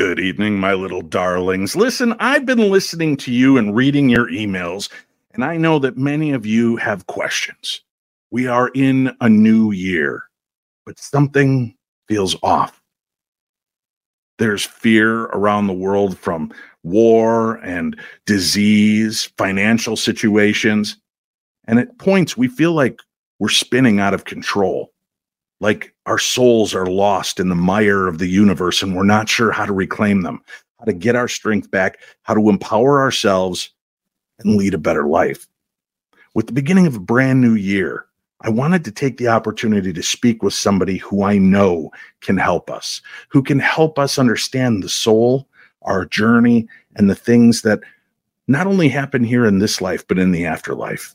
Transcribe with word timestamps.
Good 0.00 0.18
evening, 0.18 0.58
my 0.58 0.72
little 0.72 1.02
Darklings. 1.02 1.76
Listen, 1.76 2.14
I've 2.20 2.46
been 2.46 2.70
listening 2.70 3.18
to 3.18 3.30
you 3.30 3.58
and 3.58 3.76
reading 3.76 4.08
your 4.08 4.30
emails, 4.30 4.88
and 5.34 5.44
I 5.44 5.58
know 5.58 5.78
that 5.78 5.98
many 5.98 6.30
of 6.30 6.46
you 6.46 6.76
have 6.76 7.06
questions. 7.06 7.82
We 8.30 8.46
are 8.46 8.70
in 8.74 9.14
a 9.20 9.28
new 9.28 9.72
year, 9.72 10.22
but 10.86 10.98
something 10.98 11.76
feels 12.08 12.34
off. 12.42 12.80
There's 14.38 14.64
fear 14.64 15.24
around 15.24 15.66
the 15.66 15.74
world 15.74 16.16
from 16.16 16.50
war 16.82 17.56
and 17.56 17.94
disease, 18.24 19.30
financial 19.36 19.96
situations. 19.96 20.96
And 21.66 21.78
at 21.78 21.98
points, 21.98 22.38
we 22.38 22.48
feel 22.48 22.72
like 22.72 23.02
we're 23.38 23.50
spinning 23.50 24.00
out 24.00 24.14
of 24.14 24.24
control 24.24 24.94
like 25.60 25.94
our 26.06 26.18
souls 26.18 26.74
are 26.74 26.86
lost 26.86 27.38
in 27.38 27.48
the 27.48 27.54
mire 27.54 28.06
of 28.06 28.18
the 28.18 28.26
universe 28.26 28.82
and 28.82 28.96
we're 28.96 29.04
not 29.04 29.28
sure 29.28 29.52
how 29.52 29.66
to 29.66 29.72
reclaim 29.72 30.22
them, 30.22 30.42
how 30.78 30.86
to 30.86 30.92
get 30.92 31.16
our 31.16 31.28
strength 31.28 31.70
back, 31.70 32.00
how 32.22 32.34
to 32.34 32.48
empower 32.48 33.00
ourselves 33.00 33.70
and 34.40 34.56
lead 34.56 34.74
a 34.74 34.78
better 34.78 35.06
life. 35.06 35.46
With 36.34 36.46
the 36.46 36.52
beginning 36.52 36.86
of 36.86 36.96
a 36.96 37.00
brand 37.00 37.40
new 37.40 37.54
year, 37.54 38.06
I 38.42 38.48
wanted 38.48 38.84
to 38.86 38.90
take 38.90 39.18
the 39.18 39.28
opportunity 39.28 39.92
to 39.92 40.02
speak 40.02 40.42
with 40.42 40.54
somebody 40.54 40.96
who 40.96 41.24
I 41.24 41.36
know 41.36 41.90
can 42.22 42.38
help 42.38 42.70
us, 42.70 43.02
who 43.28 43.42
can 43.42 43.58
help 43.58 43.98
us 43.98 44.18
understand 44.18 44.82
the 44.82 44.88
soul, 44.88 45.46
our 45.82 46.06
journey, 46.06 46.66
and 46.96 47.10
the 47.10 47.14
things 47.14 47.62
that 47.62 47.80
not 48.48 48.66
only 48.66 48.88
happen 48.88 49.24
here 49.24 49.44
in 49.44 49.58
this 49.58 49.82
life, 49.82 50.08
but 50.08 50.18
in 50.18 50.32
the 50.32 50.46
afterlife. 50.46 51.14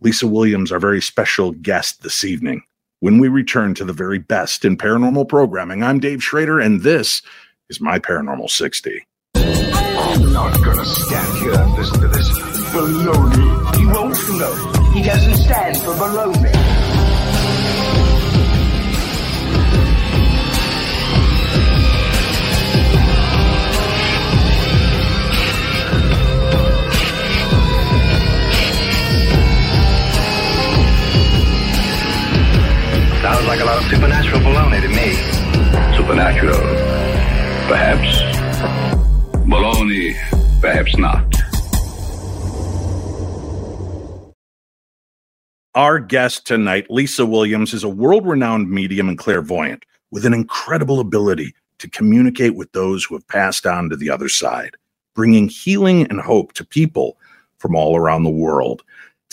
Lisa 0.00 0.26
Williams, 0.26 0.72
our 0.72 0.80
very 0.80 1.00
special 1.00 1.52
guest 1.52 2.02
this 2.02 2.24
evening 2.24 2.62
when 3.04 3.18
we 3.18 3.28
return 3.28 3.74
to 3.74 3.84
the 3.84 3.92
very 3.92 4.18
best 4.18 4.64
in 4.64 4.78
paranormal 4.78 5.28
programming. 5.28 5.82
I'm 5.82 6.00
Dave 6.00 6.22
Schrader, 6.22 6.58
and 6.58 6.80
this 6.80 7.20
is 7.68 7.78
my 7.78 7.98
Paranormal 7.98 8.48
60. 8.48 9.06
I'm 9.34 10.32
not 10.32 10.54
gonna 10.64 10.86
stand 10.86 11.38
here 11.38 11.52
and 11.52 11.74
listen 11.74 12.00
to 12.00 12.08
this 12.08 12.30
baloney. 12.72 13.76
He 13.76 13.84
won't. 13.84 14.16
He 14.94 15.02
doesn't 15.02 15.34
stand 15.34 15.76
for 15.76 15.92
baloney. 15.92 16.63
Sounds 33.24 33.46
like 33.46 33.60
a 33.60 33.64
lot 33.64 33.78
of 33.78 33.84
supernatural 33.84 34.40
baloney 34.42 34.82
to 34.82 34.88
me. 34.88 35.14
Supernatural, 35.96 36.58
perhaps. 37.66 38.20
Baloney, 39.48 40.14
perhaps 40.60 40.94
not. 40.98 41.24
Our 45.74 46.00
guest 46.00 46.46
tonight, 46.46 46.90
Lisa 46.90 47.24
Williams, 47.24 47.72
is 47.72 47.82
a 47.82 47.88
world 47.88 48.26
renowned 48.26 48.70
medium 48.70 49.08
and 49.08 49.16
clairvoyant 49.16 49.86
with 50.10 50.26
an 50.26 50.34
incredible 50.34 51.00
ability 51.00 51.54
to 51.78 51.88
communicate 51.88 52.54
with 52.56 52.72
those 52.72 53.04
who 53.04 53.14
have 53.14 53.26
passed 53.26 53.64
on 53.64 53.88
to 53.88 53.96
the 53.96 54.10
other 54.10 54.28
side, 54.28 54.76
bringing 55.14 55.48
healing 55.48 56.06
and 56.08 56.20
hope 56.20 56.52
to 56.52 56.66
people 56.66 57.16
from 57.56 57.74
all 57.74 57.96
around 57.96 58.24
the 58.24 58.28
world. 58.28 58.82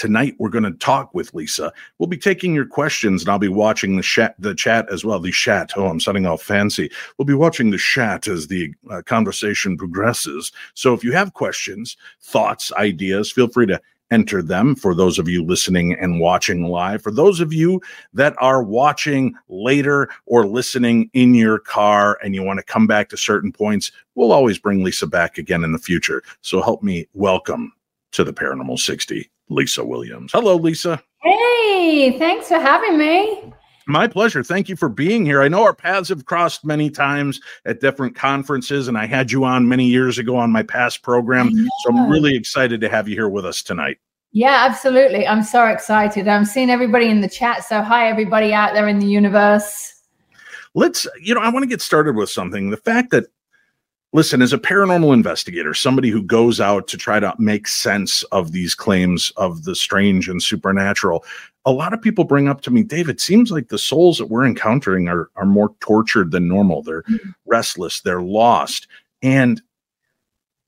Tonight, 0.02 0.34
we're 0.40 0.50
going 0.50 0.64
to 0.64 0.72
talk 0.72 1.14
with 1.14 1.32
Lisa. 1.36 1.72
We'll 2.00 2.08
be 2.08 2.18
taking 2.18 2.56
your 2.56 2.66
questions, 2.66 3.22
and 3.22 3.30
I'll 3.30 3.38
be 3.38 3.48
watching 3.48 3.98
the 3.98 4.02
chat, 4.02 4.34
the 4.40 4.56
chat 4.56 4.92
as 4.92 5.06
well. 5.06 5.20
The 5.20 5.32
chat. 5.32 5.74
Oh, 5.76 5.86
I'm 5.86 6.00
sounding 6.00 6.26
all 6.26 6.38
fancy. 6.38 6.90
We'll 7.16 7.28
be 7.28 7.36
watching 7.36 7.70
the 7.70 7.78
chat 7.78 8.28
as 8.28 8.48
the 8.48 8.74
uh, 8.90 9.04
conversation 9.04 9.78
progresses. 9.78 10.52
So, 10.74 10.96
if 10.96 11.04
you 11.04 11.12
have 11.12 11.36
questions, 11.36 11.98
thoughts, 12.20 12.74
ideas, 12.74 13.32
feel 13.32 13.48
free 13.48 13.68
to 13.68 13.80
enter 14.10 14.42
them 14.42 14.74
for 14.74 14.96
those 14.96 15.20
of 15.20 15.30
you 15.30 15.46
listening 15.46 15.94
and 15.94 16.20
watching 16.20 16.64
live. 16.64 17.04
For 17.04 17.12
those 17.12 17.40
of 17.40 17.54
you 17.54 17.80
that 18.12 18.34
are 18.40 18.64
watching 18.64 19.36
later 19.50 20.10
or 20.26 20.48
listening 20.48 21.12
in 21.14 21.36
your 21.36 21.60
car 21.60 22.18
and 22.24 22.34
you 22.34 22.42
want 22.42 22.58
to 22.58 22.66
come 22.66 22.88
back 22.88 23.10
to 23.10 23.18
certain 23.18 23.52
points, 23.52 23.92
we'll 24.16 24.32
always 24.32 24.58
bring 24.58 24.84
Lisa 24.84 25.06
back 25.06 25.38
again 25.38 25.64
in 25.64 25.74
the 25.74 25.78
future. 25.78 26.24
So 26.42 26.60
help 26.60 26.82
me 26.82 27.08
welcome 27.14 27.72
to 28.14 28.24
the 28.24 28.34
Paranormal 28.34 28.80
60, 28.80 29.30
Lisa 29.52 29.84
Williams. 29.84 30.32
Hello, 30.32 30.56
Lisa. 30.56 31.02
Hey, 31.22 32.18
thanks 32.18 32.48
for 32.48 32.60
having 32.60 32.98
me. 32.98 33.54
My 33.88 34.08
pleasure. 34.08 34.44
Thank 34.44 34.70
you 34.70 34.76
for 34.76 34.90
being 34.90 35.26
here. 35.26 35.42
I 35.42 35.48
know 35.48 35.64
our 35.64 35.74
paths 35.74 36.10
have 36.10 36.26
crossed 36.26 36.64
many 36.64 36.90
times 36.90 37.40
at 37.66 37.82
different 37.82 38.16
conferences, 38.16 38.88
and 38.88 38.98
I 38.98 39.06
had 39.06 39.32
you 39.32 39.44
on 39.44 39.68
many 39.68 39.86
years 39.86 40.18
ago 40.18 40.38
on 40.38 40.52
my 40.52 40.64
past 40.64 41.02
program. 41.02 41.52
So 41.82 41.90
I'm 41.90 42.10
really 42.10 42.36
excited 42.36 42.80
to 42.82 42.90
have 42.90 43.10
you 43.10 43.16
here 43.16 43.28
with 43.28 43.46
us 43.46 43.62
tonight. 43.62 43.98
Yeah, 44.32 44.66
absolutely. 44.70 45.28
I'm 45.28 45.44
so 45.44 45.66
excited. 45.66 46.28
I'm 46.28 46.46
seeing 46.46 46.70
everybody 46.70 47.10
in 47.10 47.20
the 47.20 47.28
chat. 47.28 47.66
So, 47.66 47.82
hi, 47.82 48.08
everybody 48.08 48.54
out 48.54 48.74
there 48.74 48.88
in 48.88 49.00
the 49.00 49.08
universe. 49.08 49.94
Let's, 50.74 51.06
you 51.22 51.36
know, 51.36 51.42
I 51.42 51.50
want 51.50 51.64
to 51.64 51.68
get 51.68 51.82
started 51.82 52.16
with 52.16 52.30
something. 52.30 52.70
The 52.70 52.78
fact 52.78 53.12
that 53.12 53.26
listen, 54.14 54.42
as 54.42 54.54
a 54.54 54.58
paranormal 54.58 55.14
investigator, 55.14 55.74
somebody 55.74 56.10
who 56.10 56.22
goes 56.22 56.60
out 56.60 56.88
to 56.90 56.98
try 56.98 57.20
to 57.20 57.34
make 57.38 57.68
sense 57.68 58.24
of 58.24 58.52
these 58.52 58.76
claims 58.76 59.32
of 59.38 59.64
the 59.64 59.76
strange 59.76 60.28
and 60.28 60.44
supernatural, 60.44 61.24
a 61.66 61.72
lot 61.72 61.94
of 61.94 62.02
people 62.02 62.24
bring 62.24 62.48
up 62.48 62.62
to 62.62 62.72
me, 62.72 62.84
David, 62.84 63.16
it 63.16 63.22
seems 63.22 63.52
like 63.52 63.70
the 63.70 63.78
souls 63.78 64.18
that 64.18 64.28
we're 64.28 64.46
encountering 64.46 65.08
are, 65.08 65.30
are 65.36 65.46
more 65.46 65.74
tortured 65.80 66.32
than 66.32 66.48
normal. 66.48 66.82
They're 66.82 67.04
mm-hmm. 67.04 67.30
restless, 67.46 68.02
they're 68.02 68.22
lost. 68.22 68.88
And 69.22 69.62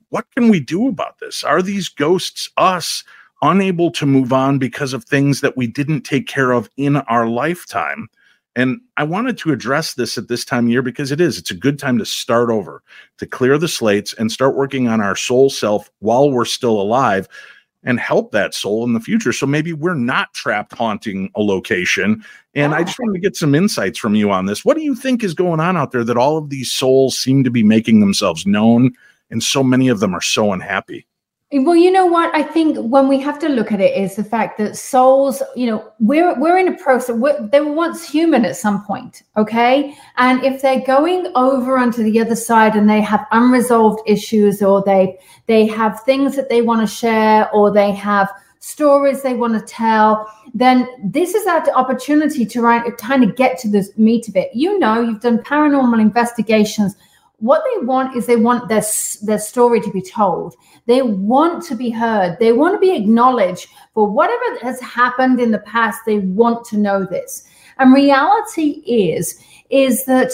what 0.10 0.26
can 0.36 0.50
we 0.50 0.60
do 0.60 0.88
about 0.88 1.20
this? 1.20 1.44
Are 1.44 1.62
these 1.62 1.90
ghosts 1.90 2.50
us 2.58 3.04
unable 3.42 3.92
to 3.92 4.06
move 4.06 4.32
on 4.32 4.60
because 4.60 4.94
of 4.94 5.04
things 5.04 5.42
that 5.42 5.58
we 5.58 5.68
didn't 5.68 6.02
take 6.02 6.28
care 6.28 6.52
of 6.52 6.70
in 6.78 6.98
our 6.98 7.28
lifetime? 7.28 8.08
And 8.56 8.82
I 8.98 9.04
wanted 9.04 9.38
to 9.40 9.52
address 9.52 9.96
this 9.96 10.18
at 10.18 10.28
this 10.28 10.46
time 10.46 10.66
of 10.66 10.72
year 10.72 10.84
because 10.84 11.12
it 11.12 11.20
is. 11.20 11.38
It's 11.38 11.52
a 11.52 11.56
good 11.56 11.80
time 11.80 11.98
to 11.98 12.06
start 12.06 12.52
over, 12.52 12.84
to 13.18 13.26
clear 13.26 13.58
the 13.58 13.68
slates 13.68 14.14
and 14.14 14.32
start 14.32 14.56
working 14.56 14.88
on 14.88 15.02
our 15.02 15.16
soul 15.16 15.50
self 15.50 15.90
while 16.00 16.30
we're 16.30 16.46
still 16.46 16.80
alive 16.80 17.28
and 17.84 18.00
help 18.00 18.32
that 18.32 18.54
soul 18.54 18.84
in 18.86 18.94
the 18.94 19.00
future. 19.00 19.34
So 19.34 19.46
maybe 19.46 19.74
we're 19.74 19.96
not 19.96 20.34
trapped 20.34 20.74
haunting 20.74 21.32
a 21.36 21.42
location. 21.42 22.24
And 22.54 22.74
I 22.74 22.84
just 22.84 23.00
wanted 23.00 23.14
to 23.14 23.20
get 23.20 23.36
some 23.36 23.56
insights 23.56 24.00
from 24.00 24.16
you 24.16 24.32
on 24.32 24.46
this. 24.46 24.64
What 24.64 24.78
do 24.78 24.84
you 24.84 24.96
think 24.96 25.24
is 25.24 25.34
going 25.34 25.60
on 25.60 25.76
out 25.76 25.92
there 25.92 26.04
that 26.04 26.18
all 26.18 26.38
of 26.38 26.50
these 26.50 26.72
souls 26.72 27.18
seem 27.18 27.44
to 27.44 27.52
be 27.52 27.64
making 27.64 28.00
themselves 28.00 28.46
known 28.46 28.94
and 29.30 29.44
so 29.44 29.64
many 29.64 29.90
of 29.90 30.00
them 30.00 30.14
are 30.14 30.22
so 30.22 30.54
unhappy? 30.54 31.06
Well, 31.56 31.76
you 31.76 31.92
know 31.92 32.08
what? 32.08 32.34
I 32.34 32.42
think 32.42 32.78
when 32.80 33.08
we 33.08 33.20
have 33.20 33.38
to 33.40 33.48
look 33.48 33.72
at 33.72 33.80
it 33.80 33.96
is 33.96 34.16
the 34.16 34.24
fact 34.24 34.58
that 34.58 34.76
souls, 34.76 35.44
you 35.56 35.68
know, 35.68 35.92
we're 36.00 36.34
we're 36.40 36.58
in 36.58 36.68
a 36.68 36.78
process. 36.78 37.16
they 37.52 37.62
were 37.62 37.74
once 37.74 38.10
human 38.10 38.44
at 38.44 38.56
some 38.56 38.84
point, 38.84 39.22
okay? 39.38 39.96
And 40.18 40.44
if 40.44 40.64
they're 40.64 40.82
going 40.82 41.28
over 41.36 41.78
onto 41.78 42.02
the 42.02 42.20
other 42.20 42.36
side 42.36 42.76
and 42.76 42.90
they 42.90 43.02
have 43.02 43.28
unresolved 43.32 44.02
issues, 44.08 44.64
or 44.64 44.82
they 44.84 45.20
they 45.46 45.68
have 45.68 46.02
things 46.02 46.36
that 46.38 46.50
they 46.50 46.64
want 46.64 46.82
to 46.82 46.88
share, 46.88 47.52
or 47.52 47.72
they 47.72 47.92
have 47.92 48.34
stories 48.58 49.22
they 49.22 49.36
want 49.36 49.54
to 49.54 49.64
tell, 49.72 50.28
then 50.56 50.88
this 51.04 51.36
is 51.36 51.46
our 51.46 51.70
opportunity 51.76 52.48
to 52.48 52.62
kind 52.98 53.24
of 53.24 53.36
get 53.36 53.60
to 53.60 53.70
the 53.70 53.88
meat 53.96 54.28
of 54.28 54.36
it. 54.36 54.50
You 54.56 54.80
know, 54.80 55.02
you've 55.02 55.22
done 55.22 55.38
paranormal 55.38 56.02
investigations 56.02 56.96
what 57.44 57.62
they 57.66 57.86
want 57.86 58.16
is 58.16 58.26
they 58.26 58.38
want 58.38 58.70
their 58.70 58.84
their 59.24 59.38
story 59.38 59.82
to 59.82 59.92
be 59.92 60.02
told. 60.02 60.56
They 60.86 61.02
want 61.02 61.62
to 61.66 61.76
be 61.76 61.90
heard. 61.90 62.38
They 62.40 62.54
want 62.54 62.74
to 62.74 62.80
be 62.80 62.96
acknowledged 62.96 63.68
for 63.94 64.10
whatever 64.10 64.60
has 64.62 64.80
happened 64.80 65.42
in 65.42 65.52
the 65.52 65.60
past. 65.60 66.00
They 66.06 66.20
want 66.20 66.64
to 66.68 66.78
know 66.78 67.04
this. 67.04 67.44
And 67.80 67.94
reality 67.94 68.82
is 68.88 69.44
is 69.70 70.06
that 70.06 70.32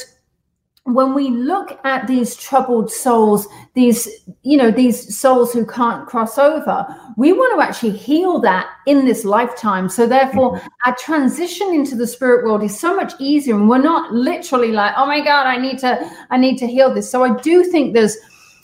when 0.94 1.14
we 1.14 1.30
look 1.30 1.80
at 1.84 2.08
these 2.08 2.36
troubled 2.36 2.92
souls 2.92 3.48
these 3.76 4.08
you 4.44 4.58
know 4.58 4.72
these 4.72 5.18
souls 5.18 5.54
who 5.54 5.66
can't 5.66 6.08
cross 6.08 6.38
over 6.38 6.86
we 7.20 7.34
want 7.34 7.54
to 7.54 7.62
actually 7.62 7.92
heal 7.92 8.40
that 8.40 8.70
in 8.86 9.06
this 9.06 9.26
lifetime. 9.26 9.90
So 9.90 10.08
therefore 10.08 10.54
mm-hmm. 10.54 10.68
our 10.86 10.96
transition 10.96 11.74
into 11.74 11.98
the 11.98 12.08
spirit 12.08 12.46
world 12.46 12.64
is 12.64 12.80
so 12.80 12.96
much 12.96 13.12
easier. 13.20 13.56
And 13.56 13.68
we're 13.68 13.78
not 13.78 14.14
literally 14.14 14.72
like 14.72 14.94
oh 14.96 15.06
my 15.06 15.20
god 15.20 15.46
i 15.46 15.58
need 15.58 15.80
to 15.80 16.00
i 16.30 16.38
need 16.38 16.58
to 16.60 16.68
heal 16.68 16.94
this. 16.94 17.12
So 17.12 17.24
i 17.24 17.36
do 17.42 17.66
think 17.66 17.94
there's 17.94 18.16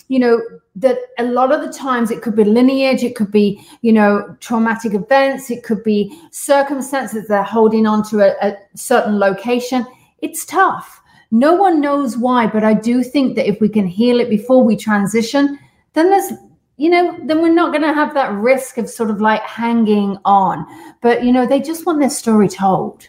you 0.08 0.18
know 0.18 0.40
that 0.76 0.98
a 1.18 1.24
lot 1.24 1.52
of 1.52 1.60
the 1.60 1.72
times 1.72 2.10
it 2.10 2.22
could 2.22 2.34
be 2.34 2.44
lineage 2.44 3.02
it 3.02 3.16
could 3.16 3.30
be 3.30 3.60
you 3.82 3.92
know 3.92 4.36
traumatic 4.40 4.94
events 4.94 5.50
it 5.50 5.62
could 5.62 5.82
be 5.82 6.18
circumstances 6.30 7.26
they're 7.26 7.42
holding 7.42 7.86
on 7.86 8.02
to 8.08 8.20
a, 8.20 8.48
a 8.48 8.56
certain 8.74 9.18
location. 9.18 9.86
It's 10.20 10.46
tough 10.46 11.02
no 11.30 11.54
one 11.54 11.80
knows 11.80 12.16
why, 12.16 12.46
but 12.46 12.64
I 12.64 12.74
do 12.74 13.02
think 13.02 13.36
that 13.36 13.48
if 13.48 13.60
we 13.60 13.68
can 13.68 13.86
heal 13.86 14.20
it 14.20 14.30
before 14.30 14.62
we 14.64 14.76
transition, 14.76 15.58
then 15.94 16.10
there's 16.10 16.32
you 16.76 16.90
know, 16.90 17.18
then 17.24 17.40
we're 17.40 17.52
not 17.52 17.70
going 17.70 17.82
to 17.82 17.94
have 17.94 18.12
that 18.14 18.32
risk 18.32 18.76
of 18.78 18.88
sort 18.88 19.10
of 19.10 19.20
like 19.20 19.42
hanging 19.42 20.18
on. 20.24 20.66
But, 21.00 21.24
you 21.24 21.32
know, 21.32 21.46
they 21.46 21.60
just 21.60 21.86
want 21.86 22.00
their 22.00 22.10
story 22.10 22.48
told. 22.48 23.08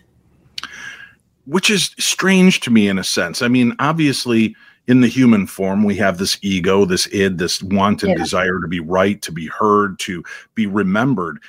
Which 1.46 1.70
is 1.70 1.94
strange 2.00 2.62
to 2.62 2.72
me 2.72 2.88
in 2.88 2.98
a 2.98 3.04
sense. 3.04 3.42
I 3.42 3.48
mean, 3.48 3.76
obviously, 3.80 4.56
in 4.88 5.02
the 5.02 5.08
human 5.08 5.48
form, 5.48 5.84
we 5.84 5.98
have 5.98 6.18
this 6.18 6.38
ego, 6.42 6.86
this 6.86 7.08
id, 7.12 7.38
this 7.38 7.62
want 7.62 8.04
and 8.04 8.12
Yeah. 8.12 8.18
desire 8.18 8.60
to 8.62 8.68
be 8.68 8.80
right, 8.80 9.22
to 9.22 9.32
be 9.34 9.48
heard, 9.48 10.00
to 10.00 10.24
be 10.56 10.66
remembered. 10.66 11.40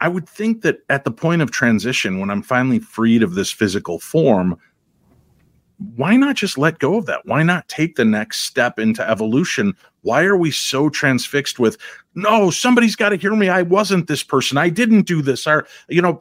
I 0.00 0.08
would 0.08 0.28
think 0.28 0.62
that 0.62 0.78
at 0.88 1.04
the 1.04 1.10
point 1.10 1.42
of 1.42 1.50
transition, 1.50 2.18
when 2.18 2.30
I'm 2.30 2.42
finally 2.42 2.78
freed 2.78 3.22
of 3.22 3.34
this 3.34 3.52
physical 3.52 3.98
form, 3.98 4.58
why 5.96 6.16
not 6.16 6.36
just 6.36 6.58
let 6.58 6.78
go 6.78 6.96
of 6.96 7.06
that? 7.06 7.20
Why 7.24 7.42
not 7.42 7.68
take 7.68 7.96
the 7.96 8.04
next 8.04 8.40
step 8.42 8.78
into 8.78 9.08
evolution? 9.08 9.74
Why 10.02 10.24
are 10.24 10.36
we 10.36 10.50
so 10.50 10.88
transfixed 10.88 11.58
with, 11.58 11.76
no, 12.14 12.50
somebody's 12.50 12.96
got 12.96 13.10
to 13.10 13.16
hear 13.16 13.34
me. 13.34 13.48
I 13.48 13.62
wasn't 13.62 14.06
this 14.08 14.22
person. 14.22 14.58
I 14.58 14.68
didn't 14.68 15.02
do 15.02 15.22
this. 15.22 15.46
Or, 15.46 15.66
you 15.88 16.02
know, 16.02 16.20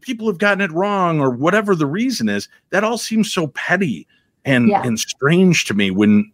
people 0.00 0.26
have 0.26 0.38
gotten 0.38 0.60
it 0.60 0.72
wrong 0.72 1.20
or 1.20 1.30
whatever 1.30 1.74
the 1.74 1.86
reason 1.86 2.28
is. 2.28 2.48
That 2.70 2.84
all 2.84 2.98
seems 2.98 3.32
so 3.32 3.48
petty 3.48 4.06
and, 4.44 4.68
Yeah. 4.68 4.82
and 4.82 4.98
strange 4.98 5.64
to 5.66 5.74
me 5.74 5.90
when 5.90 6.30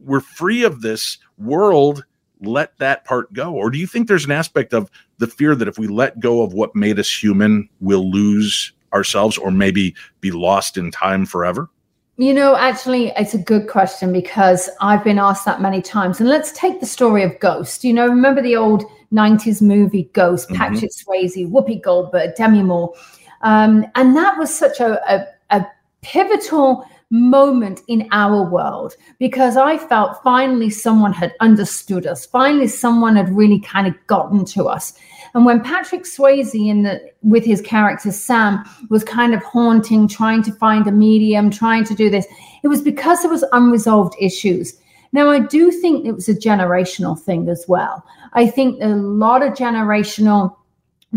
we're 0.00 0.20
free 0.20 0.62
of 0.62 0.82
this 0.82 1.18
world. 1.38 2.04
Let 2.42 2.76
that 2.78 3.04
part 3.06 3.32
go. 3.32 3.54
Or 3.54 3.70
do 3.70 3.78
you 3.78 3.86
think 3.86 4.08
there's 4.08 4.26
an 4.26 4.30
aspect 4.30 4.74
of 4.74 4.90
the 5.18 5.26
fear 5.26 5.54
that 5.54 5.68
if 5.68 5.78
we 5.78 5.86
let 5.86 6.20
go 6.20 6.42
of 6.42 6.52
what 6.52 6.76
made 6.76 6.98
us 6.98 7.10
human, 7.10 7.68
we'll 7.80 8.10
lose 8.10 8.72
ourselves 8.92 9.38
or 9.38 9.50
maybe 9.50 9.94
be 10.20 10.30
lost 10.30 10.76
in 10.76 10.90
time 10.90 11.24
forever? 11.24 11.70
You 12.18 12.32
know, 12.32 12.56
actually, 12.56 13.08
it's 13.16 13.34
a 13.34 13.38
good 13.38 13.68
question 13.68 14.10
because 14.10 14.70
I've 14.80 15.04
been 15.04 15.18
asked 15.18 15.44
that 15.44 15.60
many 15.60 15.82
times. 15.82 16.18
And 16.18 16.28
let's 16.28 16.50
take 16.52 16.80
the 16.80 16.86
story 16.86 17.22
of 17.22 17.38
Ghost. 17.40 17.84
You 17.84 17.92
know, 17.92 18.06
remember 18.06 18.40
the 18.40 18.56
old 18.56 18.84
90s 19.12 19.60
movie 19.60 20.08
Ghost, 20.14 20.48
Mhm. 20.48 20.56
Patrick 20.56 20.92
Swayze, 20.92 21.50
Whoopi 21.50 21.80
Goldberg, 21.82 22.34
Demi 22.34 22.62
Moore. 22.62 22.94
Um, 23.42 23.84
and 23.96 24.16
that 24.16 24.38
was 24.38 24.56
such 24.56 24.80
a, 24.80 24.98
a, 25.14 25.26
a 25.58 25.66
pivotal 26.00 26.86
moment 27.10 27.82
in 27.86 28.08
our 28.10 28.42
world 28.42 28.96
because 29.18 29.56
I 29.56 29.78
felt 29.78 30.22
finally 30.24 30.70
someone 30.70 31.12
had 31.12 31.34
understood 31.40 32.06
us. 32.06 32.26
Finally, 32.26 32.68
someone 32.68 33.14
had 33.14 33.34
really 33.34 33.60
kind 33.60 33.86
of 33.86 33.94
gotten 34.08 34.44
to 34.46 34.64
us. 34.64 34.98
And 35.34 35.44
when 35.44 35.62
Patrick 35.62 36.02
Swayze 36.02 36.54
in 36.54 36.82
the 36.82 37.00
with 37.22 37.44
his 37.44 37.60
character 37.60 38.10
Sam 38.10 38.64
was 38.90 39.04
kind 39.04 39.34
of 39.34 39.42
haunting, 39.42 40.08
trying 40.08 40.42
to 40.44 40.52
find 40.52 40.86
a 40.86 40.92
medium, 40.92 41.50
trying 41.50 41.84
to 41.84 41.94
do 41.94 42.10
this, 42.10 42.26
it 42.62 42.68
was 42.68 42.82
because 42.82 43.22
there 43.22 43.30
was 43.30 43.44
unresolved 43.52 44.14
issues. 44.20 44.76
Now 45.12 45.30
I 45.30 45.38
do 45.38 45.70
think 45.70 46.04
it 46.04 46.12
was 46.12 46.28
a 46.28 46.34
generational 46.34 47.18
thing 47.18 47.48
as 47.48 47.64
well. 47.68 48.04
I 48.32 48.48
think 48.48 48.82
a 48.82 48.88
lot 48.88 49.42
of 49.42 49.52
generational 49.52 50.55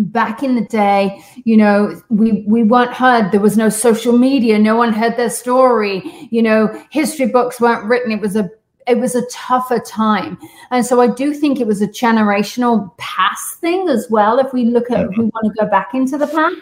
back 0.06 0.44
in 0.44 0.56
the 0.56 0.66
day 0.66 1.24
you 1.46 1.58
know 1.58 2.02
we 2.10 2.44
we 2.48 2.64
weren't 2.64 2.94
heard. 2.94 3.32
There 3.32 3.40
was 3.40 3.58
no 3.58 3.70
social 3.70 4.18
media. 4.18 4.58
No 4.60 4.76
one 4.76 4.94
heard 4.94 5.18
their 5.18 5.30
story. 5.30 6.28
You 6.32 6.42
know 6.42 6.84
history 6.90 7.28
books 7.28 7.60
weren't 7.60 7.86
written. 7.86 8.12
It 8.12 8.22
was 8.22 8.36
a 8.36 8.50
it 8.90 8.98
was 8.98 9.16
a 9.16 9.26
tougher 9.28 9.80
time. 9.80 10.38
And 10.72 10.86
so 10.86 11.00
i 11.00 11.08
do 11.08 11.34
think 11.34 11.60
it 11.60 11.68
was 11.68 11.82
a 11.82 11.88
generational 11.88 12.96
past 12.98 13.60
thing 13.60 13.88
as 13.88 14.08
well 14.10 14.40
if 14.40 14.52
we 14.52 14.66
look 14.66 14.90
at 14.92 15.10
we 15.10 15.26
want 15.26 15.46
to 15.46 15.64
go 15.64 15.70
back 15.70 15.94
into 15.94 16.18
the 16.18 16.28
past. 16.28 16.58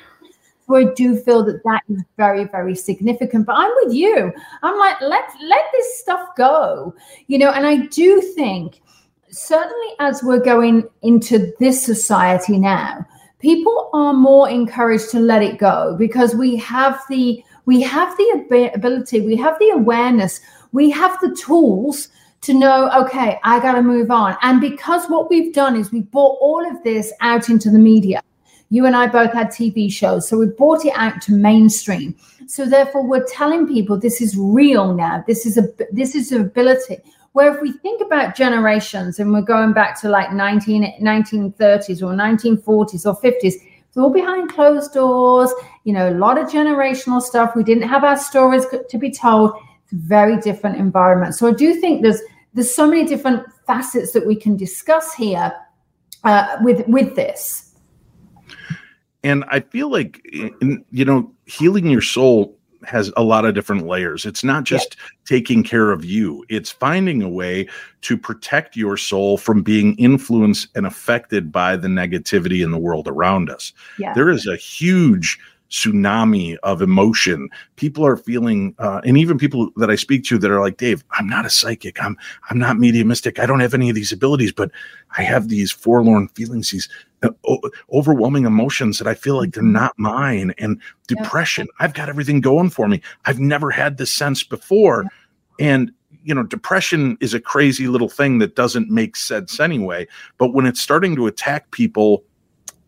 So 0.67 0.75
i 0.75 0.83
do 0.93 1.15
feel 1.17 1.43
that 1.45 1.63
that 1.63 1.83
is 1.89 2.03
very 2.17 2.43
very 2.45 2.75
significant 2.75 3.45
but 3.45 3.55
i'm 3.57 3.71
with 3.81 3.93
you. 3.93 4.33
I'm 4.63 4.77
like 4.77 4.99
let 5.01 5.25
let 5.41 5.65
this 5.71 5.99
stuff 5.99 6.29
go 6.35 6.93
you 7.27 7.37
know 7.37 7.51
and 7.51 7.65
i 7.65 7.77
do 7.87 8.21
think 8.21 8.81
certainly 9.29 9.87
as 9.99 10.23
we're 10.23 10.43
going 10.43 10.83
into 11.01 11.53
this 11.59 11.83
society 11.83 12.57
now 12.57 13.05
people 13.39 13.89
are 13.93 14.13
more 14.13 14.49
encouraged 14.49 15.09
to 15.11 15.19
let 15.19 15.43
it 15.43 15.57
go 15.57 15.95
because 15.97 16.35
we 16.35 16.55
have 16.55 16.99
the 17.09 17.43
we 17.65 17.81
have 17.81 18.15
the 18.17 18.71
ability 18.73 19.21
we 19.21 19.35
have 19.35 19.57
the 19.59 19.69
awareness 19.69 20.39
we 20.71 20.89
have 20.89 21.19
the 21.21 21.35
tools 21.35 22.09
to 22.41 22.53
know 22.53 22.89
okay 22.91 23.39
i 23.43 23.59
got 23.59 23.73
to 23.73 23.81
move 23.81 24.11
on. 24.11 24.37
And 24.41 24.61
because 24.61 25.07
what 25.07 25.29
we've 25.29 25.53
done 25.53 25.75
is 25.75 25.91
we 25.91 26.01
brought 26.01 26.37
all 26.39 26.65
of 26.69 26.83
this 26.83 27.11
out 27.21 27.49
into 27.49 27.69
the 27.69 27.79
media. 27.79 28.21
You 28.69 28.85
and 28.85 28.95
i 28.95 29.07
both 29.07 29.33
had 29.33 29.47
tv 29.47 29.91
shows 29.91 30.27
so 30.27 30.37
we 30.37 30.47
brought 30.47 30.85
it 30.85 30.93
out 30.95 31.21
to 31.23 31.31
mainstream. 31.31 32.15
So 32.47 32.65
therefore 32.65 33.05
we're 33.07 33.25
telling 33.25 33.67
people 33.67 33.97
this 33.97 34.21
is 34.21 34.35
real 34.37 34.93
now. 34.93 35.23
This 35.27 35.45
is 35.45 35.57
a 35.57 35.67
this 35.91 36.15
is 36.15 36.31
ability 36.31 36.97
where 37.33 37.53
if 37.53 37.61
we 37.61 37.71
think 37.71 38.01
about 38.01 38.35
generations 38.35 39.19
and 39.19 39.31
we're 39.31 39.41
going 39.41 39.73
back 39.73 39.99
to 40.01 40.09
like 40.09 40.31
19, 40.33 40.99
1930s 41.01 42.01
or 42.01 42.13
1940s 42.13 43.05
or 43.05 43.19
50s, 43.21 43.53
it's 43.87 43.97
all 43.97 44.09
behind 44.09 44.51
closed 44.51 44.93
doors, 44.93 45.51
you 45.83 45.93
know, 45.93 46.09
a 46.09 46.15
lot 46.15 46.37
of 46.37 46.47
generational 46.47 47.21
stuff. 47.21 47.55
We 47.55 47.63
didn't 47.63 47.87
have 47.87 48.03
our 48.03 48.17
stories 48.17 48.65
to 48.89 48.97
be 48.97 49.11
told. 49.11 49.51
It's 49.83 49.93
a 49.93 49.95
very 49.95 50.37
different 50.37 50.77
environment. 50.77 51.35
So 51.35 51.47
I 51.47 51.53
do 51.53 51.75
think 51.75 52.01
there's 52.01 52.21
there's 52.53 52.73
so 52.73 52.87
many 52.87 53.05
different 53.05 53.45
facets 53.67 54.13
that 54.13 54.25
we 54.25 54.35
can 54.35 54.57
discuss 54.57 55.13
here 55.13 55.53
uh, 56.23 56.57
with 56.61 56.87
with 56.87 57.15
this. 57.15 57.67
and 59.23 59.43
i 59.49 59.59
feel 59.59 59.89
like 59.89 60.21
you 60.91 61.05
know 61.05 61.31
healing 61.45 61.87
your 61.87 62.01
soul 62.01 62.56
has 62.85 63.11
a 63.17 63.23
lot 63.23 63.45
of 63.45 63.53
different 63.55 63.87
layers. 63.87 64.25
It's 64.25 64.43
not 64.43 64.63
just 64.63 64.95
taking 65.25 65.63
care 65.63 65.91
of 65.91 66.05
you. 66.05 66.45
It's 66.49 66.71
finding 66.71 67.21
a 67.21 67.29
way 67.29 67.67
to 68.01 68.17
protect 68.17 68.75
your 68.75 68.97
soul 68.97 69.37
from 69.37 69.63
being 69.63 69.95
influenced 69.95 70.67
and 70.75 70.85
affected 70.85 71.51
by 71.51 71.75
the 71.75 71.87
negativity 71.87 72.63
in 72.63 72.71
the 72.71 72.77
world 72.77 73.07
around 73.07 73.49
us. 73.49 73.73
Yeah. 73.97 74.13
there 74.13 74.29
is 74.29 74.47
a 74.47 74.55
huge 74.55 75.39
tsunami 75.69 76.55
of 76.63 76.81
emotion. 76.81 77.49
People 77.75 78.05
are 78.05 78.17
feeling 78.17 78.73
uh, 78.79 79.01
and 79.05 79.17
even 79.17 79.37
people 79.37 79.69
that 79.75 79.89
i 79.89 79.95
speak 79.95 80.23
to 80.23 80.37
that 80.37 80.49
are 80.51 80.61
like 80.61 80.77
dave 80.77 81.03
i'm 81.11 81.27
not 81.27 81.45
a 81.45 81.49
psychic. 81.49 82.01
I'm 82.01 82.17
i'm 82.49 82.57
not 82.57 82.77
mediumistic. 82.79 83.39
I 83.39 83.45
don't 83.45 83.59
have 83.59 83.73
any 83.73 83.89
of 83.89 83.95
these 83.95 84.11
abilities 84.13 84.51
but 84.53 84.71
i 85.17 85.21
have 85.23 85.49
these 85.49 85.71
forlorn 85.71 86.27
feelings 86.29 86.71
these 86.71 86.87
uh, 87.23 87.29
o- 87.47 87.61
overwhelming 87.91 88.45
emotions 88.45 88.97
that 88.99 89.07
i 89.07 89.13
feel 89.13 89.35
like 89.37 89.51
they're 89.53 89.63
not 89.63 89.93
mine. 89.97 90.53
And 90.57 90.79
Yeah. 91.09 91.21
depression. 91.21 91.67
I've 91.79 91.93
got 91.93 92.09
everything 92.09 92.41
going 92.41 92.69
for 92.69 92.87
me. 92.87 93.01
I've 93.25 93.39
never 93.39 93.71
had 93.71 93.97
this 93.97 94.13
sense 94.13 94.43
before. 94.43 95.05
And 95.59 95.91
you 96.23 96.33
know 96.35 96.43
depression 96.43 97.17
is 97.21 97.33
a 97.33 97.39
crazy 97.39 97.87
little 97.87 98.09
thing 98.09 98.39
that 98.39 98.55
doesn't 98.55 98.89
make 98.89 99.15
sense 99.15 99.59
anyway. 99.59 100.07
But 100.37 100.53
when 100.53 100.65
it's 100.65 100.81
starting 100.81 101.15
to 101.17 101.27
attack 101.27 101.71
people 101.71 102.23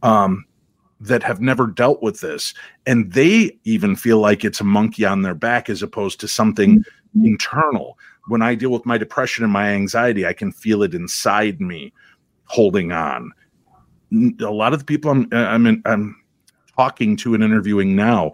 um 0.04 0.46
that 1.00 1.24
have 1.24 1.40
never 1.40 1.68
dealt 1.68 2.02
with 2.02 2.20
this 2.20 2.54
and 2.86 3.12
they 3.14 3.58
even 3.64 3.96
feel 3.96 4.20
like 4.20 4.44
it's 4.44 4.60
a 4.60 4.66
monkey 4.66 5.06
on 5.06 5.22
their 5.22 5.34
back 5.34 5.70
as 5.70 5.82
opposed 5.82 6.20
to 6.20 6.28
something 6.28 6.80
mm-hmm. 6.80 7.26
internal. 7.26 7.98
When 8.28 8.42
i 8.42 8.56
deal 8.56 8.72
with 8.72 8.86
my 8.86 8.98
depression 8.98 9.44
and 9.44 9.54
my 9.54 9.70
anxiety 9.70 10.26
i 10.26 10.34
can 10.34 10.52
feel 10.52 10.84
it 10.84 10.94
inside 10.94 11.60
me 11.62 11.94
holding 12.46 12.92
on. 12.92 13.32
A 14.42 14.52
lot 14.52 14.74
of 14.74 14.80
the 14.80 14.86
people 14.86 15.12
i'm 15.12 15.28
uh, 15.32 15.38
i'm 15.38 15.66
in, 15.66 15.82
i'm 15.86 16.16
talking 16.76 17.16
to 17.18 17.34
and 17.34 17.44
interviewing 17.44 17.96
now 17.96 18.34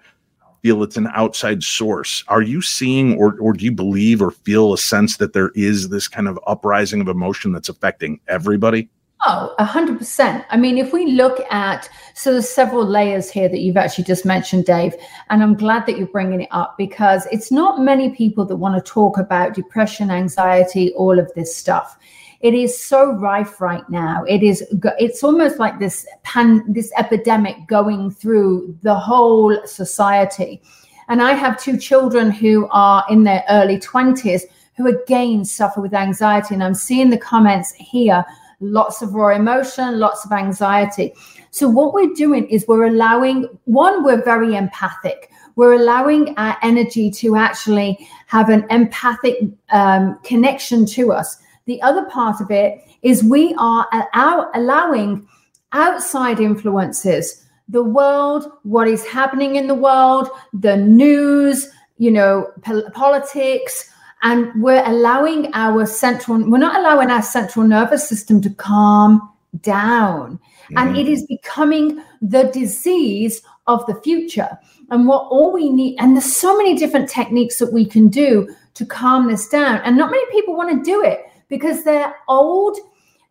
feel 0.65 0.81
it's 0.81 0.97
an 0.97 1.07
outside 1.13 1.61
source. 1.61 2.23
Are 2.27 2.41
you 2.41 2.59
seeing 2.59 3.15
or 3.19 3.39
or 3.39 3.53
do 3.53 3.63
you 3.63 3.71
believe 3.71 4.19
or 4.19 4.31
feel 4.31 4.73
a 4.73 4.79
sense 4.79 5.17
that 5.17 5.33
there 5.33 5.51
is 5.53 5.89
this 5.89 6.07
kind 6.07 6.27
of 6.27 6.39
uprising 6.47 7.01
of 7.01 7.07
emotion 7.07 7.51
that's 7.51 7.69
affecting 7.69 8.19
everybody 8.27 8.89
Oh, 9.27 9.55
a 9.57 9.65
hundred 9.65 9.97
percent. 9.97 10.45
I 10.51 10.57
mean, 10.57 10.77
if 10.77 10.93
we 10.93 11.07
look 11.13 11.39
at 11.49 11.89
so 12.13 12.31
there's 12.31 12.47
several 12.47 12.85
layers 12.85 13.31
here 13.31 13.49
that 13.49 13.59
you've 13.59 13.75
actually 13.75 14.03
just 14.03 14.23
mentioned, 14.23 14.65
Dave, 14.65 14.93
and 15.31 15.41
I'm 15.41 15.55
glad 15.55 15.87
that 15.87 15.97
you're 15.97 16.05
bringing 16.05 16.41
it 16.41 16.49
up 16.51 16.77
because 16.77 17.25
it's 17.31 17.51
not 17.51 17.81
many 17.81 18.11
people 18.11 18.45
that 18.45 18.57
want 18.57 18.75
to 18.75 18.91
talk 18.91 19.17
about 19.17 19.55
depression, 19.55 20.11
anxiety, 20.11 20.93
all 20.93 21.17
of 21.17 21.33
this 21.33 21.55
stuff. 21.55 21.97
It 22.41 22.53
is 22.53 22.79
so 22.79 23.13
rife 23.13 23.59
right 23.59 23.89
now. 23.89 24.23
It 24.25 24.43
is. 24.43 24.63
It's 24.99 25.23
almost 25.23 25.57
like 25.57 25.79
this 25.79 26.05
pan, 26.21 26.63
this 26.71 26.91
epidemic 26.95 27.65
going 27.65 28.11
through 28.11 28.77
the 28.83 28.93
whole 28.93 29.57
society. 29.65 30.61
And 31.07 31.23
I 31.23 31.33
have 31.33 31.59
two 31.59 31.77
children 31.77 32.29
who 32.29 32.67
are 32.69 33.03
in 33.09 33.23
their 33.23 33.43
early 33.49 33.79
twenties 33.79 34.45
who 34.77 34.87
again 34.87 35.45
suffer 35.45 35.81
with 35.81 35.95
anxiety, 35.95 36.53
and 36.53 36.63
I'm 36.63 36.75
seeing 36.75 37.09
the 37.09 37.17
comments 37.17 37.73
here 37.73 38.23
lots 38.59 39.01
of 39.01 39.13
raw 39.13 39.35
emotion, 39.35 39.99
lots 39.99 40.25
of 40.25 40.31
anxiety. 40.31 41.13
So, 41.51 41.69
what 41.69 41.93
we're 41.93 42.13
doing 42.13 42.47
is 42.47 42.65
we're 42.67 42.85
allowing 42.85 43.47
one, 43.65 44.03
we're 44.03 44.23
very 44.23 44.55
empathic. 44.55 45.31
We're 45.55 45.73
allowing 45.73 46.37
our 46.37 46.57
energy 46.61 47.09
to 47.11 47.37
actually 47.37 48.07
have 48.27 48.49
an 48.49 48.65
empathic 48.69 49.37
um, 49.69 50.19
connection 50.23 50.85
to 50.87 51.13
us. 51.13 51.37
The 51.65 51.81
other 51.81 52.05
part 52.05 52.41
of 52.41 52.51
it 52.51 52.81
is 53.01 53.23
we 53.23 53.55
are 53.57 53.87
allow- 53.93 54.49
allowing 54.53 55.27
outside 55.71 56.39
influences, 56.39 57.45
the 57.69 57.83
world, 57.83 58.51
what 58.63 58.87
is 58.87 59.05
happening 59.05 59.55
in 59.55 59.67
the 59.67 59.75
world, 59.75 60.29
the 60.53 60.77
news, 60.77 61.69
you 61.97 62.11
know, 62.11 62.51
pol- 62.61 62.89
politics, 62.93 63.89
and 64.23 64.51
we're 64.61 64.83
allowing 64.85 65.51
our 65.53 65.85
central 65.85 66.37
we're 66.49 66.57
not 66.57 66.79
allowing 66.79 67.09
our 67.09 67.21
central 67.21 67.65
nervous 67.65 68.07
system 68.07 68.41
to 68.41 68.49
calm 68.51 69.31
down 69.61 70.39
and 70.77 70.89
mm-hmm. 70.89 70.95
it 70.95 71.07
is 71.07 71.25
becoming 71.27 72.03
the 72.21 72.43
disease 72.53 73.41
of 73.67 73.85
the 73.85 73.95
future 74.01 74.49
and 74.91 75.07
what 75.07 75.27
all 75.29 75.51
we 75.51 75.69
need 75.69 75.95
and 75.99 76.15
there's 76.15 76.35
so 76.35 76.57
many 76.57 76.75
different 76.75 77.09
techniques 77.09 77.59
that 77.59 77.71
we 77.71 77.85
can 77.85 78.07
do 78.07 78.47
to 78.75 78.85
calm 78.85 79.27
this 79.27 79.47
down. 79.47 79.81
And 79.83 79.97
not 79.97 80.11
many 80.11 80.23
people 80.31 80.55
want 80.55 80.69
to 80.77 80.83
do 80.83 81.03
it 81.03 81.25
because 81.47 81.83
they're 81.83 82.13
old, 82.27 82.77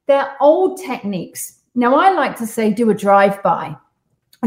they're 0.06 0.34
old 0.40 0.80
techniques. 0.80 1.60
Now, 1.74 1.94
I 1.94 2.10
like 2.12 2.36
to 2.38 2.46
say 2.46 2.70
do 2.70 2.90
a 2.90 2.94
drive 2.94 3.42
by 3.42 3.76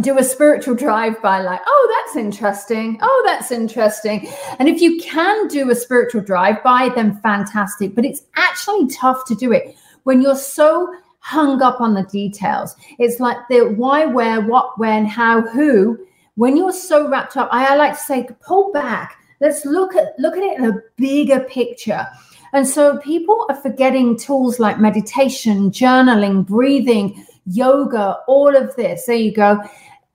do 0.02 0.18
a 0.18 0.24
spiritual 0.24 0.76
drive 0.76 1.22
by 1.22 1.42
like 1.42 1.62
oh 1.66 2.04
that's 2.06 2.18
interesting. 2.18 3.00
Oh 3.02 3.24
that's 3.26 3.52
interesting. 3.52 4.28
And 4.60 4.68
if 4.68 4.82
you 4.82 5.00
can 5.02 5.48
do 5.48 5.70
a 5.72 5.76
spiritual 5.76 6.22
drive 6.22 6.64
by 6.64 6.90
then 6.94 7.20
fantastic. 7.22 7.96
But 7.96 8.06
it's 8.06 8.24
actually 8.36 8.88
tough 8.88 9.26
to 9.26 9.36
do 9.36 9.52
it 9.52 9.76
when 10.04 10.22
you're 10.22 10.36
so 10.36 10.94
hung 11.20 11.62
up 11.62 11.82
on 11.82 11.94
the 11.94 12.04
details. 12.04 12.76
It's 13.00 13.20
like 13.20 13.38
the 13.50 13.74
why 13.76 14.06
where 14.06 14.42
what 14.42 14.78
when 14.80 15.06
how 15.06 15.42
who. 15.42 15.98
When 16.36 16.56
you're 16.56 16.72
so 16.72 17.10
wrapped 17.10 17.36
up 17.36 17.50
i, 17.52 17.66
I 17.66 17.76
like 17.76 17.94
to 17.94 18.00
say 18.00 18.28
pull 18.46 18.72
back. 18.72 19.18
Let's 19.40 19.66
look 19.66 19.96
at 19.96 20.18
look 20.20 20.36
at 20.38 20.44
it 20.44 20.60
in 20.60 20.66
a 20.66 20.82
bigger 20.98 21.42
picture. 21.42 22.06
And 22.54 22.68
so 22.68 22.98
people 23.00 23.46
are 23.50 23.56
forgetting 23.56 24.18
tools 24.18 24.60
like 24.60 24.80
meditation 24.80 25.70
journaling 25.72 26.46
breathing 26.46 27.26
yoga 27.46 28.18
all 28.28 28.56
of 28.56 28.76
this. 28.76 29.06
There 29.06 29.16
you 29.16 29.34
go 29.34 29.62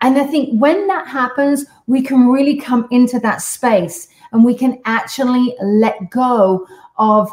and 0.03 0.19
I 0.19 0.25
think 0.25 0.61
when 0.61 0.87
that 0.89 1.07
happens, 1.07 1.65
we 1.87 2.03
can 2.03 2.29
really 2.29 2.57
come 2.57 2.89
into 2.91 3.21
that 3.21 3.41
space 3.41 4.09
and 4.33 4.45
we 4.45 4.55
can 4.55 4.81
actually 4.85 5.55
let 5.63 6.11
go 6.11 6.67
of 6.99 7.31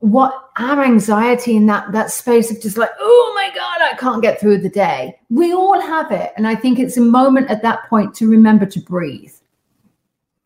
what 0.00 0.50
our 0.56 0.82
anxiety 0.82 1.56
in 1.56 1.66
that 1.66 1.92
that 1.92 2.10
space 2.10 2.50
of 2.50 2.60
just 2.60 2.78
like 2.78 2.88
oh 2.98 3.32
my 3.34 3.54
god 3.54 3.82
i 3.82 3.94
can't 3.98 4.22
get 4.22 4.40
through 4.40 4.56
the 4.56 4.70
day. 4.70 5.14
We 5.28 5.52
all 5.52 5.78
have 5.78 6.10
it. 6.10 6.32
And 6.36 6.46
i 6.46 6.54
think 6.54 6.78
it's 6.78 6.96
a 6.96 7.02
moment 7.02 7.50
at 7.50 7.62
that 7.62 7.88
point 7.88 8.14
to 8.14 8.28
remember 8.28 8.64
to 8.64 8.80
breathe. 8.80 9.32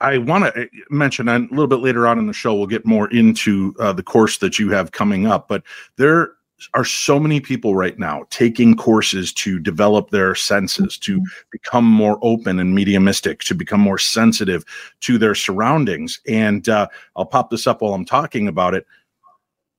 I 0.00 0.18
want 0.18 0.44
to 0.44 0.62
uh, 0.62 0.66
mention 0.90 1.28
a 1.28 1.38
little 1.38 1.68
bit 1.68 1.78
later 1.78 2.06
on 2.06 2.18
in 2.18 2.26
the 2.26 2.32
show, 2.32 2.54
we'll 2.54 2.66
get 2.66 2.84
more 2.84 3.08
into 3.10 3.74
uh, 3.78 3.92
the 3.92 4.02
course 4.02 4.38
that 4.38 4.58
you 4.58 4.70
have 4.70 4.90
coming 4.90 5.26
up, 5.26 5.46
but 5.46 5.62
there 5.96 6.32
are 6.72 6.84
so 6.84 7.18
many 7.18 7.40
people 7.40 7.74
right 7.74 7.98
now 7.98 8.24
taking 8.30 8.76
courses 8.76 9.32
to 9.32 9.58
develop 9.58 10.10
their 10.10 10.34
senses, 10.34 10.96
to 10.98 11.18
mm-hmm. 11.18 11.48
become 11.50 11.84
more 11.84 12.18
open 12.22 12.58
and 12.58 12.74
mediumistic, 12.74 13.40
to 13.40 13.54
become 13.54 13.80
more 13.80 13.98
sensitive 13.98 14.64
to 15.00 15.18
their 15.18 15.34
surroundings. 15.34 16.20
And 16.26 16.68
uh, 16.68 16.88
I'll 17.16 17.26
pop 17.26 17.50
this 17.50 17.66
up 17.66 17.82
while 17.82 17.94
I'm 17.94 18.04
talking 18.04 18.48
about 18.48 18.74
it. 18.74 18.86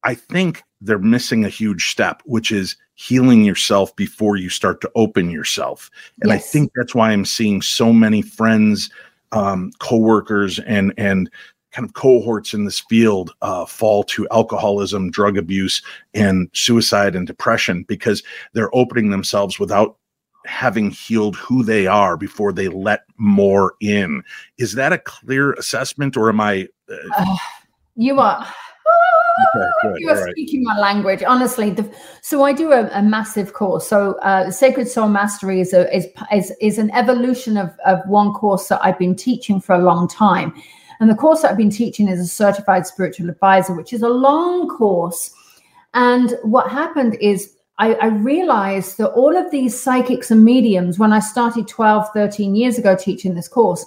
I 0.04 0.14
think 0.14 0.64
they're 0.82 1.00
missing 1.00 1.46
a 1.46 1.50
huge 1.50 1.90
step, 1.90 2.22
which 2.26 2.52
is 2.52 2.76
healing 2.94 3.44
yourself 3.44 3.96
before 3.96 4.38
you 4.38 4.50
start 4.50 4.80
to 4.82 4.92
open 4.96 5.30
yourself. 5.30 5.90
And 6.22 6.32
yes. 6.32 6.40
I 6.40 6.48
think 6.48 6.72
that's 6.76 6.94
why 6.94 7.12
I'm 7.12 7.26
seeing 7.26 7.62
so 7.62 7.92
many 7.92 8.22
friends, 8.22 8.90
um, 9.32 9.72
coworkers, 9.80 10.60
and 10.60 10.94
and 10.98 11.30
kind 11.76 11.88
of 11.88 11.94
cohorts 11.94 12.54
in 12.54 12.64
this 12.64 12.80
field 12.80 13.36
uh, 13.42 13.66
fall 13.66 14.04
to 14.06 14.28
alcoholism, 14.32 15.12
drug 15.12 15.38
abuse, 15.38 15.82
and 16.14 16.50
suicide 16.54 17.16
and 17.16 17.28
depression 17.28 17.84
because 17.84 18.24
they're 18.54 18.74
opening 18.74 19.10
themselves 19.10 19.60
without 19.60 19.98
having 20.46 20.90
healed 20.90 21.36
who 21.36 21.64
they 21.64 21.86
are 21.86 22.16
before 22.16 22.54
they 22.54 22.70
let 22.70 23.02
more 23.18 23.74
in. 23.82 24.24
Is 24.58 24.74
that 24.76 24.94
a 24.94 25.00
clear 25.00 25.52
assessment, 25.54 26.16
or 26.16 26.30
am 26.30 26.40
I? 26.40 26.70
Uh, 26.90 26.96
uh, 27.18 27.36
you 27.96 28.20
are. 28.22 28.48
Okay, 29.58 29.96
you 29.98 30.10
are 30.10 30.24
right. 30.24 30.32
speaking 30.32 30.64
my 30.64 30.80
language, 30.80 31.22
honestly. 31.24 31.70
The, 31.72 31.94
so 32.22 32.44
I 32.44 32.54
do 32.54 32.72
a, 32.72 32.88
a 32.94 33.02
massive 33.02 33.52
course. 33.52 33.86
So 33.86 34.14
uh, 34.20 34.50
Sacred 34.50 34.88
Soul 34.88 35.10
Mastery 35.10 35.60
is 35.60 35.74
a 35.74 35.94
is 35.94 36.08
is, 36.32 36.54
is 36.62 36.78
an 36.78 36.90
evolution 36.92 37.58
of 37.58 37.78
of 37.86 38.00
one 38.08 38.32
course 38.32 38.70
that 38.70 38.80
I've 38.82 38.98
been 38.98 39.16
teaching 39.16 39.60
for 39.60 39.76
a 39.76 39.80
long 39.80 40.08
time. 40.08 40.54
And 41.00 41.10
the 41.10 41.16
course 41.16 41.42
that 41.42 41.52
I've 41.52 41.58
been 41.58 41.70
teaching 41.70 42.08
is 42.08 42.20
a 42.20 42.26
certified 42.26 42.88
spiritual 42.88 43.30
advisor, 43.30 43.74
which 43.74 43.94
is 43.94 44.02
a 44.02 44.10
long 44.10 44.70
course. 44.70 45.34
And 45.94 46.38
what 46.44 46.70
happened 46.70 47.18
is 47.22 47.56
I, 47.78 47.94
I, 47.96 48.08
realized 48.08 48.98
that 49.00 49.12
all 49.12 49.36
of 49.36 49.52
these 49.52 49.80
psychics 49.80 50.32
and 50.32 50.46
mediums, 50.46 50.98
when 50.98 51.12
I 51.12 51.20
started 51.20 51.68
12, 51.68 52.10
13 52.14 52.56
years 52.56 52.78
ago 52.78 52.96
teaching 52.96 53.36
this 53.36 53.50
course, 53.50 53.86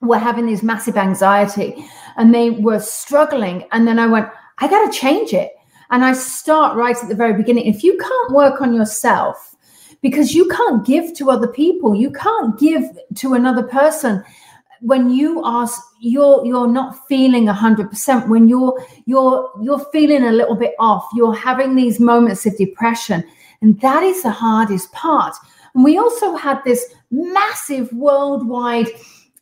were 0.00 0.18
having 0.18 0.46
this 0.46 0.62
massive 0.62 0.96
anxiety 0.96 1.74
and 2.16 2.34
they 2.34 2.50
were 2.50 2.80
struggling. 2.80 3.66
And 3.72 3.86
then 3.86 3.98
I 3.98 4.06
went, 4.06 4.28
I 4.58 4.68
got 4.68 4.90
to 4.90 4.98
change 4.98 5.32
it. 5.32 5.52
And 5.90 6.04
I 6.04 6.14
start 6.14 6.76
right 6.76 6.96
at 6.96 7.08
the 7.08 7.14
very 7.14 7.34
beginning. 7.34 7.66
If 7.66 7.84
you 7.84 7.98
can't 7.98 8.32
work 8.32 8.62
on 8.62 8.72
yourself, 8.72 9.54
because 10.02 10.34
you 10.34 10.48
can't 10.48 10.84
give 10.84 11.14
to 11.14 11.30
other 11.30 11.46
people, 11.46 11.94
you 11.94 12.10
can't 12.10 12.58
give 12.58 12.84
to 13.16 13.34
another 13.34 13.62
person 13.62 14.22
when 14.82 15.10
you 15.10 15.42
are 15.42 15.68
you're 16.00 16.44
you're 16.44 16.66
not 16.66 17.06
feeling 17.06 17.46
100% 17.46 18.28
when 18.28 18.48
you're 18.48 18.84
you're 19.06 19.50
you're 19.62 19.84
feeling 19.92 20.24
a 20.24 20.32
little 20.32 20.56
bit 20.56 20.74
off 20.78 21.08
you're 21.14 21.34
having 21.34 21.76
these 21.76 22.00
moments 22.00 22.44
of 22.46 22.56
depression 22.58 23.24
and 23.62 23.80
that 23.80 24.02
is 24.02 24.22
the 24.22 24.30
hardest 24.30 24.92
part. 24.92 25.34
And 25.74 25.84
we 25.84 25.96
also 25.96 26.34
had 26.34 26.60
this 26.64 26.92
massive 27.10 27.90
worldwide 27.92 28.88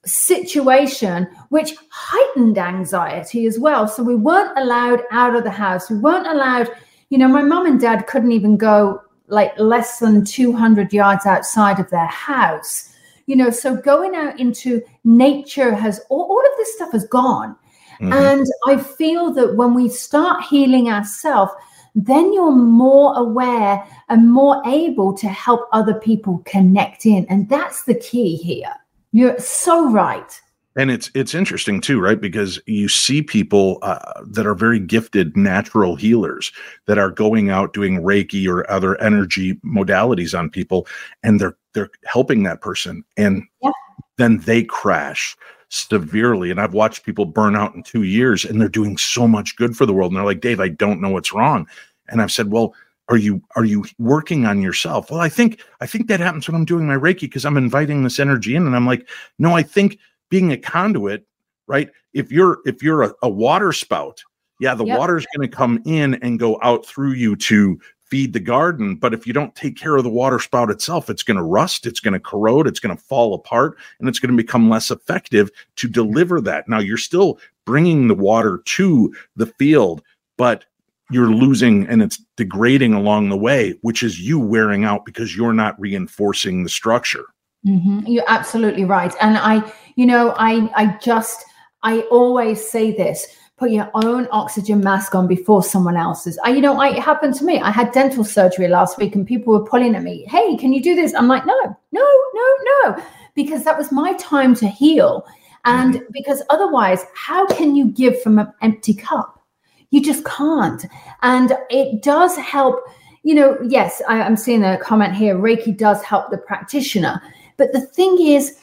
situation 0.04 1.26
which 1.48 1.74
heightened 1.90 2.58
anxiety 2.58 3.46
as 3.46 3.58
well. 3.58 3.88
So 3.88 4.02
we 4.02 4.14
weren't 4.14 4.56
allowed 4.56 5.02
out 5.10 5.34
of 5.34 5.44
the 5.44 5.50
house. 5.50 5.90
We 5.90 5.98
weren't 5.98 6.26
allowed 6.26 6.70
you 7.10 7.18
know 7.18 7.28
my 7.28 7.42
mom 7.42 7.66
and 7.66 7.80
dad 7.80 8.06
couldn't 8.06 8.32
even 8.32 8.56
go 8.56 9.02
like 9.26 9.52
less 9.58 9.98
than 9.98 10.24
200 10.24 10.92
yards 10.92 11.26
outside 11.26 11.78
of 11.78 11.90
their 11.90 12.06
house 12.06 12.89
you 13.30 13.36
know 13.36 13.50
so 13.50 13.76
going 13.76 14.14
out 14.14 14.38
into 14.40 14.82
nature 15.04 15.74
has 15.74 16.00
all, 16.08 16.22
all 16.22 16.40
of 16.40 16.58
this 16.58 16.74
stuff 16.74 16.92
has 16.92 17.06
gone. 17.06 17.56
Mm-hmm. 18.00 18.12
and 18.12 18.46
i 18.66 18.76
feel 18.78 19.32
that 19.34 19.56
when 19.56 19.74
we 19.74 19.88
start 19.88 20.42
healing 20.44 20.88
ourselves 20.88 21.52
then 21.94 22.32
you're 22.32 22.52
more 22.52 23.16
aware 23.18 23.84
and 24.08 24.30
more 24.30 24.62
able 24.66 25.12
to 25.14 25.28
help 25.28 25.68
other 25.72 25.94
people 25.94 26.42
connect 26.46 27.06
in. 27.06 27.26
And 27.28 27.48
that's 27.48 27.84
the 27.84 27.94
key 27.94 28.36
here. 28.36 28.72
You're 29.12 29.38
so 29.40 29.90
right 29.90 30.40
and 30.76 30.90
it's 30.90 31.10
it's 31.14 31.34
interesting 31.34 31.80
too 31.80 32.00
right? 32.00 32.20
Because 32.20 32.60
you 32.66 32.88
see 32.88 33.22
people 33.22 33.78
uh, 33.82 34.22
that 34.26 34.46
are 34.46 34.54
very 34.54 34.78
gifted 34.78 35.36
natural 35.36 35.96
healers 35.96 36.52
that 36.86 36.98
are 36.98 37.10
going 37.10 37.50
out 37.50 37.72
doing 37.72 38.02
reiki 38.02 38.46
or 38.46 38.70
other 38.70 39.00
energy 39.00 39.54
modalities 39.64 40.38
on 40.38 40.50
people 40.50 40.86
and 41.22 41.40
they're 41.40 41.56
they're 41.74 41.90
helping 42.04 42.42
that 42.44 42.60
person 42.60 43.04
and 43.16 43.42
yeah. 43.62 43.70
then 44.18 44.38
they 44.38 44.62
crash 44.62 45.36
severely. 45.68 46.50
And 46.50 46.60
i've 46.60 46.74
watched 46.74 47.04
people 47.04 47.24
burn 47.26 47.56
out 47.56 47.74
in 47.74 47.82
2 47.82 48.02
years 48.02 48.44
and 48.44 48.60
they're 48.60 48.68
doing 48.68 48.96
so 48.96 49.26
much 49.28 49.56
good 49.56 49.76
for 49.76 49.86
the 49.86 49.92
world 49.92 50.10
and 50.12 50.16
they're 50.16 50.24
like 50.24 50.40
dave 50.40 50.60
i 50.60 50.68
don't 50.68 51.00
know 51.00 51.10
what's 51.10 51.32
wrong. 51.32 51.66
And 52.08 52.22
i've 52.22 52.32
said 52.32 52.52
well 52.52 52.74
are 53.08 53.16
you 53.16 53.42
are 53.56 53.64
you 53.64 53.84
working 53.98 54.46
on 54.46 54.62
yourself? 54.62 55.10
Well 55.10 55.20
i 55.20 55.28
think 55.28 55.60
i 55.80 55.86
think 55.86 56.06
that 56.06 56.20
happens 56.20 56.46
when 56.46 56.54
i'm 56.54 56.64
doing 56.64 56.86
my 56.86 56.94
reiki 56.94 57.22
because 57.22 57.44
i'm 57.44 57.56
inviting 57.56 58.04
this 58.04 58.20
energy 58.20 58.54
in 58.54 58.66
and 58.66 58.76
i'm 58.76 58.86
like 58.86 59.08
no 59.38 59.56
i 59.56 59.62
think 59.64 59.98
being 60.30 60.52
a 60.52 60.56
conduit, 60.56 61.26
right? 61.66 61.90
If 62.14 62.32
you're 62.32 62.58
if 62.64 62.82
you're 62.82 63.02
a, 63.02 63.14
a 63.22 63.28
water 63.28 63.72
spout, 63.72 64.22
yeah, 64.60 64.74
the 64.74 64.84
yep. 64.84 64.98
water's 64.98 65.26
going 65.36 65.48
to 65.48 65.56
come 65.56 65.82
in 65.84 66.14
and 66.14 66.38
go 66.38 66.58
out 66.62 66.86
through 66.86 67.12
you 67.12 67.36
to 67.36 67.78
feed 68.10 68.32
the 68.32 68.40
garden. 68.40 68.96
But 68.96 69.14
if 69.14 69.26
you 69.26 69.32
don't 69.32 69.54
take 69.54 69.76
care 69.76 69.96
of 69.96 70.04
the 70.04 70.10
water 70.10 70.38
spout 70.38 70.70
itself, 70.70 71.08
it's 71.08 71.22
going 71.22 71.36
to 71.36 71.42
rust, 71.42 71.86
it's 71.86 72.00
going 72.00 72.14
to 72.14 72.20
corrode, 72.20 72.66
it's 72.66 72.80
going 72.80 72.96
to 72.96 73.02
fall 73.02 73.34
apart, 73.34 73.78
and 73.98 74.08
it's 74.08 74.18
going 74.18 74.36
to 74.36 74.42
become 74.42 74.68
less 74.68 74.90
effective 74.90 75.50
to 75.76 75.88
deliver 75.88 76.40
that. 76.40 76.68
Now, 76.68 76.80
you're 76.80 76.96
still 76.96 77.38
bringing 77.64 78.08
the 78.08 78.14
water 78.14 78.62
to 78.64 79.14
the 79.36 79.46
field, 79.46 80.02
but 80.36 80.64
you're 81.10 81.30
losing 81.30 81.86
and 81.88 82.02
it's 82.02 82.22
degrading 82.36 82.94
along 82.94 83.28
the 83.28 83.36
way, 83.36 83.78
which 83.82 84.02
is 84.02 84.20
you 84.20 84.38
wearing 84.38 84.84
out 84.84 85.04
because 85.04 85.36
you're 85.36 85.52
not 85.52 85.80
reinforcing 85.80 86.62
the 86.62 86.68
structure. 86.68 87.24
Mm-hmm. 87.66 88.06
You're 88.06 88.24
absolutely 88.26 88.84
right. 88.84 89.14
And 89.20 89.36
I, 89.36 89.70
you 89.96 90.06
know, 90.06 90.34
I, 90.36 90.70
I 90.74 90.98
just, 91.02 91.44
I 91.82 92.00
always 92.10 92.66
say 92.66 92.92
this 92.92 93.36
put 93.60 93.70
your 93.70 93.90
own 93.92 94.26
oxygen 94.32 94.80
mask 94.80 95.14
on 95.14 95.28
before 95.28 95.62
someone 95.62 95.94
else's. 95.94 96.38
I, 96.42 96.50
you 96.50 96.62
know, 96.62 96.80
I, 96.80 96.96
it 96.96 96.98
happened 96.98 97.34
to 97.34 97.44
me. 97.44 97.60
I 97.60 97.70
had 97.70 97.92
dental 97.92 98.24
surgery 98.24 98.68
last 98.68 98.96
week 98.96 99.14
and 99.14 99.26
people 99.26 99.52
were 99.52 99.66
pulling 99.66 99.94
at 99.94 100.02
me. 100.02 100.24
Hey, 100.28 100.56
can 100.56 100.72
you 100.72 100.82
do 100.82 100.94
this? 100.94 101.12
I'm 101.12 101.28
like, 101.28 101.44
no, 101.44 101.54
no, 101.92 102.06
no, 102.34 102.56
no, 102.64 103.02
because 103.34 103.62
that 103.64 103.76
was 103.76 103.92
my 103.92 104.14
time 104.14 104.54
to 104.56 104.66
heal. 104.66 105.26
And 105.66 105.96
mm-hmm. 105.96 106.04
because 106.10 106.42
otherwise, 106.48 107.04
how 107.14 107.46
can 107.48 107.76
you 107.76 107.90
give 107.90 108.22
from 108.22 108.38
an 108.38 108.50
empty 108.62 108.94
cup? 108.94 109.44
You 109.90 110.02
just 110.02 110.24
can't. 110.24 110.86
And 111.20 111.52
it 111.68 112.02
does 112.02 112.38
help. 112.38 112.80
You 113.24 113.34
know, 113.34 113.58
yes, 113.62 114.00
I, 114.08 114.22
I'm 114.22 114.36
seeing 114.36 114.64
a 114.64 114.78
comment 114.78 115.14
here. 115.14 115.36
Reiki 115.36 115.76
does 115.76 116.02
help 116.02 116.30
the 116.30 116.38
practitioner 116.38 117.20
but 117.60 117.74
the 117.74 117.82
thing 117.82 118.16
is, 118.18 118.56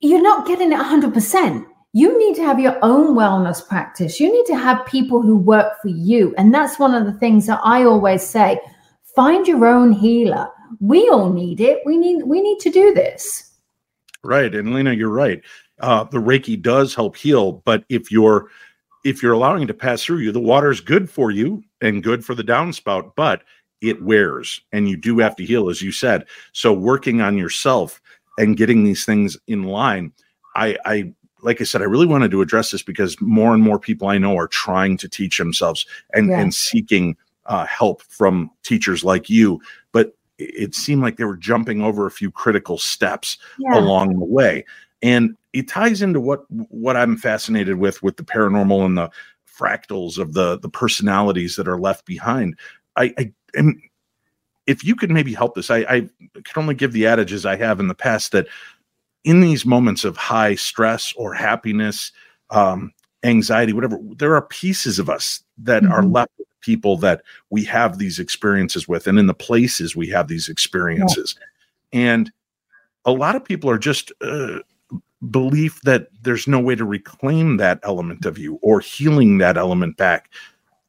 you're 0.00 0.20
not 0.20 0.48
getting 0.48 0.72
it 0.72 0.78
100%. 0.78 1.64
You 1.92 2.18
need 2.18 2.34
to 2.34 2.42
have 2.42 2.58
your 2.58 2.76
own 2.82 3.14
wellness 3.14 3.64
practice. 3.64 4.18
You 4.18 4.32
need 4.32 4.46
to 4.46 4.56
have 4.56 4.84
people 4.84 5.22
who 5.22 5.36
work 5.36 5.80
for 5.80 5.88
you. 5.90 6.34
And 6.36 6.52
that's 6.52 6.76
one 6.76 6.92
of 6.92 7.06
the 7.06 7.12
things 7.12 7.46
that 7.46 7.60
I 7.62 7.84
always 7.84 8.26
say 8.26 8.60
find 9.14 9.46
your 9.46 9.64
own 9.64 9.92
healer. 9.92 10.48
We 10.80 11.08
all 11.08 11.32
need 11.32 11.60
it. 11.60 11.82
We 11.86 11.96
need 11.96 12.24
we 12.24 12.40
need 12.40 12.58
to 12.60 12.70
do 12.70 12.92
this. 12.92 13.52
Right. 14.24 14.52
And 14.52 14.74
Lena, 14.74 14.92
you're 14.92 15.10
right. 15.10 15.40
Uh, 15.78 16.02
the 16.02 16.18
Reiki 16.18 16.60
does 16.60 16.96
help 16.96 17.16
heal, 17.16 17.62
but 17.64 17.84
if 17.88 18.10
you're 18.10 18.48
if 19.04 19.22
you're 19.22 19.34
allowing 19.34 19.62
it 19.62 19.66
to 19.66 19.74
pass 19.74 20.02
through 20.02 20.18
you, 20.18 20.32
the 20.32 20.40
water's 20.40 20.80
good 20.80 21.08
for 21.08 21.30
you 21.30 21.62
and 21.80 22.02
good 22.02 22.24
for 22.24 22.34
the 22.34 22.42
downspout, 22.42 23.12
but 23.14 23.44
it 23.80 24.02
wears 24.02 24.60
and 24.72 24.88
you 24.88 24.96
do 24.96 25.18
have 25.18 25.36
to 25.36 25.44
heal, 25.44 25.68
as 25.68 25.80
you 25.80 25.92
said. 25.92 26.26
So 26.52 26.72
working 26.72 27.20
on 27.20 27.38
yourself 27.38 28.00
and 28.38 28.56
getting 28.56 28.84
these 28.84 29.04
things 29.04 29.36
in 29.46 29.64
line. 29.64 30.12
I, 30.54 30.76
I 30.84 31.12
like 31.42 31.60
I 31.60 31.64
said, 31.64 31.82
I 31.82 31.86
really 31.86 32.06
wanted 32.06 32.30
to 32.30 32.40
address 32.42 32.70
this 32.70 32.82
because 32.82 33.20
more 33.20 33.52
and 33.52 33.62
more 33.62 33.78
people 33.78 34.08
I 34.08 34.18
know 34.18 34.36
are 34.36 34.46
trying 34.48 34.96
to 34.98 35.08
teach 35.08 35.38
themselves 35.38 35.86
and, 36.14 36.28
Yeah. 36.28 36.40
and 36.40 36.54
seeking 36.54 37.16
uh, 37.46 37.66
help 37.66 38.02
from 38.02 38.50
teachers 38.62 39.02
like 39.02 39.28
you. 39.28 39.60
But 39.90 40.16
it 40.38 40.74
seemed 40.74 41.02
like 41.02 41.16
they 41.16 41.24
were 41.24 41.36
jumping 41.36 41.82
over 41.82 42.06
a 42.06 42.10
few 42.10 42.30
critical 42.30 42.78
steps 42.78 43.38
Yeah. 43.58 43.78
along 43.78 44.18
the 44.18 44.24
way 44.24 44.64
and 45.02 45.36
it 45.52 45.68
ties 45.68 46.00
into 46.00 46.20
what 46.20 46.44
what 46.70 46.96
i'm 46.96 47.16
fascinated 47.16 47.76
with 47.76 48.02
with 48.02 48.16
the 48.16 48.22
paranormal 48.24 48.84
and 48.86 48.96
the 48.96 49.10
fractals 49.46 50.16
of 50.18 50.32
the 50.34 50.58
the 50.60 50.68
personalities 50.68 51.56
that 51.56 51.68
are 51.68 51.78
left 51.78 52.06
behind 52.06 52.56
i 52.96 53.12
i 53.18 53.32
am 53.56 53.80
if 54.66 54.84
you 54.84 54.94
could 54.94 55.10
maybe 55.10 55.34
help 55.34 55.54
this 55.54 55.70
i 55.70 55.78
i 55.88 56.00
can 56.44 56.62
only 56.62 56.74
give 56.74 56.92
the 56.92 57.06
adages 57.06 57.44
i 57.46 57.56
have 57.56 57.80
in 57.80 57.88
the 57.88 57.94
past 57.94 58.32
that 58.32 58.46
in 59.24 59.40
these 59.40 59.64
moments 59.66 60.04
of 60.04 60.16
high 60.16 60.54
stress 60.54 61.12
or 61.16 61.34
happiness 61.34 62.12
um 62.50 62.92
anxiety 63.24 63.72
whatever 63.72 63.98
there 64.16 64.34
are 64.34 64.42
pieces 64.42 64.98
of 64.98 65.08
us 65.08 65.42
that 65.58 65.84
are 65.86 66.02
Mhm. 66.02 66.14
left 66.14 66.32
with 66.38 66.48
people 66.60 66.96
that 66.98 67.22
we 67.50 67.64
have 67.64 67.98
these 67.98 68.18
experiences 68.18 68.86
with 68.88 69.06
and 69.06 69.18
in 69.18 69.26
the 69.26 69.34
places 69.34 69.96
we 69.96 70.08
have 70.08 70.28
these 70.28 70.48
experiences 70.48 71.34
and 71.92 72.30
a 73.04 73.12
lot 73.12 73.34
of 73.34 73.44
people 73.44 73.68
are 73.68 73.78
just 73.78 74.12
uh, 74.20 74.60
belief 75.30 75.80
that 75.82 76.08
there's 76.22 76.46
no 76.48 76.58
way 76.60 76.74
to 76.74 76.84
reclaim 76.84 77.56
that 77.56 77.80
element 77.82 78.24
of 78.26 78.38
you 78.38 78.58
or 78.62 78.80
healing 78.80 79.38
that 79.38 79.56
element 79.56 79.96
back. 79.96 80.30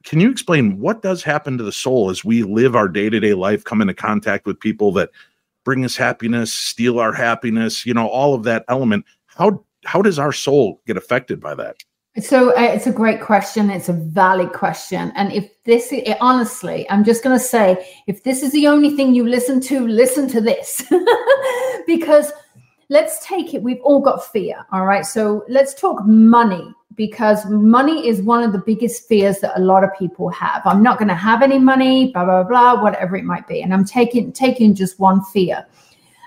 Can 0.04 0.20
you 0.20 0.30
explain 0.30 0.80
what 0.80 1.02
does 1.02 1.24
happen 1.24 1.58
to 1.58 1.64
the 1.64 1.72
soul 1.72 2.10
as 2.10 2.26
we 2.26 2.44
live 2.44 2.76
our 2.76 2.88
day 2.88 3.10
to 3.10 3.20
day 3.20 3.34
life, 3.34 3.64
come 3.64 3.82
into 3.82 3.94
contact 3.94 4.46
with 4.46 4.60
people 4.60 4.92
that 4.94 5.10
bring 5.64 5.86
us 5.86 5.96
happiness, 5.96 6.54
steal 6.54 7.00
our 7.00 7.14
happiness, 7.14 7.86
you 7.86 7.94
know, 7.94 8.08
all 8.08 8.34
of 8.34 8.44
that 8.44 8.66
element? 8.68 9.06
How 9.28 9.64
how 9.86 10.02
does 10.02 10.20
our 10.20 10.32
soul 10.32 10.82
get 10.86 10.98
affected 10.98 11.40
by 11.40 11.56
that? 11.56 11.78
So 12.22 12.52
uh, 12.52 12.62
it's 12.62 12.86
a 12.86 12.92
great 12.92 13.22
question. 13.22 13.72
It's 13.72 13.90
a 13.90 13.94
valid 13.94 14.54
question. 14.54 15.12
And 15.16 15.34
if 15.34 15.50
this, 15.64 15.92
i 15.92 16.16
honestly, 16.22 16.88
I'm 16.92 17.04
just 17.04 17.24
going 17.24 17.38
to 17.38 17.44
say, 17.44 17.84
if 18.06 18.24
this 18.24 18.44
is 18.44 18.52
the 18.52 18.68
only 18.68 18.96
thing 18.96 19.16
you 19.16 19.28
listen 19.28 19.60
to, 19.62 19.88
listen 19.88 20.28
to 20.30 20.40
this. 20.40 20.84
because 21.88 22.32
let's 22.94 23.26
take 23.26 23.56
it, 23.56 23.64
we've 23.64 23.82
all 23.82 24.00
got 24.00 24.24
fear. 24.24 24.64
All 24.72 24.86
right. 24.86 25.04
So 25.04 25.44
let's 25.50 25.74
talk 25.74 26.06
money 26.06 26.72
because 26.94 27.44
money 27.48 28.08
is 28.08 28.22
one 28.22 28.44
of 28.44 28.52
the 28.52 28.60
biggest 28.60 29.08
fears 29.08 29.40
that 29.40 29.58
a 29.58 29.64
lot 29.64 29.84
of 29.84 29.90
people 29.98 30.30
have. 30.30 30.62
I'm 30.64 30.84
not 30.84 31.00
going 31.00 31.08
to 31.08 31.16
have 31.16 31.42
any 31.42 31.58
money, 31.58 32.12
blah, 32.14 32.24
blah, 32.24 32.44
blah, 32.44 32.84
whatever 32.84 33.16
it 33.16 33.24
might 33.24 33.48
be. 33.48 33.64
And 33.64 33.74
I'm 33.74 33.84
taking, 33.84 34.32
taking 34.32 34.76
just 34.76 35.00
one 35.00 35.24
fear. 35.24 35.66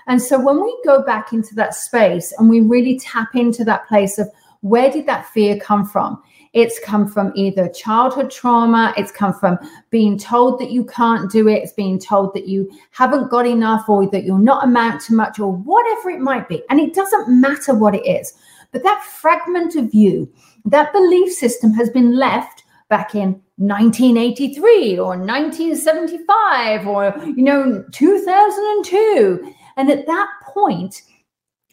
And 0.07 0.21
so 0.21 0.37
when 0.37 0.61
we 0.61 0.77
go 0.83 1.01
back 1.01 1.31
into 1.31 1.55
that 1.55 1.73
space 1.73 2.33
and 2.37 2.49
we 2.49 2.59
really 2.59 2.99
tap 2.99 3.33
into 3.33 3.63
that 3.63 3.87
place 3.87 4.19
of 4.19 4.29
where 4.59 4.91
did 4.91 5.05
that 5.05 5.25
fear 5.29 5.57
come 5.57 5.85
from? 5.85 6.21
It's 6.57 6.79
come 6.79 7.07
from 7.07 7.31
either 7.35 7.69
childhood 7.69 8.31
trauma, 8.31 8.91
it's 8.97 9.11
come 9.11 9.31
from 9.31 9.59
being 9.91 10.17
told 10.17 10.59
that 10.59 10.71
you 10.71 10.85
can't 10.85 11.31
do 11.31 11.47
it, 11.47 11.61
it's 11.61 11.73
being 11.73 11.99
told 11.99 12.33
that 12.33 12.47
you 12.47 12.67
haven't 12.89 13.29
got 13.29 13.45
enough 13.45 13.87
or 13.87 14.09
that 14.09 14.23
you'll 14.23 14.39
not 14.39 14.63
amount 14.63 15.01
to 15.01 15.13
much 15.13 15.37
or 15.37 15.51
whatever 15.51 16.09
it 16.09 16.19
might 16.19 16.49
be. 16.49 16.63
And 16.71 16.79
it 16.79 16.95
doesn't 16.95 17.29
matter 17.29 17.75
what 17.75 17.93
it 17.93 18.07
is. 18.07 18.33
But 18.71 18.81
that 18.81 19.03
fragment 19.03 19.75
of 19.75 19.93
you, 19.93 20.33
that 20.65 20.91
belief 20.93 21.31
system 21.31 21.73
has 21.73 21.91
been 21.91 22.17
left 22.17 22.63
back 22.89 23.13
in 23.13 23.39
1983 23.57 24.97
or 24.97 25.09
1975 25.09 26.87
or 26.87 27.13
you 27.25 27.43
know 27.43 27.83
2002 27.91 29.53
and 29.75 29.89
at 29.89 30.05
that 30.05 30.29
point 30.43 31.01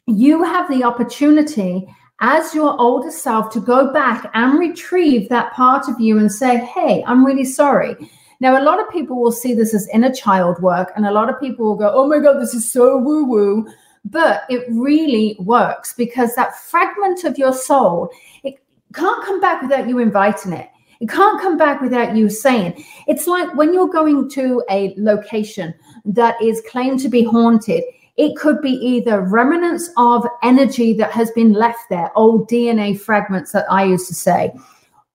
you 0.06 0.42
have 0.42 0.68
the 0.68 0.82
opportunity 0.82 1.86
as 2.24 2.54
your 2.54 2.80
older 2.80 3.10
self 3.10 3.50
to 3.52 3.60
go 3.60 3.92
back 3.92 4.30
and 4.32 4.58
retrieve 4.58 5.28
that 5.28 5.52
part 5.52 5.90
of 5.90 6.00
you 6.00 6.16
and 6.18 6.32
say 6.32 6.56
hey 6.64 7.04
i'm 7.06 7.24
really 7.24 7.44
sorry. 7.44 7.94
Now 8.40 8.60
a 8.60 8.64
lot 8.64 8.80
of 8.80 8.90
people 8.90 9.20
will 9.20 9.32
see 9.32 9.54
this 9.54 9.74
as 9.74 9.88
inner 9.92 10.12
child 10.12 10.60
work 10.60 10.90
and 10.96 11.06
a 11.06 11.12
lot 11.12 11.28
of 11.28 11.38
people 11.38 11.66
will 11.66 11.76
go 11.76 11.90
oh 11.94 12.08
my 12.08 12.18
god 12.18 12.40
this 12.40 12.54
is 12.54 12.70
so 12.70 12.96
woo 12.96 13.24
woo 13.24 13.66
but 14.06 14.44
it 14.48 14.64
really 14.70 15.36
works 15.38 15.92
because 15.92 16.34
that 16.34 16.58
fragment 16.58 17.24
of 17.24 17.36
your 17.36 17.52
soul 17.52 18.10
it 18.42 18.54
can't 18.94 19.24
come 19.24 19.40
back 19.40 19.60
without 19.60 19.88
you 19.88 19.98
inviting 19.98 20.54
it. 20.54 20.70
It 21.00 21.08
can't 21.10 21.40
come 21.42 21.58
back 21.58 21.82
without 21.82 22.16
you 22.16 22.30
saying. 22.30 22.82
It's 23.06 23.26
like 23.26 23.54
when 23.54 23.74
you're 23.74 23.88
going 23.88 24.30
to 24.30 24.62
a 24.70 24.94
location 24.96 25.74
that 26.06 26.40
is 26.40 26.62
claimed 26.70 27.00
to 27.00 27.08
be 27.08 27.24
haunted, 27.24 27.82
it 28.16 28.36
could 28.36 28.60
be 28.60 28.70
either 28.70 29.22
remnants 29.22 29.90
of 29.96 30.26
energy 30.42 30.92
that 30.94 31.10
has 31.10 31.30
been 31.32 31.52
left 31.52 31.88
there, 31.90 32.10
old 32.16 32.48
DNA 32.48 32.98
fragments 32.98 33.52
that 33.52 33.66
I 33.70 33.84
used 33.84 34.06
to 34.08 34.14
say, 34.14 34.52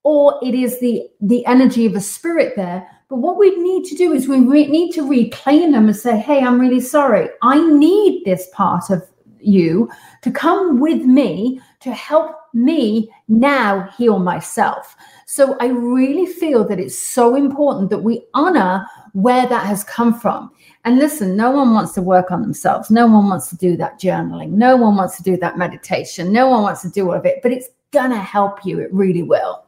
or 0.04 0.40
it 0.42 0.54
is 0.54 0.80
the 0.80 1.08
the 1.22 1.46
energy 1.46 1.86
of 1.86 1.96
a 1.96 2.02
spirit 2.02 2.54
there. 2.56 2.88
But 3.10 3.18
what 3.18 3.38
we 3.38 3.56
need 3.58 3.86
to 3.86 3.96
do 3.96 4.14
is 4.14 4.28
we 4.28 4.40
re- 4.40 4.68
need 4.68 4.92
to 4.94 5.08
reclaim 5.08 5.72
them 5.72 5.88
and 5.88 5.96
say, 5.96 6.18
"Hey, 6.18 6.42
I'm 6.42 6.60
really 6.60 6.82
sorry. 6.82 7.30
I 7.42 7.60
need 7.72 8.24
this 8.26 8.50
part 8.54 8.90
of 8.90 9.02
you 9.40 9.90
to 10.22 10.32
come 10.32 10.80
with 10.80 11.04
me 11.04 11.62
to 11.80 11.92
help 11.92 12.39
me 12.54 13.10
now 13.28 13.90
heal 13.98 14.20
myself." 14.20 14.96
So 15.26 15.56
I 15.60 15.68
really 15.68 16.26
feel 16.26 16.68
that 16.68 16.80
it's 16.80 16.98
so 16.98 17.36
important 17.36 17.92
that 17.92 18.00
we 18.00 18.24
honor 18.34 18.86
where 19.14 19.46
that 19.48 19.66
has 19.66 19.84
come 19.84 20.20
from. 20.20 20.52
And 20.86 20.98
listen, 20.98 21.36
no 21.36 21.52
one 21.52 21.74
wants 21.74 21.94
to 21.94 22.02
work 22.02 22.32
on 22.32 22.42
themselves. 22.42 22.90
No 22.90 23.06
one 23.06 23.30
wants 23.30 23.50
to 23.50 23.58
do 23.58 23.78
that 23.78 24.00
journaling. 24.00 24.52
No 24.52 24.76
one 24.76 24.96
wants 24.96 25.18
to 25.18 25.24
do 25.24 25.38
that 25.38 25.58
meditation. 25.58 26.32
No 26.32 26.50
one 26.50 26.64
wants 26.64 26.82
to 26.82 26.90
do 26.90 27.08
all 27.08 27.16
of 27.16 27.26
it, 27.26 27.42
but 27.44 27.52
it's 27.52 27.70
going 27.92 28.12
to 28.12 28.18
help 28.18 28.66
you. 28.66 28.80
It 28.80 28.92
really 28.94 29.24
will. 29.24 29.66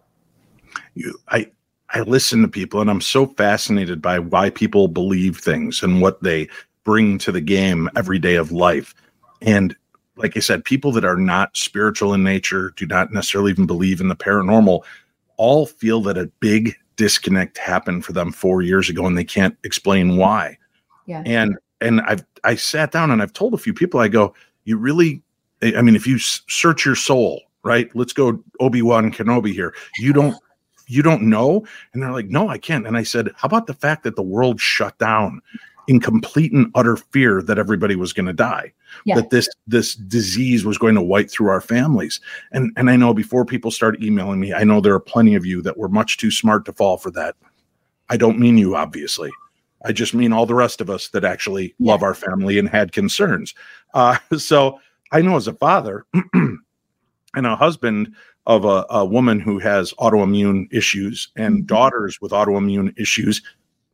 You, 0.96 1.18
I, 1.28 1.52
I 1.90 2.02
listen 2.02 2.42
to 2.42 2.48
people 2.48 2.82
and 2.82 2.90
I'm 2.90 3.02
so 3.02 3.28
fascinated 3.28 4.02
by 4.02 4.20
why 4.20 4.50
people 4.50 4.88
believe 4.88 5.38
things 5.38 5.84
and 5.84 6.02
what 6.02 6.24
they 6.24 6.48
bring 6.84 7.18
to 7.20 7.32
the 7.32 7.42
game 7.42 7.90
every 7.96 8.18
day 8.18 8.36
of 8.36 8.52
life. 8.52 8.96
And 9.42 9.76
like 10.22 10.38
I 10.38 10.40
said, 10.40 10.64
people 10.64 10.92
that 10.94 11.06
are 11.06 11.18
not 11.18 11.56
spiritual 11.56 12.14
in 12.14 12.24
nature, 12.24 12.74
do 12.76 12.86
not 12.86 13.12
necessarily 13.12 13.52
even 13.52 13.66
believe 13.66 14.00
in 14.00 14.08
the 14.08 14.16
paranormal, 14.16 14.84
all 15.38 15.66
feel 15.66 16.02
that 16.04 16.18
a 16.18 16.28
big 16.40 16.76
disconnect 16.96 17.58
happened 17.58 18.06
for 18.06 18.14
them 18.14 18.32
four 18.32 18.62
years 18.62 18.90
ago 18.90 19.06
and 19.06 19.18
they 19.18 19.24
can't 19.24 19.58
explain 19.64 20.18
why. 20.18 20.58
Yeah. 21.08 21.24
And 21.26 21.58
and 21.80 22.02
I've 22.02 22.24
I 22.44 22.56
sat 22.56 22.92
down 22.92 23.12
and 23.12 23.22
I've 23.22 23.34
told 23.34 23.54
a 23.54 23.58
few 23.58 23.74
people, 23.74 24.00
I 24.00 24.08
go, 24.08 24.36
you 24.66 24.78
really, 24.78 25.22
I 25.64 25.82
mean, 25.82 25.96
if 25.96 26.06
you 26.06 26.20
search 26.20 26.86
your 26.86 26.96
soul, 26.96 27.42
right? 27.64 27.90
Let's 27.96 28.14
go 28.14 28.44
Obi 28.60 28.82
Wan 28.82 29.12
Kenobi 29.12 29.52
here. 29.52 29.74
You 29.98 30.14
don't 30.14 30.36
you 30.88 31.02
don't 31.02 31.24
know, 31.24 31.66
and 31.94 32.04
they're 32.04 32.12
like, 32.12 32.28
no, 32.28 32.50
I 32.50 32.58
can't. 32.58 32.86
And 32.86 32.98
I 32.98 33.04
said, 33.04 33.30
how 33.38 33.46
about 33.46 33.66
the 33.66 33.74
fact 33.74 34.04
that 34.04 34.18
the 34.18 34.22
world 34.22 34.60
shut 34.60 34.98
down 34.98 35.42
in 35.92 36.00
complete 36.00 36.54
and 36.54 36.72
utter 36.74 36.96
fear 36.96 37.42
that 37.42 37.60
everybody 37.60 37.98
was 37.98 38.14
going 38.14 38.26
to 38.26 38.32
die, 38.34 38.72
Yeah. 39.04 39.16
that 39.16 39.30
this 39.30 39.50
this 39.68 39.94
disease 39.96 40.64
was 40.64 40.78
going 40.78 40.96
to 40.96 41.02
wipe 41.02 41.30
through 41.30 41.50
our 41.50 41.60
families. 41.60 42.22
And 42.54 42.72
and 42.78 42.90
I 42.90 42.96
know 42.96 43.14
before 43.14 43.44
people 43.44 43.72
start 43.72 44.02
emailing 44.02 44.40
me, 44.40 44.54
I 44.54 44.64
know 44.64 44.80
there 44.80 44.94
are 44.96 45.02
plenty 45.02 45.36
of 45.36 45.46
you 45.46 45.62
that 45.64 45.78
were 45.78 45.90
much 45.90 46.18
too 46.18 46.32
smart 46.32 46.64
to 46.66 46.74
fall 46.74 46.98
for 46.98 47.12
that. 47.12 47.36
I 48.10 48.16
don't 48.16 48.40
mean 48.40 48.58
you, 48.58 48.74
obviously. 48.76 49.32
I 49.84 49.92
just 49.92 50.14
mean 50.14 50.32
all 50.32 50.46
the 50.46 50.56
rest 50.56 50.80
of 50.80 50.90
us 50.90 51.10
that 51.10 51.26
actually 51.26 51.76
Yeah. 51.78 51.92
love 51.92 52.04
our 52.04 52.14
family 52.16 52.58
and 52.58 52.70
had 52.70 52.94
concerns. 52.94 53.54
Uh, 53.94 54.18
so 54.38 54.80
I 55.12 55.22
know 55.22 55.36
as 55.36 55.48
a 55.50 55.54
father 55.56 56.06
and 56.34 57.46
a 57.46 57.56
husband 57.58 58.14
of 58.48 58.64
a, 58.64 58.86
a 58.90 59.04
woman 59.06 59.42
who 59.42 59.60
has 59.60 59.94
autoimmune 60.00 60.68
issues 60.72 61.30
and 61.36 61.64
Mhm. 61.64 61.68
daughters 61.68 62.22
with 62.22 62.32
autoimmune 62.32 62.98
issues, 62.98 63.42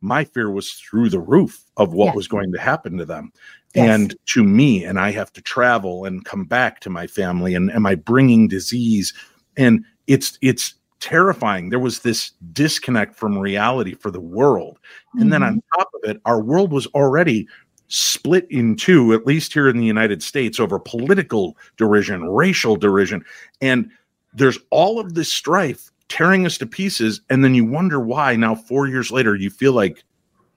my 0.00 0.24
fear 0.24 0.50
was 0.50 0.72
through 0.72 1.10
the 1.10 1.20
roof 1.20 1.64
of 1.76 1.92
what 1.92 2.06
Yeah. 2.06 2.14
was 2.14 2.28
going 2.28 2.52
to 2.52 2.60
happen 2.60 2.96
to 2.98 3.04
them. 3.04 3.32
Yes. 3.74 3.88
And 3.88 4.16
to 4.26 4.44
me, 4.44 4.84
and 4.84 4.98
I 4.98 5.10
have 5.12 5.32
to 5.34 5.42
travel 5.42 6.04
and 6.04 6.24
come 6.24 6.44
back 6.44 6.80
to 6.80 6.90
my 6.90 7.06
family, 7.06 7.54
and 7.54 7.70
am 7.70 7.86
I 7.86 7.94
bringing 7.94 8.48
disease? 8.48 9.12
And 9.56 9.84
it's 10.06 10.38
it's 10.40 10.74
terrifying. 11.00 11.70
There 11.70 11.78
was 11.78 12.00
this 12.00 12.32
disconnect 12.52 13.14
from 13.14 13.38
reality 13.38 13.94
for 13.94 14.10
the 14.10 14.20
world. 14.20 14.78
And 15.20 15.32
then 15.32 15.42
on 15.42 15.56
mm-hmm. 15.56 15.78
top 15.78 15.90
of 15.94 16.10
it, 16.10 16.20
our 16.24 16.40
world 16.40 16.72
was 16.72 16.86
already 16.88 17.46
split 17.88 18.46
in 18.50 18.76
two, 18.76 19.12
at 19.14 19.26
least 19.26 19.52
here 19.52 19.68
in 19.68 19.78
the 19.78 19.86
United 19.86 20.22
States, 20.22 20.58
over 20.58 20.78
political 20.78 21.56
derision, 21.76 22.24
racial 22.24 22.76
derision. 22.76 23.24
And 23.60 23.90
there's 24.34 24.58
all 24.70 24.98
of 24.98 25.14
this 25.14 25.32
strife 25.32 25.90
tearing 26.08 26.46
us 26.46 26.58
to 26.58 26.66
pieces. 26.66 27.20
And 27.30 27.44
then 27.44 27.54
you 27.54 27.64
wonder 27.64 28.00
why 28.00 28.36
now, 28.36 28.54
four 28.54 28.86
years 28.86 29.10
later, 29.10 29.34
you 29.34 29.50
feel 29.50 29.72
like 29.72 30.04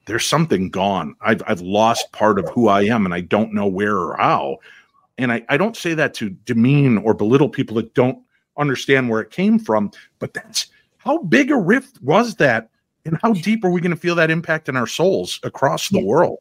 there's 0.06 0.26
something 0.26 0.68
gone. 0.70 1.14
I've, 1.20 1.42
I've 1.46 1.60
lost 1.60 2.10
part 2.12 2.38
of 2.38 2.48
who 2.48 2.68
I 2.68 2.82
am 2.82 3.04
and 3.04 3.14
I 3.14 3.20
don't 3.20 3.52
know 3.52 3.66
where 3.66 3.96
or 3.96 4.16
how. 4.16 4.58
And 5.18 5.30
I, 5.30 5.44
I 5.48 5.56
don't 5.56 5.76
say 5.76 5.94
that 5.94 6.14
to 6.14 6.30
demean 6.30 6.98
or 6.98 7.14
belittle 7.14 7.48
people 7.48 7.76
that 7.76 7.94
don't 7.94 8.18
understand 8.56 9.08
where 9.08 9.20
it 9.20 9.30
came 9.30 9.58
from, 9.58 9.90
but 10.18 10.34
that's 10.34 10.66
how 10.98 11.18
big 11.18 11.50
a 11.50 11.56
rift 11.56 12.02
was 12.02 12.36
that, 12.36 12.68
and 13.04 13.18
how 13.22 13.32
deep 13.32 13.64
are 13.64 13.70
we 13.70 13.80
going 13.80 13.90
to 13.90 13.96
feel 13.96 14.14
that 14.14 14.30
impact 14.30 14.68
in 14.68 14.76
our 14.76 14.86
souls 14.86 15.40
across 15.42 15.88
the 15.88 15.98
Yeah. 15.98 16.06
world? 16.06 16.38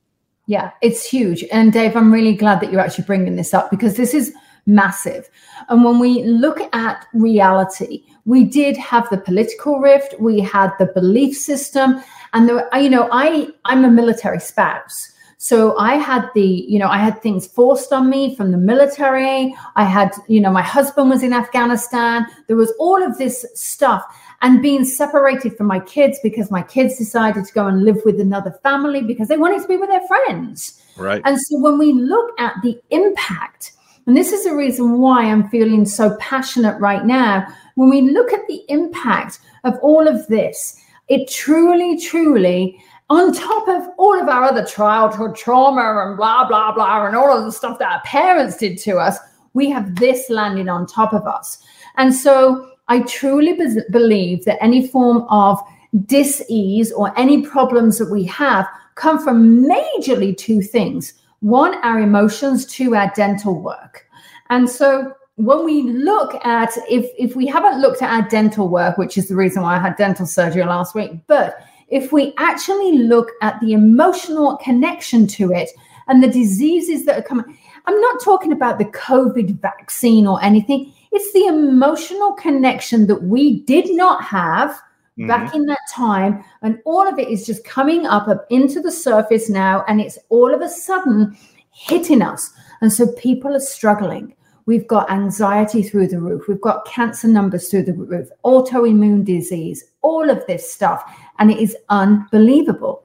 Yeah, 0.47 0.71
it's 0.81 1.05
huge. 1.05 1.43
And 1.51 1.71
Dave, 1.71 1.95
I'm 1.95 2.11
really 2.11 2.35
glad 2.35 2.59
that 2.61 2.71
you're 2.71 2.81
actually 2.81 3.05
bringing 3.05 3.35
this 3.35 3.53
up 3.53 3.69
because 3.71 3.95
this 3.95 4.13
is 4.13 4.33
massive. 4.65 5.29
And 5.69 5.83
when 5.83 5.99
we 5.99 6.23
look 6.23 6.59
at 6.73 7.05
reality, 7.13 8.03
we 8.25 8.43
did 8.43 8.77
have 8.77 9.09
the 9.09 9.17
political 9.17 9.79
rift, 9.79 10.15
we 10.19 10.39
had 10.39 10.71
the 10.79 10.87
belief 10.87 11.35
system, 11.35 12.01
and 12.33 12.47
there, 12.47 12.69
you 12.79 12.89
know, 12.89 13.09
I 13.11 13.49
I'm 13.65 13.83
a 13.83 13.91
military 13.91 14.39
spouse. 14.39 15.11
So 15.37 15.75
I 15.75 15.95
had 15.95 16.29
the, 16.35 16.45
you 16.69 16.77
know, 16.77 16.87
I 16.87 16.99
had 16.99 17.19
things 17.23 17.47
forced 17.47 17.91
on 17.91 18.11
me 18.11 18.35
from 18.35 18.51
the 18.51 18.59
military. 18.59 19.55
I 19.75 19.85
had, 19.85 20.11
you 20.27 20.39
know, 20.39 20.51
my 20.51 20.61
husband 20.61 21.09
was 21.09 21.23
in 21.23 21.33
Afghanistan. 21.33 22.27
There 22.45 22.55
was 22.55 22.71
all 22.77 23.01
of 23.01 23.17
this 23.17 23.43
stuff 23.55 24.03
and 24.43 24.61
being 24.61 24.85
separated 24.85 25.57
from 25.57 25.65
my 25.65 25.79
kids 25.79 26.19
because 26.21 26.51
my 26.51 26.61
kids 26.61 26.95
decided 26.95 27.45
to 27.45 27.53
go 27.53 27.65
and 27.65 27.83
live 27.83 27.97
with 28.05 28.19
another 28.19 28.51
family 28.61 29.01
because 29.01 29.29
they 29.29 29.37
wanted 29.37 29.63
to 29.63 29.67
be 29.67 29.77
with 29.77 29.89
their 29.89 30.05
friends. 30.07 30.79
Right. 30.95 31.23
And 31.25 31.39
so 31.41 31.57
when 31.57 31.79
we 31.79 31.91
look 31.91 32.39
at 32.39 32.53
the 32.61 32.79
impact, 32.91 33.71
and 34.07 34.17
this 34.17 34.31
is 34.31 34.43
the 34.43 34.55
reason 34.55 34.99
why 34.99 35.25
I'm 35.25 35.49
feeling 35.49 35.85
so 35.85 36.15
passionate 36.19 36.79
right 36.79 37.05
now, 37.05 37.45
when 37.75 37.89
we 37.89 38.01
look 38.01 38.33
at 38.33 38.47
the 38.47 38.61
impact 38.67 39.39
of 39.63 39.77
all 39.81 40.07
of 40.07 40.25
this, 40.27 40.79
it 41.07 41.29
truly, 41.29 41.99
truly, 41.99 42.81
on 43.09 43.33
top 43.33 43.67
of 43.67 43.87
all 43.97 44.19
of 44.19 44.29
our 44.29 44.45
other 44.45 44.65
childhood 44.65 45.35
trauma 45.35 46.07
and 46.07 46.17
blah, 46.17 46.47
blah, 46.47 46.71
blah, 46.71 47.05
and 47.05 47.15
all 47.15 47.37
of 47.37 47.43
the 47.43 47.51
stuff 47.51 47.77
that 47.79 47.91
our 47.91 48.01
parents 48.03 48.57
did 48.57 48.77
to 48.79 48.97
us, 48.97 49.17
we 49.53 49.69
have 49.69 49.95
this 49.95 50.29
landing 50.29 50.69
on 50.69 50.87
top 50.87 51.13
of 51.13 51.27
us. 51.27 51.61
And 51.97 52.15
so 52.15 52.71
I 52.87 53.01
truly 53.01 53.53
bes- 53.53 53.83
believe 53.91 54.45
that 54.45 54.63
any 54.63 54.87
form 54.87 55.25
of 55.29 55.59
dis-ease 56.05 56.91
or 56.93 57.17
any 57.19 57.45
problems 57.45 57.97
that 57.97 58.09
we 58.09 58.23
have 58.23 58.65
come 58.95 59.21
from 59.21 59.65
majorly 59.65 60.35
two 60.35 60.61
things 60.61 61.13
one 61.41 61.75
our 61.83 61.99
emotions. 61.99 62.65
Two 62.65 62.95
our 62.95 63.11
dental 63.15 63.61
work. 63.61 64.07
And 64.49 64.69
so 64.69 65.13
when 65.35 65.65
we 65.65 65.83
look 65.83 66.33
at 66.45 66.75
if 66.89 67.09
if 67.17 67.35
we 67.35 67.45
haven't 67.45 67.81
looked 67.81 68.01
at 68.01 68.11
our 68.11 68.27
dental 68.29 68.67
work 68.69 68.97
which 68.97 69.17
is 69.17 69.27
the 69.27 69.35
reason 69.35 69.63
why 69.63 69.75
i 69.75 69.79
had 69.79 69.95
dental 69.95 70.25
surgery 70.25 70.63
last 70.63 70.93
week 70.93 71.11
but 71.25 71.65
if 71.87 72.11
we 72.11 72.33
actually 72.37 72.97
look 72.97 73.29
at 73.41 73.59
the 73.61 73.71
emotional 73.71 74.57
connection 74.57 75.25
to 75.25 75.51
it 75.51 75.69
and 76.09 76.21
the 76.21 76.27
diseases 76.27 77.05
that 77.05 77.17
are 77.17 77.23
coming 77.23 77.57
i'm 77.85 77.99
not 78.01 78.21
talking 78.21 78.51
about 78.51 78.77
the 78.77 78.85
covid 78.85 79.59
vaccine 79.61 80.27
or 80.27 80.41
anything. 80.43 80.93
It's 81.11 81.33
the 81.33 81.47
emotional 81.47 82.33
connection 82.33 83.07
that 83.07 83.23
we 83.23 83.61
did 83.63 83.93
not 83.95 84.23
have 84.23 84.81
Mhm. 85.19 85.27
back 85.27 85.53
in 85.53 85.65
that 85.65 85.79
time 85.93 86.43
and 86.61 86.79
all 86.85 87.05
of 87.07 87.19
it 87.19 87.27
is 87.27 87.45
just 87.45 87.63
coming 87.65 88.05
up, 88.05 88.27
up 88.29 88.45
into 88.49 88.79
the 88.79 88.91
surface 88.91 89.49
now 89.49 89.83
and 89.87 89.99
it's 89.99 90.17
all 90.29 90.53
of 90.53 90.61
a 90.61 90.69
sudden 90.69 91.35
hitting 91.71 92.21
us. 92.21 92.51
And 92.81 92.91
so 92.91 93.07
people 93.13 93.53
are 93.55 93.59
struggling. 93.59 94.33
We've 94.67 94.87
got 94.87 95.11
anxiety 95.11 95.83
through 95.83 96.07
the 96.07 96.19
roof. 96.21 96.47
We've 96.47 96.61
got 96.61 96.85
cancer 96.85 97.27
numbers 97.27 97.69
through 97.69 97.83
the 97.83 97.93
roof 97.93 98.29
autoimmune 98.45 99.25
disease 99.25 99.83
all 100.01 100.29
of 100.29 100.43
this 100.47 100.71
stuff 100.71 101.03
and 101.39 101.51
it 101.51 101.59
is 101.59 101.75
unbelievable. 101.89 103.03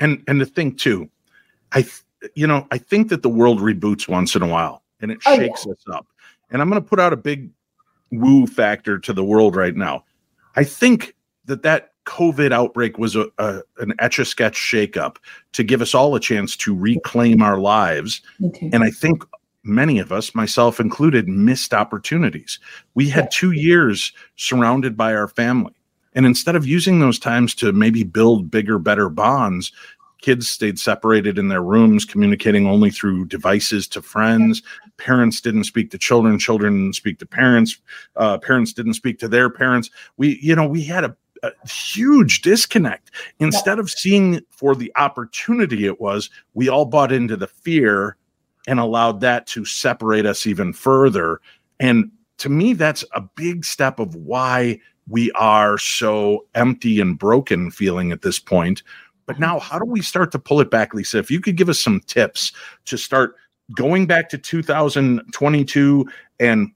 And 0.00 0.22
and 0.28 0.40
the 0.40 0.46
thing 0.46 0.74
too 0.76 1.08
i 1.72 1.84
you 2.34 2.46
know 2.46 2.66
i 2.70 2.78
think 2.78 3.08
that 3.10 3.22
the 3.22 3.28
world 3.28 3.58
reboots 3.60 4.08
once 4.08 4.34
in 4.34 4.42
a 4.42 4.46
while 4.46 4.82
and 5.00 5.10
it 5.10 5.18
Oh, 5.26 5.32
yeah. 5.32 5.38
shakes 5.40 5.66
us 5.66 5.82
up. 5.92 6.06
And 6.50 6.60
i'm 6.62 6.68
going 6.70 6.82
to 6.82 6.88
put 6.88 6.98
out 7.00 7.12
a 7.12 7.16
big 7.16 7.50
woo 8.10 8.46
factor 8.46 8.98
to 8.98 9.12
the 9.12 9.22
world 9.24 9.56
right 9.56 9.76
now 9.76 10.04
i 10.56 10.64
think 10.64 11.14
that 11.44 11.62
that 11.62 11.90
covid 12.06 12.52
outbreak 12.52 12.98
was 12.98 13.16
a, 13.16 13.26
a 13.38 13.60
an 13.78 13.92
etch 13.98 14.18
a 14.18 14.24
sketch 14.24 14.56
shakeup 14.56 15.16
to 15.52 15.62
give 15.62 15.82
us 15.82 15.94
all 15.94 16.14
a 16.14 16.20
chance 16.20 16.56
to 16.56 16.74
reclaim 16.74 17.42
our 17.42 17.58
lives 17.58 18.22
and 18.72 18.82
I 18.82 18.90
think 18.90 19.22
many 19.62 19.98
of 19.98 20.12
us, 20.12 20.34
myself 20.34 20.80
included, 20.80 21.28
missed 21.28 21.74
opportunities. 21.74 22.58
We 22.94 23.08
had 23.08 23.30
two 23.30 23.52
years 23.52 24.12
surrounded 24.36 24.96
by 24.96 25.14
our 25.14 25.28
family. 25.28 25.74
And 26.14 26.26
instead 26.26 26.56
of 26.56 26.66
using 26.66 26.98
those 26.98 27.18
times 27.18 27.54
to 27.56 27.72
maybe 27.72 28.02
build 28.02 28.50
bigger, 28.50 28.78
better 28.78 29.08
bonds, 29.08 29.72
kids 30.20 30.48
stayed 30.48 30.78
separated 30.78 31.38
in 31.38 31.48
their 31.48 31.62
rooms, 31.62 32.04
communicating 32.04 32.66
only 32.66 32.90
through 32.90 33.26
devices 33.26 33.88
to 33.88 34.02
friends. 34.02 34.62
Parents 34.96 35.40
didn't 35.40 35.64
speak 35.64 35.90
to 35.90 35.98
children, 35.98 36.38
children 36.38 36.74
didn't 36.74 36.96
speak 36.96 37.18
to 37.18 37.26
parents, 37.26 37.78
uh, 38.16 38.38
parents 38.38 38.72
didn't 38.72 38.94
speak 38.94 39.18
to 39.18 39.28
their 39.28 39.50
parents. 39.50 39.90
We, 40.16 40.38
you 40.42 40.54
know, 40.54 40.66
we 40.66 40.82
had 40.82 41.04
a, 41.04 41.16
a 41.42 41.52
huge 41.68 42.42
disconnect. 42.42 43.10
Instead 43.38 43.78
of 43.78 43.90
seeing 43.90 44.40
for 44.50 44.74
the 44.74 44.92
opportunity 44.96 45.86
it 45.86 46.00
was, 46.00 46.30
we 46.54 46.68
all 46.68 46.84
bought 46.84 47.12
into 47.12 47.36
the 47.36 47.46
fear 47.46 48.16
and 48.66 48.78
allowed 48.78 49.20
that 49.20 49.46
to 49.48 49.64
separate 49.64 50.26
us 50.26 50.46
even 50.46 50.72
further. 50.72 51.40
And 51.78 52.10
to 52.38 52.48
me, 52.48 52.74
that's 52.74 53.04
a 53.14 53.20
big 53.20 53.64
step 53.64 53.98
of 53.98 54.14
why 54.14 54.80
we 55.08 55.30
are 55.32 55.76
so 55.76 56.46
empty 56.54 57.00
and 57.00 57.18
broken 57.18 57.70
feeling 57.70 58.12
at 58.12 58.22
this 58.22 58.38
point. 58.38 58.82
But 59.26 59.38
now, 59.38 59.58
how 59.58 59.78
do 59.78 59.84
we 59.84 60.02
start 60.02 60.32
to 60.32 60.38
pull 60.38 60.60
it 60.60 60.70
back, 60.70 60.92
Lisa? 60.94 61.18
If 61.18 61.30
you 61.30 61.40
could 61.40 61.56
give 61.56 61.68
us 61.68 61.80
some 61.80 62.00
tips 62.06 62.52
to 62.86 62.96
start 62.96 63.36
going 63.74 64.06
back 64.06 64.28
to 64.30 64.38
2022 64.38 66.06
and 66.40 66.70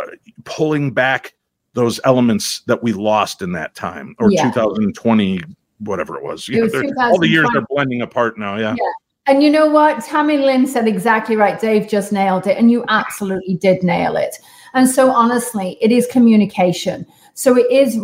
uh, 0.00 0.06
pulling 0.44 0.92
back 0.92 1.34
those 1.74 2.00
elements 2.04 2.62
that 2.66 2.82
we 2.82 2.92
lost 2.92 3.42
in 3.42 3.52
that 3.52 3.74
time 3.74 4.14
or 4.18 4.30
Yeah. 4.32 4.44
2020, 4.44 5.40
whatever 5.80 6.16
it 6.16 6.24
was. 6.24 6.48
It 6.48 6.62
was 6.62 6.74
all 6.98 7.18
the 7.18 7.28
years 7.28 7.46
2020. 7.48 7.58
are 7.58 7.66
blending 7.68 8.02
apart 8.02 8.38
now. 8.38 8.56
Yeah. 8.56 8.74
And 9.26 9.42
you 9.42 9.50
know 9.50 9.66
what? 9.68 10.02
Tammy 10.04 10.38
Lynn 10.38 10.66
said 10.66 10.88
exactly 10.88 11.36
right. 11.36 11.60
Dave 11.60 11.86
just 11.88 12.12
nailed 12.12 12.46
it. 12.46 12.56
And 12.56 12.70
you 12.70 12.84
absolutely 12.88 13.56
did 13.56 13.82
nail 13.82 14.16
it. 14.16 14.34
And 14.72 14.88
so 14.88 15.10
honestly, 15.10 15.76
it 15.82 15.92
is 15.92 16.06
communication. 16.06 17.06
So 17.38 17.56
it 17.56 17.70
is 17.70 17.96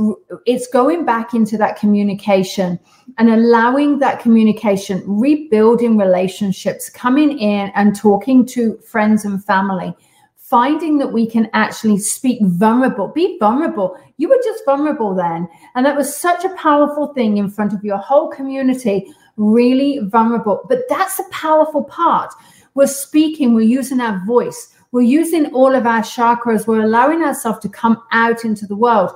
it's 0.47 0.68
going 0.68 1.05
back 1.05 1.35
into 1.35 1.59
that 1.59 1.77
communication 1.77 2.79
and 3.18 3.29
allowing 3.29 3.99
that 3.99 4.20
communication, 4.20 5.03
rebuilding 5.05 5.97
relationships, 5.99 6.88
coming 6.88 7.40
in 7.40 7.73
and 7.75 7.97
talking 7.97 8.47
to 8.47 8.79
friends 8.88 9.25
and 9.25 9.44
family, 9.44 9.92
finding 10.37 10.99
that 10.99 11.12
we 11.12 11.29
can 11.29 11.51
actually 11.53 11.99
speak 11.99 12.38
vulnerable, 12.42 13.09
be 13.09 13.37
vulnerable. 13.40 13.99
You 14.18 14.29
were 14.29 14.38
just 14.44 14.64
vulnerable 14.64 15.16
then. 15.16 15.49
And 15.75 15.85
that 15.85 15.97
was 15.97 16.16
such 16.16 16.44
a 16.44 16.55
powerful 16.55 17.09
thing 17.12 17.38
in 17.38 17.51
front 17.51 17.73
of 17.73 17.83
your 17.83 17.99
whole 17.99 18.29
community 18.29 19.12
really 19.37 19.99
vulnerable. 20.05 20.64
But 20.68 20.83
that's 20.88 21.16
the 21.16 21.25
powerful 21.33 21.83
part. 21.83 22.33
We're 22.75 22.87
speaking, 22.87 23.53
we're 23.53 23.62
using 23.62 24.01
our 24.01 24.25
voice, 24.27 24.73
we're 24.94 25.02
using 25.02 25.52
all 25.52 25.74
of 25.74 25.88
our 25.88 26.02
chakras, 26.02 26.68
we're 26.68 26.85
allowing 26.85 27.24
ourselves 27.24 27.59
to 27.59 27.68
come 27.68 28.00
out 28.12 28.44
into 28.44 28.64
the 28.64 28.76
world, 28.76 29.11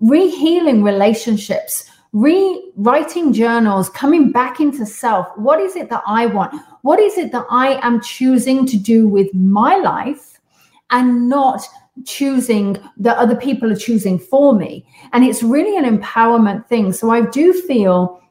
rehealing 0.00 0.82
relationships, 0.82 1.84
rewriting 2.14 3.30
journals, 3.30 3.90
coming 3.90 4.32
back 4.32 4.60
into 4.60 4.86
self. 4.86 5.28
What 5.36 5.60
is 5.60 5.76
it 5.76 5.90
that 5.90 6.02
I 6.06 6.24
want? 6.24 6.58
What 6.80 6.98
is 6.98 7.18
it 7.18 7.32
that 7.32 7.44
I 7.50 7.78
am 7.86 8.00
choosing 8.00 8.64
to 8.64 8.78
do 8.78 9.06
with 9.06 9.32
my 9.34 9.76
life 9.76 10.40
and 10.88 11.28
not 11.28 11.66
choosing 12.06 12.78
that 12.96 13.18
other 13.18 13.36
people 13.36 13.70
are 13.70 13.76
choosing 13.76 14.18
for 14.18 14.54
me? 14.54 14.86
And 15.12 15.22
it's 15.22 15.42
really 15.42 15.76
an 15.76 15.98
empowerment 15.98 16.66
thing. 16.66 16.94
So 16.94 17.10
I 17.10 17.26
do 17.26 17.52
feel 17.52 18.22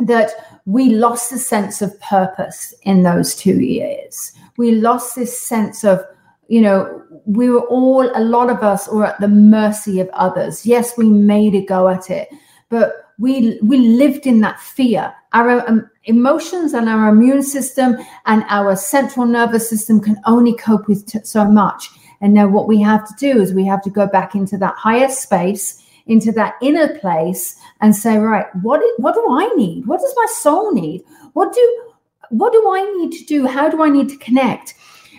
that 0.00 0.32
we 0.66 0.90
lost 0.90 1.30
the 1.30 1.38
sense 1.38 1.80
of 1.80 1.98
purpose 2.00 2.74
in 2.82 3.04
those 3.04 3.34
two 3.34 3.58
years. 3.58 4.32
We 4.58 4.72
lost 4.72 5.16
this 5.16 5.40
sense 5.40 5.82
of, 5.82 6.04
you 6.48 6.60
know, 6.60 7.02
we 7.24 7.50
were 7.50 7.66
all, 7.66 8.08
a 8.14 8.22
lot 8.22 8.50
of 8.50 8.62
us 8.62 8.88
were 8.88 9.06
at 9.06 9.20
the 9.20 9.28
mercy 9.28 10.00
of 10.00 10.08
others. 10.10 10.64
Yes, 10.64 10.96
we 10.96 11.08
made 11.08 11.54
a 11.54 11.64
go 11.64 11.88
at 11.88 12.10
it, 12.10 12.28
but 12.68 13.06
we 13.18 13.58
we 13.62 13.78
lived 13.78 14.26
in 14.26 14.40
that 14.40 14.60
fear. 14.60 15.14
Our 15.32 15.66
um, 15.68 15.90
emotions 16.04 16.74
and 16.74 16.88
our 16.88 17.08
immune 17.08 17.42
system 17.42 17.96
and 18.26 18.44
our 18.48 18.76
central 18.76 19.26
nervous 19.26 19.68
system 19.68 20.00
can 20.00 20.20
only 20.26 20.54
cope 20.54 20.86
with 20.86 21.06
t- 21.06 21.20
so 21.24 21.44
much. 21.44 21.90
And 22.20 22.32
now 22.32 22.48
what 22.48 22.68
we 22.68 22.80
have 22.80 23.06
to 23.08 23.14
do 23.18 23.40
is 23.40 23.52
we 23.52 23.66
have 23.66 23.82
to 23.82 23.90
go 23.90 24.06
back 24.06 24.34
into 24.34 24.56
that 24.58 24.74
higher 24.74 25.08
space, 25.08 25.82
into 26.06 26.32
that 26.32 26.54
inner 26.62 26.98
place, 26.98 27.58
and 27.80 27.94
say, 27.94 28.18
right, 28.18 28.46
what 28.56 28.82
what 28.98 29.14
do 29.14 29.26
I 29.30 29.48
need? 29.56 29.86
What 29.86 30.00
does 30.00 30.14
my 30.16 30.26
soul 30.26 30.72
need? 30.72 31.02
What 31.32 31.52
do 31.52 31.82
what 32.30 32.52
do 32.52 32.70
I 32.70 32.92
need 32.98 33.12
to 33.12 33.24
do? 33.24 33.46
How 33.46 33.68
do 33.68 33.82
I 33.82 33.88
need 33.88 34.08
to 34.10 34.16
connect? 34.18 34.74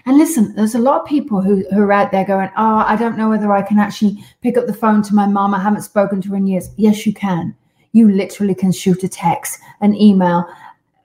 And 0.08 0.18
listen, 0.18 0.56
there's 0.56 0.74
a 0.74 0.80
lot 0.80 1.02
of 1.02 1.08
people 1.08 1.42
who, 1.42 1.66
who 1.70 1.82
are 1.82 1.92
out 1.92 2.12
there 2.12 2.26
going, 2.26 2.50
Oh, 2.58 2.78
I 2.88 2.96
don't 2.96 3.18
know 3.18 3.30
whether 3.30 3.52
I 3.52 3.62
can 3.62 3.78
actually 3.78 4.24
pick 4.42 4.58
up 4.58 4.66
the 4.66 4.74
phone 4.74 5.04
to 5.04 5.14
my 5.14 5.28
mom. 5.28 5.54
I 5.54 5.60
haven't 5.62 5.82
spoken 5.82 6.22
to 6.22 6.30
her 6.30 6.38
in 6.38 6.48
years. 6.48 6.70
Yes, 6.78 7.06
you 7.06 7.14
can. 7.14 7.54
You 7.92 8.10
literally 8.10 8.56
can 8.56 8.72
shoot 8.72 9.04
a 9.04 9.10
text, 9.10 9.60
an 9.82 9.94
email, 9.96 10.46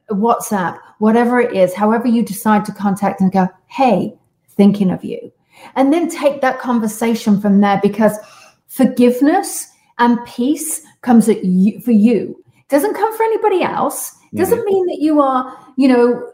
a 0.08 0.14
WhatsApp, 0.14 0.78
whatever 0.98 1.40
it 1.40 1.52
is, 1.54 1.74
however 1.74 2.06
you 2.06 2.22
decide 2.24 2.64
to 2.66 2.72
contact 2.72 3.20
and 3.20 3.32
go, 3.32 3.48
Hey, 3.66 4.14
thinking 4.50 4.90
of 4.90 5.02
you. 5.04 5.32
and 5.76 5.92
then 5.92 6.08
take 6.08 6.40
that 6.40 6.58
conversation 6.60 7.40
from 7.40 7.60
there 7.60 7.80
because 7.82 8.16
forgiveness 8.66 9.68
and 9.98 10.18
peace 10.26 10.82
comes 11.02 11.28
at 11.28 11.44
you 11.44 11.78
for 11.80 11.92
you 11.92 12.42
it 12.56 12.68
doesn't 12.68 12.94
come 12.94 13.16
for 13.16 13.22
anybody 13.22 13.62
else 13.62 14.16
it 14.32 14.36
doesn't 14.38 14.64
mean 14.64 14.86
that 14.86 14.98
you 15.00 15.20
are 15.20 15.56
you 15.76 15.88
know 15.88 16.32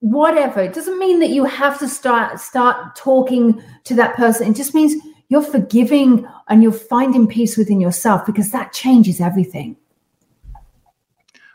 whatever 0.00 0.60
it 0.60 0.72
doesn't 0.72 0.98
mean 0.98 1.18
that 1.18 1.30
you 1.30 1.44
have 1.44 1.78
to 1.78 1.88
start 1.88 2.38
start 2.38 2.94
talking 2.94 3.60
to 3.84 3.94
that 3.94 4.14
person 4.14 4.50
it 4.50 4.56
just 4.56 4.74
means 4.74 4.94
you're 5.28 5.42
forgiving 5.42 6.26
and 6.48 6.62
you're 6.62 6.72
finding 6.72 7.26
peace 7.26 7.56
within 7.56 7.80
yourself 7.80 8.24
because 8.24 8.50
that 8.50 8.72
changes 8.72 9.20
everything 9.20 9.76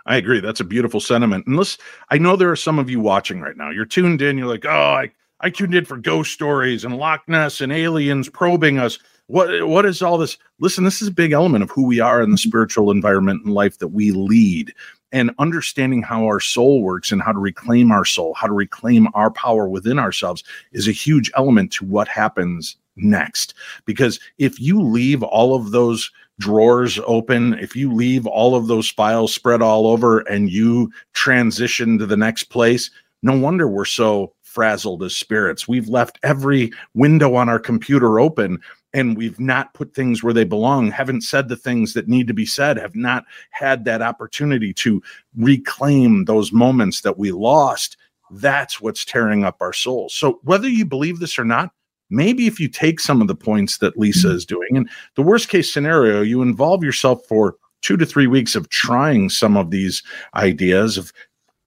I 0.05 0.17
agree. 0.17 0.41
That's 0.41 0.59
a 0.59 0.65
beautiful 0.65 0.99
sentiment. 0.99 1.47
And 1.47 1.55
listen, 1.55 1.79
I 2.09 2.17
know 2.17 2.35
there 2.35 2.51
are 2.51 2.57
some 2.57 2.77
of 2.77 2.89
you 2.89 2.99
watching 2.99 3.39
right 3.39 3.55
now. 3.55 3.69
You're 3.69 3.85
tuned 3.85 4.21
in. 4.21 4.37
You're 4.37 4.47
like, 4.47 4.65
oh, 4.65 4.69
I, 4.69 5.11
I 5.39 5.49
tuned 5.49 5.73
in 5.75 5.85
for 5.85 5.97
ghost 5.97 6.33
stories 6.33 6.83
and 6.83 6.97
Loch 6.97 7.21
Ness 7.27 7.61
and 7.61 7.71
aliens 7.71 8.29
probing 8.29 8.79
us. 8.79 8.99
What 9.27 9.67
what 9.67 9.85
is 9.85 10.01
all 10.01 10.17
this? 10.17 10.37
Listen, 10.59 10.83
this 10.83 11.01
is 11.01 11.07
a 11.07 11.11
big 11.11 11.31
element 11.31 11.63
of 11.63 11.71
who 11.71 11.85
we 11.85 12.01
are 12.01 12.21
in 12.21 12.31
the 12.31 12.37
spiritual 12.37 12.91
environment 12.91 13.43
and 13.45 13.53
life 13.53 13.79
that 13.79 13.89
we 13.89 14.11
lead. 14.11 14.73
And 15.13 15.31
understanding 15.39 16.01
how 16.01 16.25
our 16.25 16.41
soul 16.41 16.81
works 16.81 17.11
and 17.11 17.21
how 17.21 17.31
to 17.31 17.39
reclaim 17.39 17.91
our 17.91 18.03
soul, 18.03 18.33
how 18.33 18.47
to 18.47 18.53
reclaim 18.53 19.07
our 19.13 19.31
power 19.31 19.69
within 19.69 19.99
ourselves 19.99 20.43
is 20.73 20.87
a 20.87 20.91
huge 20.91 21.31
element 21.37 21.71
to 21.73 21.85
what 21.85 22.07
happens 22.09 22.75
next. 22.95 23.53
Because 23.85 24.19
if 24.39 24.59
you 24.59 24.81
leave 24.81 25.23
all 25.23 25.55
of 25.55 25.71
those 25.71 26.11
drawers 26.39 26.99
open, 27.05 27.53
if 27.59 27.75
you 27.75 27.93
leave 27.93 28.25
all 28.25 28.55
of 28.55 28.67
those 28.67 28.89
files 28.89 29.33
spread 29.33 29.61
all 29.61 29.87
over 29.87 30.19
and 30.21 30.49
you 30.49 30.91
transition 31.13 31.97
to 31.99 32.05
the 32.05 32.17
next 32.17 32.45
place, 32.45 32.89
no 33.21 33.37
wonder 33.37 33.67
we're 33.67 33.85
so 33.85 34.33
frazzled 34.41 35.01
as 35.03 35.15
spirits. 35.15 35.67
We've 35.67 35.87
left 35.87 36.19
every 36.23 36.71
window 36.93 37.35
on 37.35 37.49
our 37.49 37.59
computer 37.59 38.19
open 38.19 38.59
and 38.93 39.17
we've 39.17 39.39
not 39.39 39.73
put 39.73 39.95
things 39.95 40.21
where 40.21 40.33
they 40.33 40.43
belong, 40.43 40.91
haven't 40.91 41.21
said 41.21 41.49
the 41.49 41.55
things 41.55 41.93
that 41.93 42.07
need 42.07 42.27
to 42.27 42.33
be 42.33 42.45
said, 42.45 42.77
have 42.77 42.95
not 42.95 43.25
had 43.49 43.85
that 43.85 44.01
opportunity 44.01 44.73
to 44.75 45.01
reclaim 45.35 46.25
those 46.25 46.51
moments 46.51 47.01
that 47.01 47.17
we 47.17 47.31
lost. 47.31 47.97
That's 48.31 48.79
what's 48.79 49.03
tearing 49.03 49.43
up 49.43 49.57
our 49.61 49.73
souls. 49.73 50.13
So, 50.13 50.39
whether 50.43 50.69
you 50.69 50.85
believe 50.85 51.19
this 51.19 51.39
or 51.39 51.45
not, 51.45 51.71
maybe 52.09 52.47
if 52.47 52.59
you 52.59 52.67
take 52.67 52.99
some 52.99 53.21
of 53.21 53.27
the 53.27 53.35
points 53.35 53.79
that 53.79 53.97
Lisa 53.97 54.27
mm-hmm. 54.27 54.37
is 54.37 54.45
doing, 54.45 54.69
and 54.77 54.89
the 55.15 55.23
worst 55.23 55.49
case 55.49 55.73
scenario, 55.73 56.21
you 56.21 56.41
involve 56.41 56.83
yourself 56.83 57.25
for 57.27 57.55
two 57.81 57.97
to 57.97 58.05
three 58.05 58.27
weeks 58.27 58.55
of 58.55 58.69
trying 58.69 59.29
some 59.29 59.57
of 59.57 59.71
these 59.71 60.03
ideas 60.35 60.97
of 60.97 61.11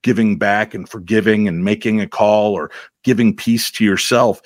giving 0.03 0.39
back 0.39 0.73
and 0.73 0.89
forgiving 0.89 1.49
and 1.49 1.65
making 1.65 2.01
a 2.01 2.07
call 2.07 2.53
or 2.53 2.71
giving 3.03 3.35
peace 3.35 3.71
to 3.73 3.85
yourself. 3.85 4.41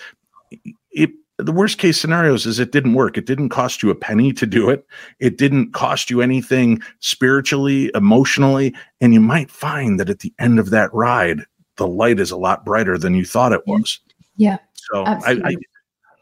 It 0.90 1.11
the 1.42 1.53
worst 1.53 1.79
case 1.79 2.00
scenarios 2.00 2.46
is 2.46 2.59
it 2.59 2.72
didn't 2.72 2.94
work. 2.94 3.16
It 3.18 3.26
didn't 3.26 3.50
cost 3.50 3.83
you 3.83 3.90
a 3.90 3.94
penny 3.94 4.33
to 4.33 4.46
do 4.46 4.70
it. 4.70 4.87
It 5.18 5.38
didn't 5.38 5.72
cost 5.72 6.11
you 6.11 6.20
anything 6.20 6.81
spiritually, 7.00 7.90
emotionally, 7.94 8.74
and 9.00 9.12
you 9.14 9.20
might 9.20 9.50
find 9.50 9.98
that 10.00 10.11
at 10.11 10.20
the 10.20 10.33
end 10.38 10.59
of 10.59 10.70
that 10.70 10.92
ride, 10.94 11.42
the 11.76 11.87
light 11.87 12.20
is 12.20 12.31
a 12.31 12.37
lot 12.37 12.64
brighter 12.64 12.98
than 12.98 13.14
you 13.14 13.24
thought 13.24 13.53
it 13.53 13.66
was. 13.66 14.00
yeah 14.37 14.59
So 14.74 15.05
I, 15.05 15.40
I. 15.44 15.57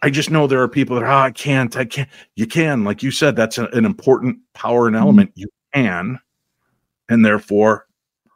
I 0.01 0.11
just 0.11 0.31
know 0.31 0.47
there 0.47 0.63
are 0.63 0.69
people 0.69 0.95
that 0.95 1.05
oh, 1.05 1.11
I 1.11 1.33
can't, 1.33 1.77
I 1.77 1.85
can't. 1.85 2.09
You 2.37 2.47
can, 2.47 2.85
like 2.85 3.03
you 3.03 3.11
said, 3.11 3.35
that's 3.35 3.59
a- 3.59 3.67
an 3.71 3.85
important 3.85 4.39
power 4.55 4.87
and 4.87 4.95
mm-hmm. 4.95 5.03
element. 5.03 5.33
You 5.35 5.49
can, 5.75 6.21
and 7.09 7.25
therefore, 7.25 7.87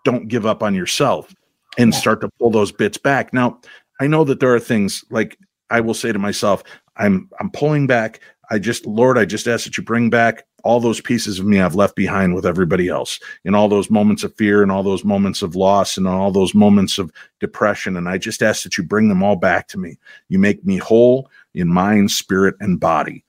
don't 0.05 0.27
give 0.27 0.45
up 0.45 0.65
on 0.65 0.75
yourself 0.75 1.33
and 1.79 1.93
Yeah. 1.93 1.99
start 2.01 2.21
to 2.23 2.29
pull 2.41 2.51
those 2.51 2.73
bits 2.73 2.99
back. 2.99 3.33
Now, 3.33 3.61
I 4.01 4.09
know 4.09 4.25
that 4.25 4.41
there 4.41 4.53
are 4.53 4.59
things 4.59 5.05
like 5.09 5.39
I 5.73 5.81
will 5.81 5.95
say 5.95 6.13
to 6.13 6.19
myself, 6.19 6.63
I'm 6.97 7.29
I'm 7.41 7.51
pulling 7.51 7.87
back. 7.87 8.21
I 8.51 8.59
just, 8.59 8.85
Lord, 8.87 9.17
I 9.17 9.25
just 9.25 9.49
ask 9.49 9.65
that 9.65 9.79
you 9.79 9.83
bring 9.83 10.11
back 10.11 10.45
all 10.63 10.79
those 10.79 11.01
pieces 11.01 11.39
of 11.39 11.47
me 11.47 11.59
I've 11.59 11.75
left 11.75 11.97
behind 11.97 12.35
with 12.35 12.45
everybody 12.45 12.89
else 12.89 13.19
in 13.45 13.55
all 13.55 13.69
those 13.69 13.91
moments 13.91 14.23
of 14.23 14.37
fear 14.37 14.63
and 14.63 14.71
all 14.71 14.83
those 14.83 15.05
moments 15.05 15.41
of 15.41 15.57
loss 15.57 15.97
and 15.97 16.07
all 16.07 16.31
those 16.31 16.55
moments 16.55 16.99
of 16.99 17.11
depression. 17.41 17.97
And 17.97 18.09
I 18.09 18.19
just 18.19 18.43
ask 18.43 18.63
that 18.63 18.77
you 18.77 18.85
bring 18.85 19.09
them 19.09 19.23
all 19.23 19.37
back 19.37 19.69
to 19.69 19.79
me. 19.79 19.99
You 20.29 20.39
make 20.39 20.65
me 20.65 20.77
whole 20.77 21.31
in 21.55 21.69
mind, 21.69 22.11
spirit, 22.11 22.55
and 22.61 22.79
body. 22.79 23.25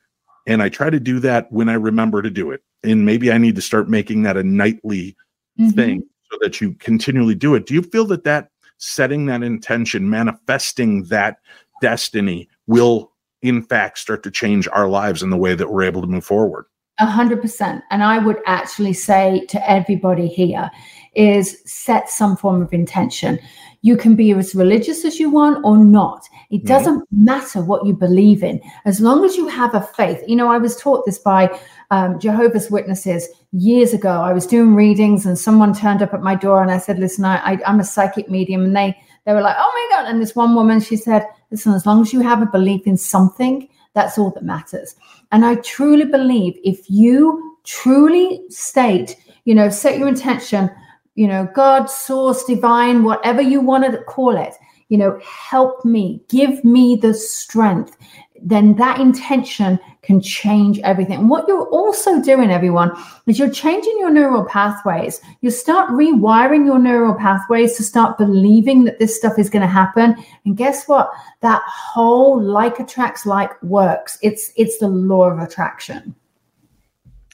And 0.45 0.61
I 0.61 0.67
try 0.67 0.89
to 0.89 0.99
do 0.99 1.19
that 1.21 1.49
when 1.51 1.69
I 1.69 1.75
remember 1.75 2.21
to 2.21 2.29
do 2.29 2.51
it. 2.51 2.61
And 2.83 3.05
maybe 3.05 3.31
I 3.31 3.37
need 3.37 3.55
to 3.55 3.61
start 3.61 3.89
making 3.89 4.23
that 4.23 4.35
a 4.35 4.43
nightly 4.43 5.15
Mhm. 5.59 5.73
thing 5.73 6.03
so 6.31 6.37
that 6.41 6.59
you 6.59 6.73
continually 6.73 7.35
do 7.35 7.55
it. 7.55 7.65
Do 7.65 7.73
you 7.73 7.81
feel 7.81 8.05
that 8.07 8.25
that 8.25 8.49
setting 8.77 9.25
that 9.27 9.43
intention, 9.43 10.09
manifesting 10.09 11.03
that 11.05 11.37
destiny 11.83 12.47
will 12.65 13.11
in 13.41 13.61
fact 13.61 13.99
start 13.99 14.23
to 14.23 14.31
change 14.31 14.67
our 14.71 14.87
lives 14.87 15.21
in 15.21 15.29
the 15.29 15.41
way 15.45 15.53
that 15.53 15.69
we're 15.69 15.83
able 15.83 16.01
to 16.01 16.07
move 16.07 16.25
forward? 16.25 16.65
A 16.99 17.05
hundred 17.05 17.41
percent. 17.41 17.83
And 17.91 18.01
I 18.03 18.17
would 18.25 18.39
actually 18.45 18.93
say 18.93 19.45
to 19.49 19.69
everybody 19.69 20.27
here 20.27 20.69
is 21.15 21.45
set 21.65 22.09
some 22.09 22.37
form 22.37 22.61
of 22.61 22.71
intention. 22.71 23.37
You 23.81 23.97
can 23.97 24.15
be 24.15 24.31
as 24.31 24.55
religious 24.55 25.03
as 25.03 25.19
you 25.19 25.29
want 25.29 25.57
or 25.65 25.77
not. 25.77 26.21
It 26.49 26.61
Mhm. 26.63 26.67
doesn't 26.67 27.03
matter 27.11 27.59
what 27.61 27.85
you 27.85 27.93
believe 27.93 28.41
in, 28.43 28.61
as 28.85 29.01
long 29.01 29.25
as 29.25 29.35
you 29.35 29.47
have 29.49 29.73
a 29.75 29.81
faith. 29.81 30.21
You 30.25 30.37
know, 30.37 30.49
I 30.49 30.59
was 30.59 30.77
taught 30.77 31.05
this 31.05 31.19
by 31.19 31.49
um, 31.91 32.17
Jehovah's 32.17 32.71
Witnesses 32.71 33.27
years 33.51 33.93
ago. 33.93 34.13
I 34.29 34.33
was 34.33 34.47
doing 34.47 34.73
readings, 34.73 35.25
and 35.27 35.37
someone 35.37 35.73
turned 35.73 36.01
up 36.01 36.13
at 36.13 36.23
my 36.29 36.35
door, 36.45 36.61
and 36.63 36.71
I 36.71 36.79
said, 36.79 36.97
"Listen, 36.97 37.25
I, 37.25 37.35
I, 37.49 37.59
I'm 37.67 37.79
a 37.79 37.83
psychic 37.93 38.29
medium," 38.29 38.63
and 38.63 38.75
they 38.75 38.95
they 39.25 39.33
were 39.33 39.41
like, 39.41 39.55
"Oh 39.57 39.71
my 39.73 39.97
god!" 39.97 40.09
And 40.09 40.21
this 40.21 40.35
one 40.35 40.55
woman, 40.55 40.79
she 40.79 40.95
said, 40.95 41.27
"Listen, 41.51 41.73
as 41.73 41.85
long 41.85 42.01
as 42.01 42.13
you 42.13 42.21
have 42.21 42.41
a 42.41 42.45
belief 42.47 42.87
in 42.87 42.97
something, 42.97 43.69
that's 43.93 44.17
all 44.17 44.31
that 44.31 44.43
matters." 44.43 44.95
And 45.31 45.45
I 45.45 45.55
truly 45.55 46.05
believe 46.05 46.57
if 46.63 46.89
you 46.89 47.57
truly 47.63 48.41
state, 48.49 49.15
you 49.45 49.55
know, 49.55 49.69
set 49.69 49.97
your 49.97 50.07
intention, 50.07 50.69
you 51.15 51.27
know, 51.27 51.47
God, 51.53 51.85
source, 51.89 52.43
divine, 52.43 53.03
whatever 53.03 53.41
you 53.41 53.61
want 53.61 53.89
to 53.91 54.03
call 54.03 54.35
it, 54.35 54.53
you 54.89 54.97
know, 54.97 55.19
help 55.23 55.83
me, 55.85 56.21
give 56.29 56.63
me 56.63 56.95
the 56.95 57.13
strength, 57.13 57.97
then 58.43 58.75
that 58.75 58.99
intention 58.99 59.79
can 60.01 60.21
change 60.21 60.79
everything. 60.79 61.19
And 61.19 61.29
what 61.29 61.47
you're 61.47 61.67
also 61.69 62.21
doing, 62.21 62.51
everyone, 62.51 62.91
is 63.25 63.39
you're 63.39 63.49
changing 63.49 63.95
your 63.99 64.11
neural 64.11 64.43
pathways. 64.45 65.21
You 65.41 65.49
start 65.49 65.89
rewiring 65.91 66.65
your 66.65 66.77
neural 66.77 67.15
pathways 67.15 67.77
to 67.77 67.83
start 67.83 68.17
believing 68.17 68.83
that 68.83 68.99
this 68.99 69.15
stuff 69.15 69.39
is 69.39 69.49
going 69.49 69.61
to 69.61 69.67
happen. 69.67 70.15
And 70.45 70.57
guess 70.57 70.87
what? 70.87 71.09
That 71.41 71.61
whole 71.65 72.41
like 72.41 72.79
attracts 72.79 73.25
like 73.25 73.61
works. 73.63 74.17
It's 74.21 74.51
it's 74.57 74.77
the 74.77 74.89
law 74.89 75.29
of 75.29 75.39
attraction. 75.39 76.13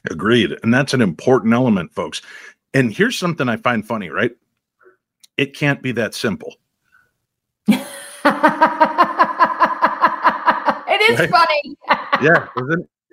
Agreed. 0.08 0.56
And 0.62 0.72
that's 0.72 0.94
an 0.94 1.02
important 1.02 1.52
element, 1.52 1.92
folks. 1.92 2.22
And 2.72 2.92
here's 2.92 3.18
something 3.18 3.48
I 3.48 3.56
find 3.56 3.86
funny, 3.86 4.10
right? 4.10 4.30
It 5.36 5.54
can't 5.54 5.82
be 5.82 5.92
that 5.92 6.14
simple. 6.14 6.56
it 11.00 11.10
is 11.12 11.20
Right. 11.20 11.30
funny. 11.30 11.76
Yeah. 12.22 12.46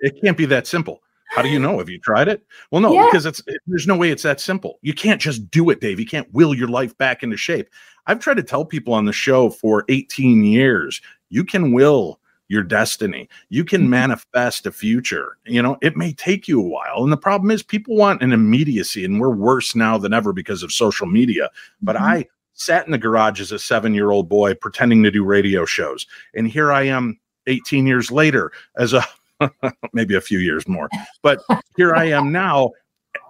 it? 0.00 0.14
can't 0.22 0.36
be 0.36 0.46
that 0.46 0.66
simple. 0.66 1.00
How 1.30 1.42
do 1.42 1.48
you 1.48 1.58
know? 1.58 1.78
Have 1.78 1.88
you 1.90 1.98
tried 1.98 2.28
it? 2.28 2.42
Well, 2.70 2.80
no, 2.80 2.92
Yeah. 2.94 3.06
because 3.06 3.26
it's 3.26 3.40
it, 3.46 3.60
there's 3.66 3.86
no 3.86 3.96
way 3.96 4.10
it's 4.10 4.22
that 4.22 4.40
simple. 4.40 4.78
You 4.82 4.94
can't 4.94 5.20
just 5.20 5.50
do 5.50 5.68
it, 5.70 5.80
Dave. 5.80 6.00
You 6.00 6.06
can't 6.06 6.26
will 6.32 6.54
your 6.54 6.68
life 6.68 6.96
back 6.96 7.22
into 7.22 7.36
shape. 7.36 7.68
I've 8.06 8.20
tried 8.20 8.38
to 8.38 8.42
tell 8.42 8.64
people 8.64 8.94
on 8.94 9.04
the 9.04 9.12
show 9.12 9.50
for 9.50 9.84
18 9.88 10.44
years, 10.44 11.00
you 11.28 11.44
can 11.44 11.72
will 11.72 12.18
your 12.48 12.62
destiny. 12.62 13.28
You 13.50 13.62
can 13.62 13.82
Mhm. 13.84 13.88
manifest 13.88 14.64
a 14.64 14.72
future. 14.72 15.36
You 15.44 15.60
know, 15.60 15.76
it 15.82 15.98
may 15.98 16.14
take 16.14 16.48
you 16.48 16.58
a 16.60 16.66
while. 16.66 17.02
And 17.02 17.12
the 17.12 17.16
problem 17.18 17.50
is 17.50 17.62
people 17.62 17.94
want 17.94 18.22
an 18.22 18.32
immediacy 18.32 19.04
and 19.04 19.20
we're 19.20 19.34
worse 19.34 19.74
now 19.74 19.98
than 19.98 20.14
ever 20.14 20.32
because 20.32 20.62
of 20.62 20.72
social 20.72 21.06
media. 21.06 21.50
But 21.82 21.96
Mhm. 21.96 22.00
I 22.00 22.26
sat 22.54 22.86
in 22.86 22.92
the 22.92 22.96
garage 22.98 23.38
as 23.42 23.52
a 23.52 23.58
7-year-old 23.58 24.30
boy 24.30 24.54
pretending 24.54 25.02
to 25.02 25.10
do 25.10 25.24
radio 25.24 25.66
shows. 25.66 26.06
And 26.34 26.48
here 26.48 26.72
I 26.72 26.84
am 26.84 27.20
18 27.48 27.86
years 27.86 28.10
later 28.10 28.52
as 28.76 28.92
a 28.92 29.04
maybe 29.92 30.14
a 30.14 30.20
few 30.20 30.38
years 30.38 30.66
more. 30.68 30.88
But 31.22 31.40
here 31.76 31.94
I 31.94 32.06
am 32.06 32.32
now 32.32 32.72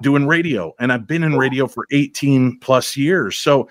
doing 0.02 0.26
radio, 0.26 0.74
and 0.78 0.92
I've 0.92 1.06
been 1.06 1.22
in 1.22 1.36
radio 1.36 1.66
for 1.66 1.86
18 1.90 2.58
plus 2.60 2.96
years. 2.96 3.36
So 3.36 3.68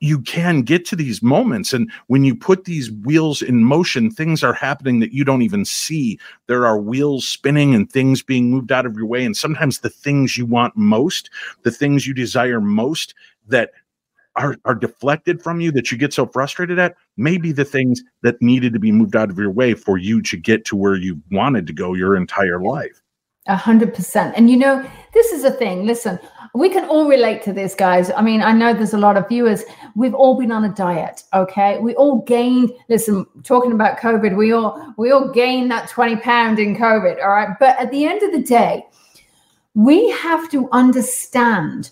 you 0.00 0.20
can 0.20 0.62
get 0.62 0.84
to 0.84 0.96
these 0.96 1.22
moments. 1.22 1.72
And 1.72 1.90
when 2.08 2.24
you 2.24 2.34
put 2.34 2.64
these 2.64 2.90
wheels 2.90 3.40
in 3.40 3.62
motion, 3.62 4.10
things 4.10 4.42
are 4.42 4.52
happening 4.52 4.98
that 4.98 5.12
you 5.12 5.24
don't 5.24 5.42
even 5.42 5.64
see. 5.64 6.18
There 6.48 6.66
are 6.66 6.76
wheels 6.76 7.26
spinning 7.26 7.72
and 7.72 7.90
things 7.90 8.20
being 8.20 8.50
moved 8.50 8.72
out 8.72 8.84
of 8.84 8.96
your 8.96 9.06
way. 9.06 9.24
And 9.24 9.36
sometimes 9.36 9.78
the 9.78 9.90
things 9.90 10.36
you 10.36 10.44
want 10.44 10.76
most, 10.76 11.30
the 11.62 11.70
things 11.70 12.04
you 12.04 12.14
desire 12.14 12.60
most 12.60 13.14
that 13.46 13.70
are, 14.36 14.56
are 14.64 14.74
deflected 14.74 15.42
from 15.42 15.60
you 15.60 15.70
that 15.72 15.90
you 15.90 15.98
get 15.98 16.12
so 16.12 16.26
frustrated 16.26 16.78
at 16.78 16.94
may 17.16 17.38
be 17.38 17.52
the 17.52 17.64
things 17.64 18.02
that 18.22 18.40
needed 18.40 18.72
to 18.72 18.78
be 18.78 18.92
moved 18.92 19.16
out 19.16 19.30
of 19.30 19.38
your 19.38 19.50
way 19.50 19.74
for 19.74 19.98
you 19.98 20.22
to 20.22 20.36
get 20.36 20.64
to 20.66 20.76
where 20.76 20.96
you 20.96 21.20
wanted 21.30 21.66
to 21.66 21.72
go 21.72 21.94
your 21.94 22.16
entire 22.16 22.60
life. 22.62 23.02
A 23.48 23.56
hundred 23.56 23.92
percent. 23.92 24.34
And 24.36 24.48
you 24.48 24.56
know, 24.56 24.88
this 25.14 25.32
is 25.32 25.42
a 25.42 25.50
thing. 25.50 25.84
Listen, 25.84 26.18
we 26.54 26.68
can 26.68 26.88
all 26.88 27.08
relate 27.08 27.42
to 27.42 27.52
this, 27.52 27.74
guys. 27.74 28.08
I 28.12 28.22
mean, 28.22 28.40
I 28.40 28.52
know 28.52 28.72
there's 28.72 28.94
a 28.94 28.98
lot 28.98 29.16
of 29.16 29.28
viewers. 29.28 29.64
We've 29.96 30.14
all 30.14 30.38
been 30.38 30.52
on 30.52 30.64
a 30.64 30.72
diet, 30.72 31.24
okay? 31.34 31.80
We 31.80 31.96
all 31.96 32.20
gained. 32.22 32.70
Listen, 32.88 33.26
talking 33.42 33.72
about 33.72 33.98
COVID, 33.98 34.36
we 34.36 34.52
all 34.52 34.94
we 34.96 35.10
all 35.10 35.28
gained 35.28 35.72
that 35.72 35.88
20 35.88 36.16
pound 36.16 36.60
in 36.60 36.76
COVID, 36.76 37.20
all 37.20 37.30
right? 37.30 37.56
But 37.58 37.76
at 37.80 37.90
the 37.90 38.04
end 38.04 38.22
of 38.22 38.30
the 38.30 38.42
day, 38.42 38.86
we 39.74 40.08
have 40.10 40.48
to 40.50 40.68
understand 40.70 41.90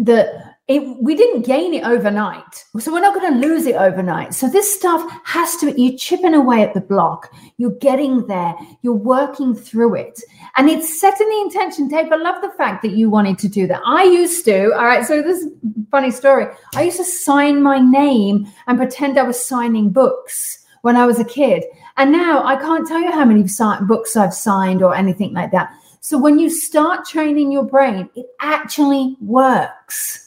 that 0.00 0.55
it, 0.68 0.82
we 1.00 1.14
didn't 1.14 1.46
gain 1.46 1.74
it 1.74 1.84
overnight. 1.84 2.64
So 2.80 2.92
we're 2.92 3.00
not 3.00 3.14
going 3.14 3.32
to 3.32 3.46
lose 3.46 3.66
it 3.66 3.76
overnight. 3.76 4.34
So 4.34 4.48
this 4.48 4.74
stuff 4.74 5.08
has 5.24 5.54
to, 5.56 5.80
you're 5.80 5.96
chipping 5.96 6.34
away 6.34 6.62
at 6.62 6.74
the 6.74 6.80
block. 6.80 7.32
You're 7.56 7.76
getting 7.78 8.26
there. 8.26 8.54
You're 8.82 8.94
working 8.94 9.54
through 9.54 9.94
it. 9.94 10.20
And 10.56 10.68
it's 10.68 11.00
setting 11.00 11.28
the 11.28 11.40
intention 11.42 11.88
tape. 11.88 12.10
I 12.10 12.16
love 12.16 12.42
the 12.42 12.50
fact 12.56 12.82
that 12.82 12.92
you 12.92 13.08
wanted 13.08 13.38
to 13.40 13.48
do 13.48 13.68
that. 13.68 13.80
I 13.86 14.04
used 14.04 14.44
to, 14.46 14.72
all 14.74 14.84
right. 14.84 15.06
So 15.06 15.22
this 15.22 15.46
funny 15.92 16.10
story. 16.10 16.46
I 16.74 16.82
used 16.82 16.96
to 16.96 17.04
sign 17.04 17.62
my 17.62 17.78
name 17.78 18.48
and 18.66 18.76
pretend 18.76 19.18
I 19.18 19.22
was 19.22 19.44
signing 19.44 19.90
books 19.90 20.64
when 20.82 20.96
I 20.96 21.06
was 21.06 21.20
a 21.20 21.24
kid. 21.24 21.64
And 21.96 22.10
now 22.10 22.44
I 22.44 22.56
can't 22.56 22.88
tell 22.88 23.00
you 23.00 23.12
how 23.12 23.24
many 23.24 23.46
books 23.82 24.16
I've 24.16 24.34
signed 24.34 24.82
or 24.82 24.96
anything 24.96 25.32
like 25.32 25.52
that. 25.52 25.72
So 26.00 26.18
when 26.18 26.40
you 26.40 26.50
start 26.50 27.04
training 27.04 27.52
your 27.52 27.64
brain, 27.64 28.10
it 28.16 28.26
actually 28.40 29.16
works. 29.20 30.25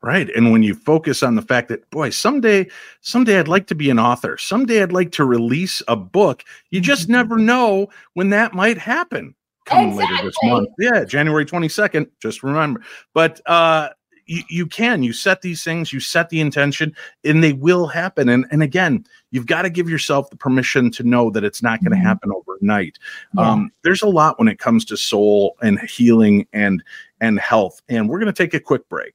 Right. 0.00 0.30
And 0.36 0.52
when 0.52 0.62
you 0.62 0.74
focus 0.74 1.24
on 1.24 1.34
the 1.34 1.42
fact 1.42 1.68
that, 1.68 1.88
boy, 1.90 2.10
someday, 2.10 2.68
someday 3.00 3.40
I'd 3.40 3.48
like 3.48 3.66
to 3.66 3.74
be 3.74 3.90
an 3.90 3.98
author. 3.98 4.38
Someday 4.38 4.80
I'd 4.80 4.92
like 4.92 5.10
to 5.12 5.24
release 5.24 5.82
a 5.88 5.96
book. 5.96 6.44
You 6.70 6.80
just 6.80 7.04
mm-hmm. 7.04 7.12
never 7.12 7.36
know 7.36 7.88
when 8.14 8.30
that 8.30 8.54
might 8.54 8.78
happen 8.78 9.34
coming 9.64 9.90
exactly. 9.90 10.16
later 10.16 10.28
this 10.28 10.36
month. 10.44 10.68
Yeah, 10.78 11.04
January 11.04 11.44
22nd. 11.44 12.08
Just 12.20 12.42
remember. 12.42 12.82
But 13.12 13.40
uh 13.46 13.90
you, 14.28 14.42
you 14.48 14.66
can 14.66 15.02
you 15.02 15.12
set 15.12 15.42
these 15.42 15.64
things 15.64 15.92
you 15.92 16.00
set 16.00 16.28
the 16.28 16.40
intention 16.40 16.94
and 17.24 17.42
they 17.42 17.54
will 17.54 17.86
happen 17.86 18.28
and 18.28 18.46
and 18.50 18.62
again 18.62 19.04
you've 19.30 19.46
got 19.46 19.62
to 19.62 19.70
give 19.70 19.88
yourself 19.88 20.30
the 20.30 20.36
permission 20.36 20.90
to 20.92 21.02
know 21.02 21.30
that 21.30 21.44
it's 21.44 21.62
not 21.62 21.80
going 21.80 21.90
to 21.90 21.96
mm-hmm. 21.96 22.06
happen 22.06 22.30
overnight 22.30 22.98
yeah. 23.34 23.50
um, 23.50 23.70
there's 23.82 24.02
a 24.02 24.08
lot 24.08 24.38
when 24.38 24.46
it 24.46 24.58
comes 24.58 24.84
to 24.84 24.96
soul 24.96 25.56
and 25.62 25.80
healing 25.80 26.46
and 26.52 26.84
and 27.20 27.40
health 27.40 27.80
and 27.88 28.08
we're 28.08 28.18
going 28.20 28.32
to 28.32 28.42
take 28.42 28.54
a 28.54 28.60
quick 28.60 28.86
break 28.88 29.14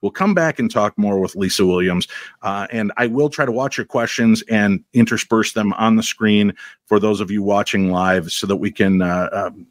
We'll 0.00 0.12
come 0.12 0.34
back 0.34 0.58
and 0.58 0.70
talk 0.70 0.96
more 0.96 1.18
with 1.18 1.36
Lisa 1.36 1.66
Williams. 1.66 2.08
Uh, 2.42 2.66
and 2.70 2.92
I 2.96 3.06
will 3.06 3.30
try 3.30 3.44
to 3.44 3.52
watch 3.52 3.76
your 3.76 3.86
questions 3.86 4.42
and 4.42 4.84
intersperse 4.92 5.52
them 5.52 5.72
on 5.74 5.96
the 5.96 6.02
screen 6.02 6.52
for 6.86 7.00
those 7.00 7.20
of 7.20 7.30
you 7.30 7.42
watching 7.42 7.90
live 7.90 8.30
so 8.30 8.46
that 8.46 8.56
we 8.56 8.70
can 8.70 9.02
uh, 9.02 9.28
um, 9.32 9.66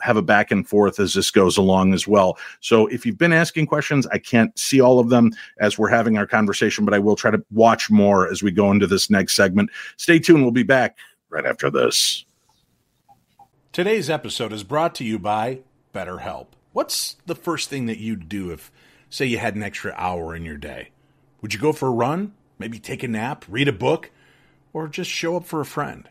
have 0.00 0.16
a 0.16 0.22
back 0.22 0.50
and 0.50 0.68
forth 0.68 1.00
as 1.00 1.14
this 1.14 1.30
goes 1.30 1.56
along 1.56 1.94
as 1.94 2.06
well. 2.06 2.38
So 2.60 2.86
if 2.86 3.04
you've 3.04 3.18
been 3.18 3.32
asking 3.32 3.66
questions, 3.66 4.06
I 4.08 4.18
can't 4.18 4.56
see 4.58 4.80
all 4.80 4.98
of 4.98 5.08
them 5.08 5.32
as 5.58 5.78
we're 5.78 5.88
having 5.88 6.16
our 6.16 6.26
conversation, 6.26 6.84
but 6.84 6.94
I 6.94 6.98
will 6.98 7.16
try 7.16 7.30
to 7.30 7.42
watch 7.50 7.90
more 7.90 8.30
as 8.30 8.42
we 8.42 8.50
go 8.50 8.70
into 8.70 8.86
this 8.86 9.10
next 9.10 9.34
segment. 9.34 9.70
Stay 9.96 10.18
tuned. 10.18 10.42
We'll 10.42 10.52
be 10.52 10.62
back 10.62 10.96
right 11.28 11.46
after 11.46 11.70
this. 11.70 12.24
Today's 13.72 14.08
episode 14.08 14.52
is 14.52 14.64
brought 14.64 14.94
to 14.96 15.04
you 15.04 15.18
by 15.18 15.58
BetterHelp. 15.94 16.46
What's 16.72 17.16
the 17.26 17.34
first 17.34 17.68
thing 17.68 17.86
that 17.86 17.98
you'd 17.98 18.28
do 18.28 18.50
if 18.50 18.70
say 19.10 19.26
you 19.26 19.38
had 19.38 19.54
an 19.54 19.62
extra 19.62 19.94
hour 19.96 20.34
in 20.34 20.44
your 20.44 20.56
day? 20.56 20.90
Would 21.40 21.54
you 21.54 21.60
go 21.60 21.72
for 21.72 21.88
a 21.88 21.92
run? 21.92 22.34
Maybe 22.58 22.78
take 22.78 23.02
a 23.02 23.08
nap, 23.08 23.44
read 23.48 23.68
a 23.68 23.72
book, 23.72 24.10
or 24.72 24.88
just 24.88 25.10
show 25.10 25.36
up 25.36 25.44
for 25.44 25.60
a 25.60 25.66
friend? 25.66 26.08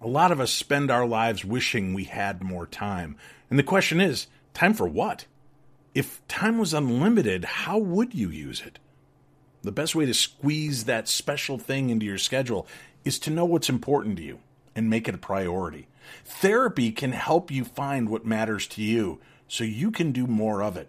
A 0.00 0.08
lot 0.08 0.32
of 0.32 0.40
us 0.40 0.50
spend 0.50 0.90
our 0.90 1.06
lives 1.06 1.44
wishing 1.44 1.92
we 1.92 2.04
had 2.04 2.42
more 2.42 2.66
time. 2.66 3.16
And 3.50 3.58
the 3.58 3.62
question 3.64 4.00
is 4.00 4.26
time 4.54 4.74
for 4.74 4.88
what? 4.88 5.26
If 5.94 6.26
time 6.28 6.58
was 6.58 6.72
unlimited, 6.72 7.44
how 7.44 7.78
would 7.78 8.14
you 8.14 8.30
use 8.30 8.62
it? 8.62 8.78
The 9.62 9.72
best 9.72 9.94
way 9.94 10.06
to 10.06 10.14
squeeze 10.14 10.84
that 10.84 11.08
special 11.08 11.58
thing 11.58 11.90
into 11.90 12.06
your 12.06 12.18
schedule 12.18 12.66
is 13.04 13.18
to 13.20 13.30
know 13.30 13.44
what's 13.44 13.68
important 13.68 14.16
to 14.16 14.22
you 14.22 14.38
and 14.74 14.88
make 14.88 15.08
it 15.08 15.14
a 15.14 15.18
priority. 15.18 15.88
Therapy 16.24 16.92
can 16.92 17.12
help 17.12 17.50
you 17.50 17.64
find 17.64 18.08
what 18.08 18.24
matters 18.24 18.66
to 18.68 18.82
you 18.82 19.20
so 19.48 19.64
you 19.64 19.90
can 19.90 20.12
do 20.12 20.26
more 20.26 20.62
of 20.62 20.76
it. 20.76 20.88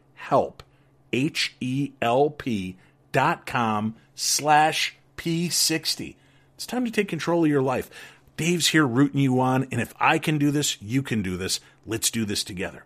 help, 0.21 0.63
H 1.11 1.55
E 1.59 1.91
L 2.01 2.29
P 2.29 2.77
dot 3.11 3.45
com 3.45 3.95
slash 4.15 4.95
P60. 5.17 6.15
It's 6.55 6.65
time 6.65 6.85
to 6.85 6.91
take 6.91 7.07
control 7.07 7.43
of 7.43 7.49
your 7.49 7.61
life. 7.61 7.89
Dave's 8.37 8.67
here 8.67 8.85
rooting 8.87 9.19
you 9.19 9.39
on, 9.39 9.67
and 9.71 9.81
if 9.81 9.93
I 9.99 10.17
can 10.17 10.37
do 10.37 10.51
this, 10.51 10.81
you 10.81 11.03
can 11.03 11.21
do 11.21 11.37
this. 11.37 11.59
Let's 11.85 12.09
do 12.09 12.25
this 12.25 12.43
together. 12.43 12.85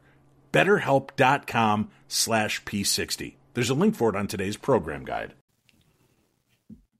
BetterHelp.com 0.52 1.90
slash 2.08 2.64
P60. 2.64 3.36
There's 3.54 3.70
a 3.70 3.74
link 3.74 3.96
for 3.96 4.10
it 4.10 4.16
on 4.16 4.28
today's 4.28 4.58
program 4.58 5.06
guide. 5.06 5.34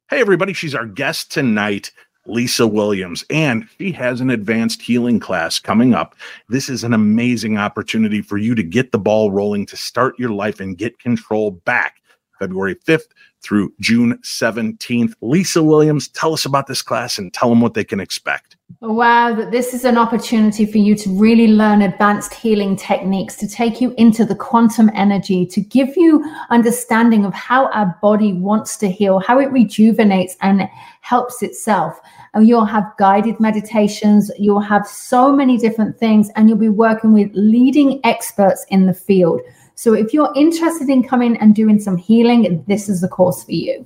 Hey, 0.10 0.22
everybody. 0.22 0.54
She's 0.54 0.76
our 0.76 0.86
guest 0.86 1.32
tonight. 1.32 1.92
Lisa 2.28 2.68
Williams, 2.68 3.24
and 3.30 3.68
she 3.78 3.92
has 3.92 4.22
an 4.22 4.30
advanced 4.30 4.82
healing 4.82 5.20
class 5.20 5.60
coming 5.60 5.94
up. 5.94 6.16
This 6.50 6.70
is 6.70 6.84
an 6.84 6.94
amazing 6.94 7.58
opportunity 7.58 8.22
for 8.22 8.38
you 8.38 8.56
to 8.56 8.64
get 8.64 8.92
the 8.92 9.00
ball 9.00 9.32
rolling, 9.32 9.66
to 9.68 9.78
start 9.78 10.18
your 10.18 10.32
life 10.32 10.60
and 10.60 10.78
get 10.78 11.00
control 11.00 11.52
back. 11.52 12.02
February 12.40 12.76
5th 12.76 13.08
through 13.46 13.72
June 13.80 14.18
17th. 14.24 15.14
Lisa 15.22 15.62
Williams, 15.62 16.08
tell 16.08 16.34
us 16.34 16.46
about 16.46 16.66
this 16.66 16.82
class 16.82 17.20
and 17.20 17.32
tell 17.32 17.50
them 17.50 17.62
what 17.62 17.76
they 17.76 17.84
can 17.84 18.00
expect. 18.00 18.58
Wow, 18.82 19.34
that 19.36 19.52
this 19.52 19.74
is 19.74 19.86
an 19.86 19.98
opportunity 19.98 20.66
for 20.66 20.80
you 20.80 20.96
to 20.96 21.10
really 21.20 21.48
learn 21.48 21.84
advanced 21.84 22.34
healing 22.34 22.76
techniques, 22.76 23.36
to 23.36 23.48
take 23.48 23.80
you 23.80 23.94
into 23.98 24.26
the 24.26 24.36
quantum 24.36 24.90
energy, 24.96 25.46
to 25.46 25.62
give 25.62 25.96
you 25.96 26.26
understanding 26.50 27.26
of 27.26 27.34
how 27.34 27.68
our 27.72 27.96
body 28.02 28.34
wants 28.34 28.76
to 28.78 28.90
heal, 28.90 29.20
how 29.20 29.40
it 29.40 29.52
rejuvenates 29.52 30.36
and 30.42 30.68
helps 31.02 31.44
itself. 31.44 32.00
And 32.34 32.48
you'll 32.48 32.66
have 32.66 32.92
guided 32.98 33.40
meditations, 33.40 34.32
you'll 34.40 34.60
have 34.60 34.88
so 34.88 35.32
many 35.32 35.58
different 35.58 36.00
things, 36.00 36.32
and 36.36 36.50
you'll 36.50 36.58
be 36.58 36.70
working 36.70 37.14
with 37.14 37.30
leading 37.34 38.02
experts 38.04 38.66
in 38.70 38.88
the 38.88 38.94
field. 38.96 39.42
So 39.76 39.94
if 39.94 40.14
you're 40.14 40.32
interested 40.36 40.90
in 40.90 41.04
coming 41.04 41.38
and 41.38 41.54
doing 41.54 41.80
some 41.80 41.98
healing, 41.98 42.64
this 42.68 42.90
is 42.90 43.02
the 43.02 43.08
course 43.08 43.44
for 43.44 43.52
you. 43.52 43.86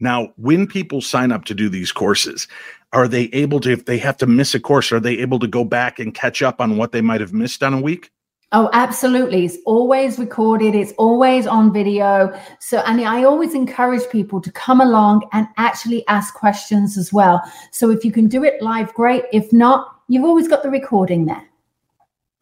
Now, 0.00 0.32
when 0.36 0.66
people 0.66 1.00
sign 1.00 1.32
up 1.32 1.44
to 1.46 1.54
do 1.54 1.68
these 1.68 1.90
courses, 1.90 2.46
are 2.92 3.08
they 3.08 3.24
able 3.32 3.58
to, 3.60 3.72
if 3.72 3.86
they 3.86 3.98
have 3.98 4.16
to 4.18 4.26
miss 4.26 4.54
a 4.54 4.60
course, 4.60 4.92
are 4.92 5.00
they 5.00 5.18
able 5.18 5.38
to 5.38 5.46
go 5.46 5.64
back 5.64 5.98
and 5.98 6.14
catch 6.14 6.42
up 6.42 6.60
on 6.60 6.76
what 6.76 6.92
they 6.92 7.00
might 7.00 7.20
have 7.20 7.32
missed 7.32 7.62
on 7.62 7.74
a 7.74 7.80
week? 7.80 8.10
Oh, 8.52 8.70
absolutely. 8.72 9.46
It's 9.46 9.56
always 9.66 10.18
recorded, 10.18 10.74
it's 10.74 10.92
always 10.92 11.46
on 11.46 11.72
video. 11.72 12.38
So, 12.60 12.78
and 12.86 13.00
I 13.00 13.24
always 13.24 13.54
encourage 13.54 14.08
people 14.10 14.40
to 14.42 14.52
come 14.52 14.80
along 14.80 15.28
and 15.32 15.48
actually 15.56 16.06
ask 16.06 16.34
questions 16.34 16.96
as 16.96 17.12
well. 17.12 17.42
So, 17.72 17.90
if 17.90 18.04
you 18.04 18.12
can 18.12 18.28
do 18.28 18.44
it 18.44 18.62
live, 18.62 18.94
great. 18.94 19.24
If 19.32 19.52
not, 19.52 19.88
you've 20.06 20.24
always 20.24 20.46
got 20.46 20.62
the 20.62 20.70
recording 20.70 21.26
there. 21.26 21.42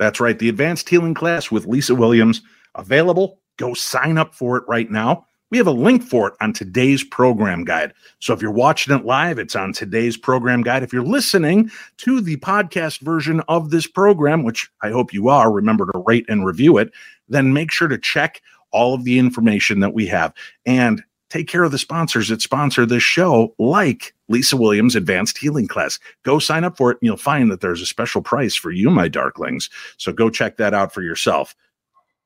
That's 0.03 0.19
right. 0.19 0.37
The 0.37 0.49
advanced 0.49 0.89
healing 0.89 1.15
class 1.15 1.53
with 1.53 1.65
Lisa 1.65 1.95
Williams 1.95 2.43
available. 2.75 3.39
Go 3.57 3.73
sign 3.73 4.19
up 4.19 4.35
for 4.35 4.57
it 4.57 4.65
right 4.67 4.91
now. 4.91 5.29
We 5.53 5.59
have 5.59 5.69
a 5.69 5.71
link 5.71 6.03
for 6.03 6.27
it 6.27 6.35
on 6.41 6.53
today's 6.53 7.05
program 7.05 7.63
guide. 7.63 7.93
So 8.19 8.35
if 8.35 8.43
you're 8.43 8.51
watching 8.51 8.97
it 8.97 9.05
live, 9.05 9.39
it's 9.39 9.55
on 9.55 9.73
today's 9.73 10.17
program 10.17 10.63
guide. 10.63 10.83
If 10.83 10.93
you're 10.93 11.05
listening 11.05 11.71
to 11.99 12.21
the 12.21 12.37
podcast 12.39 13.01
version 13.03 13.43
of 13.47 13.71
this 13.71 13.87
program, 13.87 14.43
which 14.43 14.69
I 14.83 14.91
hope 14.91 15.13
you 15.13 15.29
are, 15.29 15.53
remember 15.53 15.87
to 15.93 16.03
rate 16.05 16.25
and 16.29 16.45
review 16.45 16.79
it, 16.79 16.91
then 17.29 17.53
make 17.53 17.71
sure 17.71 17.87
to 17.87 17.97
check 17.97 18.43
all 18.73 18.95
of 18.95 19.05
the 19.05 19.21
information 19.21 19.79
that 19.79 19.95
we 19.95 20.07
have 20.07 20.35
and 20.67 21.05
take 21.33 21.49
care 21.49 21.65
of 21.65 21.73
the 21.73 21.79
sponsors 21.79 22.29
that 22.29 22.43
sponsor 22.43 22.85
this 22.85 23.03
show, 23.03 23.55
like 23.59 24.13
Lisa 24.29 24.55
Williams 24.55 24.95
Advanced 24.95 25.39
Healing 25.39 25.67
Class. 25.67 25.99
Go 26.25 26.39
sign 26.39 26.63
up 26.63 26.77
for 26.77 26.91
it, 26.91 26.99
and 27.01 27.07
you'll 27.07 27.17
find 27.17 27.51
that 27.51 27.63
there's 27.63 27.81
a 27.81 27.87
special 27.87 28.21
price 28.21 28.55
for 28.55 28.71
you, 28.71 28.91
my 28.91 29.09
darklings. 29.09 29.71
So 29.97 30.13
go 30.13 30.29
check 30.29 30.59
that 30.59 30.75
out 30.75 30.93
for 30.93 31.01
yourself. 31.01 31.55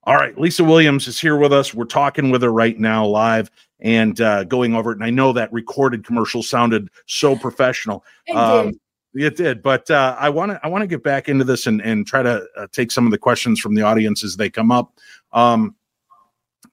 All 0.04 0.16
right, 0.16 0.36
Lisa 0.36 0.64
Williams 0.64 1.06
is 1.06 1.20
here 1.20 1.36
with 1.36 1.52
us. 1.52 1.72
We're 1.72 1.84
talking 1.84 2.30
with 2.30 2.42
her 2.42 2.52
right 2.52 2.78
now 2.80 3.06
live 3.06 3.48
and 3.78 4.20
uh, 4.20 4.42
going 4.42 4.74
over 4.74 4.90
it. 4.90 4.96
And 4.96 5.04
I 5.04 5.10
know 5.10 5.32
that 5.32 5.52
recorded 5.52 6.04
commercial 6.04 6.42
sounded 6.42 6.88
so 7.06 7.36
professional. 7.36 8.04
It 8.26 8.36
Um, 8.36 8.72
did. 9.14 9.24
it 9.24 9.36
did, 9.36 9.62
but 9.62 9.88
uh, 9.88 10.16
I 10.18 10.30
want 10.30 10.50
to 10.50 10.60
I 10.64 10.68
want 10.68 10.82
to 10.82 10.88
get 10.88 11.04
back 11.04 11.28
into 11.28 11.44
this 11.44 11.68
and 11.68 11.80
and 11.80 12.06
try 12.06 12.22
to 12.24 12.44
uh, 12.56 12.66
take 12.72 12.90
some 12.90 13.06
of 13.06 13.12
the 13.12 13.18
questions 13.18 13.60
from 13.60 13.76
the 13.76 13.82
audience 13.82 14.24
as 14.24 14.36
they 14.36 14.50
come 14.50 14.72
up. 14.72 14.92
Um, 15.32 15.76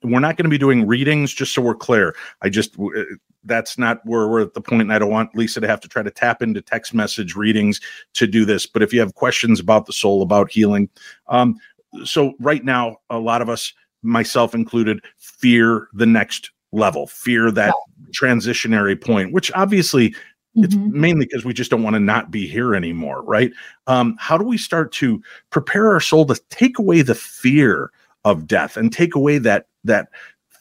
we're 0.02 0.20
not 0.20 0.36
going 0.36 0.44
to 0.44 0.50
be 0.50 0.58
doing 0.58 0.86
readings, 0.86 1.32
just 1.32 1.54
so 1.54 1.62
we're 1.62 1.74
clear. 1.74 2.14
I 2.42 2.48
just 2.48 2.78
uh, 2.78 3.04
that's 3.44 3.78
not 3.78 4.00
where 4.04 4.28
we're 4.28 4.42
at 4.42 4.54
the 4.54 4.60
point, 4.60 4.82
and 4.82 4.92
I 4.92 4.98
don't 4.98 5.10
want 5.10 5.34
Lisa 5.36 5.60
to 5.60 5.68
have 5.68 5.80
to 5.80 5.88
try 5.88 6.02
to 6.02 6.10
tap 6.10 6.42
into 6.42 6.60
text 6.60 6.94
message 6.94 7.34
readings 7.34 7.80
to 8.14 8.26
do 8.26 8.44
this. 8.44 8.66
But 8.66 8.82
if 8.82 8.92
you 8.92 9.00
have 9.00 9.14
questions 9.14 9.60
about 9.60 9.86
the 9.86 9.92
soul, 9.92 10.22
about 10.22 10.50
healing, 10.50 10.88
um, 11.28 11.56
so 12.04 12.34
right 12.40 12.64
now, 12.64 12.98
a 13.10 13.18
lot 13.18 13.42
of 13.42 13.48
us, 13.48 13.72
myself 14.02 14.54
included, 14.54 15.02
fear 15.18 15.88
the 15.92 16.06
next 16.06 16.50
level, 16.72 17.06
fear 17.06 17.50
that 17.52 17.72
transitionary 18.10 19.00
point, 19.00 19.32
which 19.32 19.52
obviously 19.54 20.14
it's 20.56 20.74
Mhm. 20.74 20.92
mainly 20.92 21.26
because 21.26 21.44
we 21.44 21.52
just 21.52 21.70
don't 21.70 21.82
want 21.82 21.94
to 21.94 22.00
not 22.00 22.30
be 22.30 22.46
here 22.46 22.74
anymore, 22.74 23.22
right? 23.22 23.52
Um, 23.86 24.16
how 24.18 24.38
do 24.38 24.44
we 24.44 24.58
start 24.58 24.92
to 24.92 25.22
prepare 25.50 25.90
our 25.90 26.00
soul 26.00 26.26
to 26.26 26.40
take 26.50 26.78
away 26.78 27.02
the 27.02 27.14
fear 27.14 27.90
of 28.24 28.46
death 28.46 28.76
and 28.76 28.92
take 28.92 29.14
away 29.14 29.38
that 29.38 29.66
that 29.84 30.08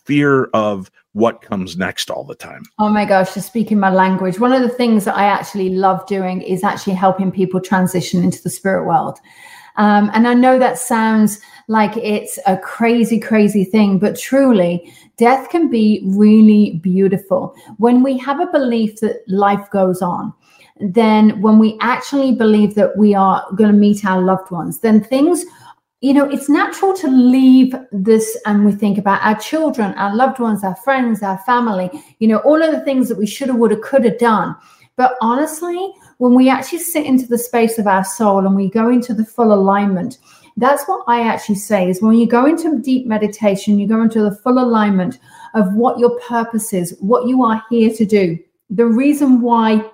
fear 0.06 0.46
of 0.54 0.92
what 1.14 1.42
comes 1.42 1.78
next 1.78 2.10
all 2.10 2.24
the 2.24 2.36
time? 2.36 2.64
Oh 2.80 2.90
my 2.90 3.06
gosh, 3.06 3.36
you're 3.36 3.44
speaking 3.44 3.80
my 3.80 3.92
language. 3.92 4.40
One 4.40 4.52
of 4.52 4.62
the 4.62 4.70
things 4.70 5.06
that 5.06 5.16
I 5.16 5.26
actually 5.26 5.70
love 5.70 6.06
doing 6.08 6.42
is 6.42 6.64
actually 6.64 6.96
helping 6.96 7.32
people 7.32 7.62
transition 7.62 8.24
into 8.24 8.42
the 8.42 8.50
spirit 8.50 8.86
world. 8.86 9.20
Um, 9.76 10.12
and 10.14 10.28
I 10.28 10.34
know 10.34 10.60
that 10.60 10.78
sounds 10.78 11.40
like 11.68 11.96
it's 11.98 12.38
a 12.46 12.58
crazy, 12.58 13.20
crazy 13.20 13.64
thing, 13.64 13.98
but 13.98 14.20
truly, 14.20 14.94
death 15.18 15.50
can 15.50 15.70
be 15.70 16.04
really 16.06 16.80
beautiful. 16.84 17.56
When 17.78 18.04
we 18.04 18.18
have 18.20 18.40
a 18.40 18.48
belief 18.48 19.00
that 19.00 19.24
life 19.28 19.70
goes 19.72 20.02
on, 20.02 20.34
then 20.80 21.42
when 21.42 21.60
we 21.60 21.78
actually 21.82 22.34
believe 22.34 22.76
that 22.76 22.98
we 22.98 23.16
are 23.16 23.46
going 23.56 23.72
to 23.72 23.78
meet 23.78 24.06
our 24.06 24.22
loved 24.22 24.52
ones, 24.52 24.80
then 24.80 25.04
things 25.04 25.46
you 26.04 26.14
know, 26.14 26.30
it's 26.30 26.50
natural 26.50 26.94
to 26.94 27.08
leave 27.08 27.74
this 27.94 28.38
and 28.46 28.66
we 28.66 28.74
think 28.74 28.98
about 28.98 29.24
our 29.24 29.40
children, 29.40 29.94
our 29.94 30.14
loved 30.14 30.38
ones, 30.38 30.62
our 30.62 30.76
friends, 30.76 31.24
our 31.24 31.38
family, 31.46 31.90
you 32.20 32.28
know, 32.28 32.40
all 32.40 32.62
of 32.62 32.74
the 32.74 32.82
things 32.82 33.08
that 33.08 33.18
we 33.18 33.26
should 33.26 33.48
have, 33.48 33.56
would 33.56 33.72
have, 33.72 33.80
could 33.80 34.04
have 34.04 34.18
done. 34.18 34.54
But 34.98 35.16
honestly, 35.22 35.94
when 36.18 36.36
we 36.36 36.50
actually 36.50 36.80
sit 36.80 37.06
into 37.06 37.26
the 37.26 37.38
space 37.38 37.80
of 37.80 37.88
our 37.88 38.04
soul 38.04 38.46
and 38.46 38.54
we 38.54 38.70
go 38.70 38.90
into 38.90 39.14
the 39.14 39.24
full 39.24 39.54
alignment, 39.54 40.18
that's 40.58 40.84
what 40.88 41.06
I 41.08 41.22
actually 41.22 41.56
say 41.56 41.90
is 41.90 42.02
when 42.02 42.18
you 42.18 42.28
go 42.28 42.48
into 42.48 42.80
deep 42.80 43.08
meditation, 43.08 43.80
you 43.80 43.88
go 43.88 44.02
into 44.02 44.24
the 44.24 44.36
full 44.36 44.60
alignment 44.60 45.20
of 45.54 45.74
what 45.74 46.00
your 46.00 46.20
purpose 46.20 46.74
is, 46.74 46.98
what 47.00 47.30
you 47.30 47.46
are 47.46 47.64
here 47.70 47.94
to 47.94 48.04
do, 48.04 48.38
the 48.70 48.86
reason 48.86 49.40
why 49.40 49.90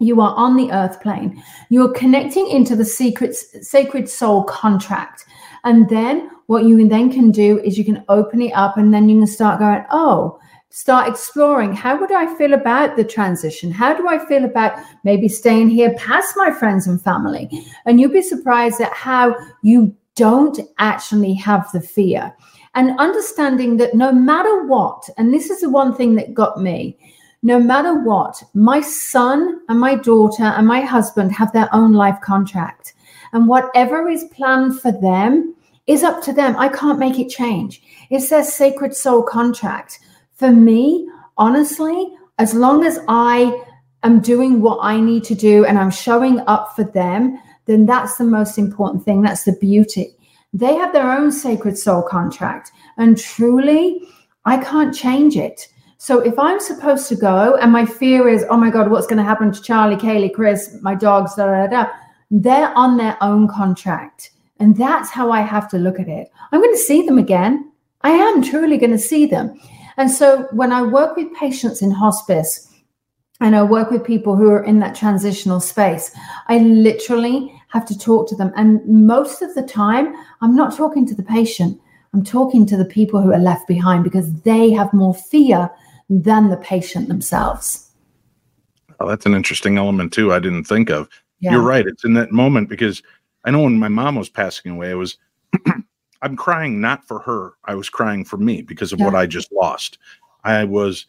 you 0.00 0.20
are 0.20 0.34
on 0.34 0.56
the 0.56 0.72
earth 0.72 1.00
plane 1.00 1.40
you're 1.70 1.92
connecting 1.92 2.48
into 2.48 2.74
the 2.74 2.84
secret 2.84 3.34
sacred 3.34 4.08
soul 4.08 4.42
contract 4.42 5.24
and 5.64 5.88
then 5.88 6.30
what 6.46 6.64
you 6.64 6.86
then 6.88 7.10
can 7.10 7.30
do 7.30 7.58
is 7.60 7.78
you 7.78 7.84
can 7.84 8.04
open 8.08 8.42
it 8.42 8.52
up 8.52 8.76
and 8.76 8.92
then 8.92 9.08
you 9.08 9.18
can 9.18 9.26
start 9.26 9.58
going 9.58 9.84
oh 9.90 10.38
start 10.70 11.08
exploring. 11.08 11.72
How 11.72 11.98
would 12.00 12.10
i 12.10 12.34
feel 12.36 12.52
about 12.52 12.96
the 12.96 13.04
transition? 13.04 13.70
How 13.70 13.94
do 13.94 14.08
i 14.08 14.18
feel 14.26 14.44
about 14.44 14.78
maybe 15.04 15.28
staying 15.28 15.68
here 15.68 15.94
past 15.94 16.34
my 16.36 16.50
friends 16.50 16.86
and 16.86 17.00
family? 17.00 17.48
And 17.86 18.00
you'll 18.00 18.10
be 18.10 18.22
surprised 18.22 18.80
at 18.80 18.92
how 18.92 19.36
you 19.62 19.94
don't 20.16 20.58
actually 20.78 21.34
have 21.34 21.70
the 21.72 21.80
fear. 21.80 22.34
And 22.74 22.98
understanding 22.98 23.76
that 23.76 23.94
no 23.94 24.10
matter 24.10 24.64
what 24.66 25.08
and 25.16 25.32
this 25.32 25.48
is 25.48 25.60
the 25.60 25.70
one 25.70 25.94
thing 25.94 26.16
that 26.16 26.34
got 26.34 26.60
me 26.60 26.98
no 27.44 27.60
matter 27.60 28.02
what, 28.02 28.42
my 28.54 28.80
son 28.80 29.60
and 29.68 29.78
my 29.78 29.96
daughter 29.96 30.44
and 30.44 30.66
my 30.66 30.80
husband 30.80 31.30
have 31.32 31.52
their 31.52 31.68
own 31.74 31.92
life 31.92 32.18
contract. 32.22 32.93
And 33.34 33.46
whatever 33.48 34.08
is 34.08 34.24
planned 34.32 34.80
for 34.80 34.92
them 34.92 35.54
is 35.86 36.02
up 36.02 36.22
to 36.22 36.32
them. 36.32 36.56
I 36.56 36.68
can't 36.68 36.98
make 36.98 37.18
it 37.18 37.28
change. 37.28 37.82
It's 38.08 38.30
their 38.30 38.44
sacred 38.44 38.94
soul 38.94 39.22
contract. 39.22 39.98
For 40.34 40.50
me, 40.50 41.06
honestly, 41.36 42.14
as 42.38 42.54
long 42.54 42.84
as 42.84 42.98
I 43.08 43.62
am 44.02 44.20
doing 44.20 44.62
what 44.62 44.78
I 44.82 45.00
need 45.00 45.24
to 45.24 45.34
do 45.34 45.64
and 45.64 45.78
I'm 45.78 45.90
showing 45.90 46.40
up 46.46 46.74
for 46.74 46.84
them, 46.84 47.38
then 47.66 47.86
that's 47.86 48.16
the 48.16 48.24
most 48.24 48.56
important 48.56 49.04
thing. 49.04 49.22
That's 49.22 49.44
the 49.44 49.56
beauty. 49.60 50.16
They 50.52 50.74
have 50.74 50.92
their 50.92 51.10
own 51.10 51.32
sacred 51.32 51.76
soul 51.76 52.02
contract. 52.02 52.70
And 52.96 53.18
truly, 53.18 54.00
I 54.44 54.58
can't 54.58 54.94
change 54.94 55.36
it. 55.36 55.68
So 55.98 56.20
if 56.20 56.38
I'm 56.38 56.60
supposed 56.60 57.08
to 57.08 57.16
go 57.16 57.56
and 57.56 57.72
my 57.72 57.86
fear 57.86 58.28
is, 58.28 58.44
oh 58.50 58.56
my 58.56 58.70
God, 58.70 58.90
what's 58.90 59.06
going 59.06 59.18
to 59.18 59.24
happen 59.24 59.50
to 59.52 59.62
Charlie, 59.62 59.96
Kaylee, 59.96 60.34
Chris, 60.34 60.76
my 60.82 60.94
dogs, 60.94 61.34
da, 61.34 61.46
da, 61.46 61.66
da, 61.66 61.90
they're 62.42 62.76
on 62.76 62.96
their 62.96 63.16
own 63.22 63.46
contract. 63.46 64.32
And 64.58 64.76
that's 64.76 65.10
how 65.10 65.30
I 65.30 65.40
have 65.40 65.68
to 65.70 65.78
look 65.78 66.00
at 66.00 66.08
it. 66.08 66.30
I'm 66.50 66.60
going 66.60 66.74
to 66.74 66.78
see 66.78 67.02
them 67.02 67.18
again. 67.18 67.70
I 68.02 68.10
am 68.10 68.42
truly 68.42 68.76
going 68.76 68.90
to 68.90 68.98
see 68.98 69.26
them. 69.26 69.58
And 69.96 70.10
so 70.10 70.48
when 70.50 70.72
I 70.72 70.82
work 70.82 71.16
with 71.16 71.32
patients 71.34 71.80
in 71.80 71.92
hospice 71.92 72.72
and 73.40 73.54
I 73.54 73.62
work 73.62 73.90
with 73.90 74.04
people 74.04 74.34
who 74.36 74.50
are 74.50 74.64
in 74.64 74.80
that 74.80 74.96
transitional 74.96 75.60
space, 75.60 76.10
I 76.48 76.58
literally 76.58 77.54
have 77.68 77.86
to 77.86 77.98
talk 77.98 78.28
to 78.28 78.36
them. 78.36 78.52
And 78.56 78.84
most 78.86 79.40
of 79.40 79.54
the 79.54 79.62
time, 79.62 80.14
I'm 80.40 80.56
not 80.56 80.76
talking 80.76 81.06
to 81.06 81.14
the 81.14 81.22
patient. 81.22 81.80
I'm 82.12 82.24
talking 82.24 82.66
to 82.66 82.76
the 82.76 82.84
people 82.84 83.22
who 83.22 83.32
are 83.32 83.38
left 83.38 83.68
behind 83.68 84.02
because 84.02 84.32
they 84.42 84.72
have 84.72 84.92
more 84.92 85.14
fear 85.14 85.70
than 86.10 86.50
the 86.50 86.56
patient 86.56 87.08
themselves. 87.08 87.92
Oh, 88.98 89.08
that's 89.08 89.26
an 89.26 89.34
interesting 89.34 89.78
element 89.78 90.12
too. 90.12 90.32
I 90.32 90.40
didn't 90.40 90.64
think 90.64 90.90
of. 90.90 91.08
Yeah. 91.44 91.52
You're 91.52 91.62
right. 91.62 91.86
It's 91.86 92.04
in 92.04 92.14
that 92.14 92.32
moment 92.32 92.68
because 92.68 93.02
I 93.44 93.50
know 93.50 93.62
when 93.62 93.78
my 93.78 93.88
mom 93.88 94.16
was 94.16 94.30
passing 94.30 94.72
away, 94.72 94.90
I 94.90 94.94
was 94.94 95.18
I'm 96.22 96.36
crying 96.36 96.80
not 96.80 97.06
for 97.06 97.18
her. 97.20 97.52
I 97.66 97.74
was 97.74 97.90
crying 97.90 98.24
for 98.24 98.38
me 98.38 98.62
because 98.62 98.92
of 98.92 98.98
what 99.00 99.14
I 99.14 99.26
just 99.26 99.52
lost. 99.52 99.98
I 100.42 100.64
was 100.64 101.06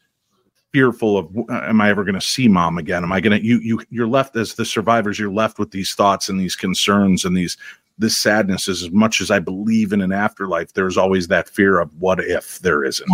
fearful 0.74 1.18
of 1.18 1.38
uh, 1.50 1.62
am 1.64 1.80
I 1.80 1.90
ever 1.90 2.04
going 2.04 2.16
to 2.16 2.22
see 2.22 2.50
mom 2.50 2.78
again? 2.78 3.04
Am 3.04 3.14
I 3.14 3.22
going 3.22 3.40
to 3.40 3.46
you 3.46 3.60
you 3.60 3.82
you're 3.90 4.10
left 4.10 4.36
as 4.36 4.56
the 4.56 4.66
survivors 4.66 5.18
you're 5.18 5.32
left 5.32 5.58
with 5.58 5.72
these 5.72 5.94
thoughts 5.94 6.28
and 6.28 6.38
these 6.38 6.58
concerns 6.58 7.24
and 7.24 7.36
these 7.36 7.56
this 7.98 8.18
sadness 8.18 8.68
is 8.68 8.84
as 8.84 8.92
much 8.92 9.22
as 9.22 9.32
I 9.32 9.40
believe 9.40 9.94
in 9.94 10.02
an 10.02 10.12
afterlife 10.12 10.74
there's 10.74 10.98
always 10.98 11.28
that 11.30 11.48
fear 11.50 11.80
of 11.80 11.94
what 11.96 12.20
if 12.20 12.60
there 12.60 12.84
isn't? 12.84 13.10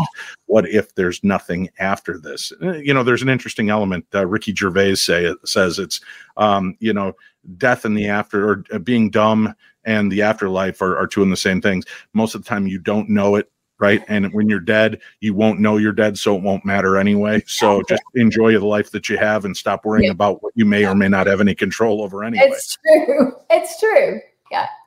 What 0.48 0.68
if 0.68 0.96
there's 0.96 1.24
nothing 1.24 1.70
after 1.80 2.18
this? 2.18 2.52
Uh, 2.62 2.74
you 2.74 2.94
know 2.94 3.04
there's 3.04 3.22
an 3.22 3.30
interesting 3.30 3.70
element 3.70 4.06
uh, 4.14 4.26
Ricky 4.26 4.54
Gervais 4.56 4.96
say 4.96 5.34
says 5.46 5.78
it's 5.80 6.02
um 6.38 6.76
you 6.80 6.94
know 6.94 7.14
death 7.58 7.86
and 7.86 7.98
the 7.98 8.08
after 8.08 8.50
or 8.50 8.64
uh, 8.74 8.80
being 8.80 9.10
dumb 9.10 9.54
and 9.84 10.12
the 10.12 10.22
afterlife 10.22 10.82
are, 10.82 10.98
are 10.98 11.08
two 11.08 11.24
and 11.24 11.32
the 11.32 11.38
same 11.38 11.62
things. 11.62 11.86
Most 12.14 12.36
of 12.36 12.44
the 12.44 12.50
time 12.50 12.68
you 12.68 12.80
don't 12.80 13.10
know 13.10 13.36
it 13.36 13.52
right? 13.80 14.04
And 14.08 14.32
when 14.34 14.48
you're 14.48 14.60
dead 14.60 15.00
you 15.22 15.34
won't 15.34 15.60
know 15.60 15.78
you're 15.78 15.92
dead 15.92 16.18
so 16.18 16.36
it 16.36 16.44
won't 16.44 16.66
matter 16.66 16.98
anyway. 16.98 17.44
So 17.48 17.82
just 17.90 18.04
enjoy 18.16 18.52
the 18.54 18.66
life 18.66 18.92
that 18.92 19.10
you 19.10 19.18
have 19.18 19.44
and 19.46 19.56
stop 19.58 19.86
worrying 19.86 20.06
Yeah. 20.06 20.12
about 20.12 20.42
what 20.44 20.54
you 20.56 20.66
may 20.66 20.86
or 20.86 20.94
may 20.96 21.08
not 21.08 21.26
have 21.28 21.42
any 21.42 21.56
control 21.56 22.02
over 22.04 22.24
anyway. 22.24 22.48
It's 22.48 22.78
true. 22.86 23.34
It's 23.54 23.80
true. 23.80 24.22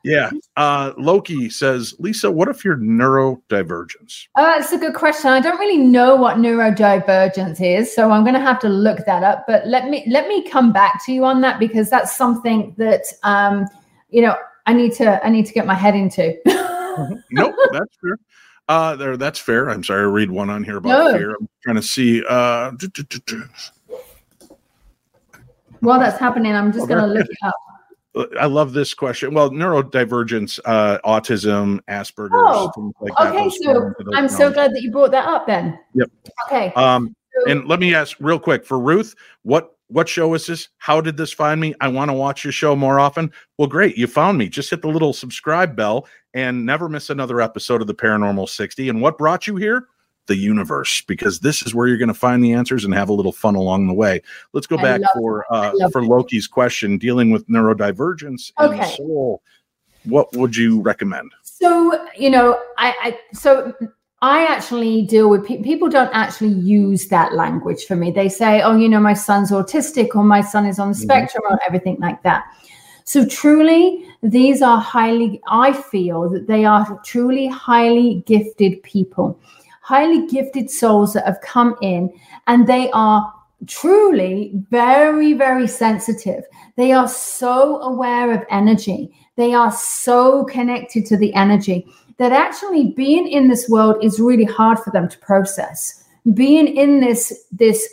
Yeah 0.03 0.29
uh 0.57 0.91
loki 0.97 1.49
says 1.49 1.95
lisa 1.99 2.29
what 2.31 2.47
if 2.47 2.63
you're 2.63 2.77
neurodivergence 2.77 4.27
Oh, 4.37 4.43
that's 4.43 4.71
a 4.71 4.77
good 4.77 4.93
question. 4.93 5.31
I 5.31 5.39
don't 5.39 5.57
really 5.59 5.77
know 5.77 6.15
what 6.15 6.37
neurodivergence 6.37 7.61
is, 7.61 7.93
so 7.93 8.11
I'm 8.11 8.23
going 8.23 8.33
to 8.35 8.39
have 8.39 8.59
to 8.59 8.69
look 8.69 9.05
that 9.05 9.23
up. 9.23 9.45
But 9.47 9.65
let 9.65 9.89
me 9.89 10.03
let 10.09 10.27
me 10.27 10.47
come 10.49 10.71
back 10.73 11.03
to 11.05 11.11
you 11.13 11.23
on 11.25 11.41
that 11.41 11.59
because 11.59 11.89
that's 11.89 12.15
something 12.15 12.75
that 12.77 13.03
um, 13.23 13.65
you 14.09 14.21
know 14.21 14.35
I 14.65 14.73
need 14.73 14.93
to 14.93 15.25
I 15.25 15.29
need 15.29 15.45
to 15.45 15.53
get 15.53 15.65
my 15.65 15.73
head 15.73 15.95
into. 15.95 16.35
nope 17.31 17.55
that's 17.71 17.95
fair 18.01 18.17
uh 18.69 18.95
there 18.95 19.17
that's 19.17 19.37
fair 19.37 19.69
i'm 19.69 19.83
sorry 19.83 19.99
i 20.01 20.03
read 20.03 20.31
one 20.31 20.49
on 20.49 20.63
here 20.63 20.77
about 20.77 20.89
No. 20.89 21.11
fear 21.17 21.35
i'm 21.39 21.49
trying 21.63 21.75
to 21.75 21.81
see 21.83 22.23
uh. 22.29 22.71
While 25.81 25.99
that's 25.99 26.17
happening, 26.17 26.53
I'm 26.55 26.71
just 26.71 26.87
going 26.87 27.01
to 27.01 27.05
look 27.07 27.27
it 27.29 27.37
up. 27.43 27.55
I 28.39 28.45
love 28.45 28.73
this 28.73 28.93
question. 28.93 29.33
Well, 29.33 29.49
neurodivergence, 29.51 30.59
uh, 30.65 30.99
autism, 31.05 31.79
Asperger's, 31.89 32.31
Oh, 32.33 32.71
things 32.75 32.93
like 33.01 33.13
that. 33.17 33.27
Okay, 33.33 33.43
those 33.43 33.57
so 33.57 33.73
fall 33.73 33.87
into 33.87 34.03
those 34.03 34.13
I'm 34.15 34.29
so 34.29 34.51
glad 34.51 34.73
that 34.73 34.81
you 34.81 34.91
brought 34.91 35.11
that 35.11 35.27
up 35.27 35.47
then. 35.47 35.77
Yep. 35.93 36.09
Okay. 36.47 36.71
Um, 36.75 37.15
so- 37.37 37.51
and 37.51 37.67
let 37.67 37.79
me 37.79 37.93
ask 37.93 38.15
real 38.19 38.39
quick 38.39 38.65
for 38.65 38.79
Ruth, 38.79 39.15
what 39.43 39.71
what 39.87 40.09
show 40.09 40.33
is 40.33 40.47
this? 40.47 40.69
How 40.79 40.99
did 40.99 41.15
this 41.15 41.31
find 41.31 41.61
me? 41.61 41.75
I 41.79 41.87
want 41.89 42.09
to 42.09 42.13
watch 42.13 42.43
your 42.43 42.51
show 42.51 42.75
more 42.75 42.99
often. 42.99 43.31
Well, 43.59 43.67
great, 43.67 43.95
you 43.97 44.07
found 44.07 44.37
me. 44.37 44.49
Just 44.49 44.71
hit 44.71 44.81
the 44.81 44.87
little 44.87 45.13
subscribe 45.13 45.75
bell 45.75 46.07
and 46.33 46.65
never 46.65 46.89
miss 46.89 47.11
another 47.11 47.39
episode 47.39 47.81
of 47.81 47.87
the 47.87 47.93
Paranormal 47.93 48.49
60. 48.49 48.89
And 48.89 48.99
what 48.99 49.17
brought 49.19 49.45
you 49.45 49.57
here? 49.57 49.87
The 50.27 50.35
universe, 50.35 51.01
because 51.01 51.39
this 51.39 51.61
is 51.61 51.75
where 51.75 51.87
you're 51.87 51.97
going 51.97 52.07
to 52.07 52.13
find 52.13 52.43
the 52.43 52.53
answers 52.53 52.83
and 52.83 52.93
have 52.95 53.09
a 53.09 53.13
little 53.13 53.31
fun 53.31 53.55
along 53.55 53.85
the 53.87 53.93
way. 53.93 54.21
Let's 54.53 54.65
go 54.65 54.77
I 54.77 54.81
back 54.81 55.01
for 55.13 55.45
uh, 55.51 55.71
for 55.91 56.03
Loki's 56.03 56.47
question, 56.47 56.97
dealing 56.97 57.29
with 57.29 57.47
neurodivergence 57.47 58.51
and 58.57 58.71
the 58.71 58.83
Okay. 58.83 58.95
soul. 58.95 59.43
What 60.03 60.35
would 60.35 60.55
you 60.55 60.81
recommend? 60.81 61.31
So, 61.43 62.07
you 62.17 62.29
know, 62.29 62.59
I, 62.77 62.93
I 63.01 63.19
so 63.33 63.73
I 64.21 64.45
actually 64.45 65.03
deal 65.03 65.29
with 65.29 65.45
pe- 65.45 65.61
people 65.61 65.89
don't 65.89 66.09
actually 66.13 66.53
use 66.53 67.07
that 67.09 67.33
language 67.33 67.85
for 67.85 67.95
me. 67.95 68.09
They 68.09 68.29
say, 68.29 68.61
"Oh, 68.61 68.75
you 68.75 68.89
know, 68.89 68.99
my 68.99 69.13
son's 69.13 69.51
autistic 69.51 70.15
or 70.15 70.23
my 70.23 70.41
son 70.41 70.65
is 70.65 70.79
on 70.79 70.89
the 70.89 70.95
Mhm. 70.95 71.01
spectrum 71.01 71.43
or 71.47 71.59
everything 71.67 71.97
like 71.99 72.23
that." 72.23 72.45
So 73.03 73.25
truly, 73.27 74.03
these 74.23 74.63
are 74.63 74.79
highly 74.79 75.39
I 75.47 75.73
feel 75.73 76.27
that 76.29 76.47
they 76.47 76.65
are 76.65 76.99
truly 77.05 77.45
highly 77.47 78.23
gifted 78.25 78.81
people. 78.81 79.39
Highly 79.85 80.25
gifted 80.25 80.71
souls 80.71 81.13
that 81.13 81.27
have 81.27 81.41
come 81.41 81.75
in 81.79 82.11
and 82.47 82.65
they 82.65 82.89
are 82.89 83.31
truly 83.67 84.51
very 84.71 85.33
very 85.33 85.67
sensitive. 85.67 86.43
They 86.75 86.91
are 86.91 87.07
so 87.07 87.79
aware 87.81 88.33
of 88.33 88.43
energy. 88.49 89.11
They 89.35 89.53
are 89.53 89.71
so 89.71 90.45
connected 90.45 91.05
to 91.05 91.17
the 91.17 91.31
energy 91.35 91.85
that 92.17 92.31
actually 92.31 92.93
being 92.93 93.27
in 93.27 93.47
this 93.47 93.69
world 93.69 94.03
is 94.03 94.19
really 94.19 94.45
hard 94.45 94.79
for 94.79 94.89
them 94.89 95.07
to 95.07 95.19
process. 95.19 96.03
Being 96.33 96.65
in 96.65 96.99
this 96.99 97.45
this 97.51 97.87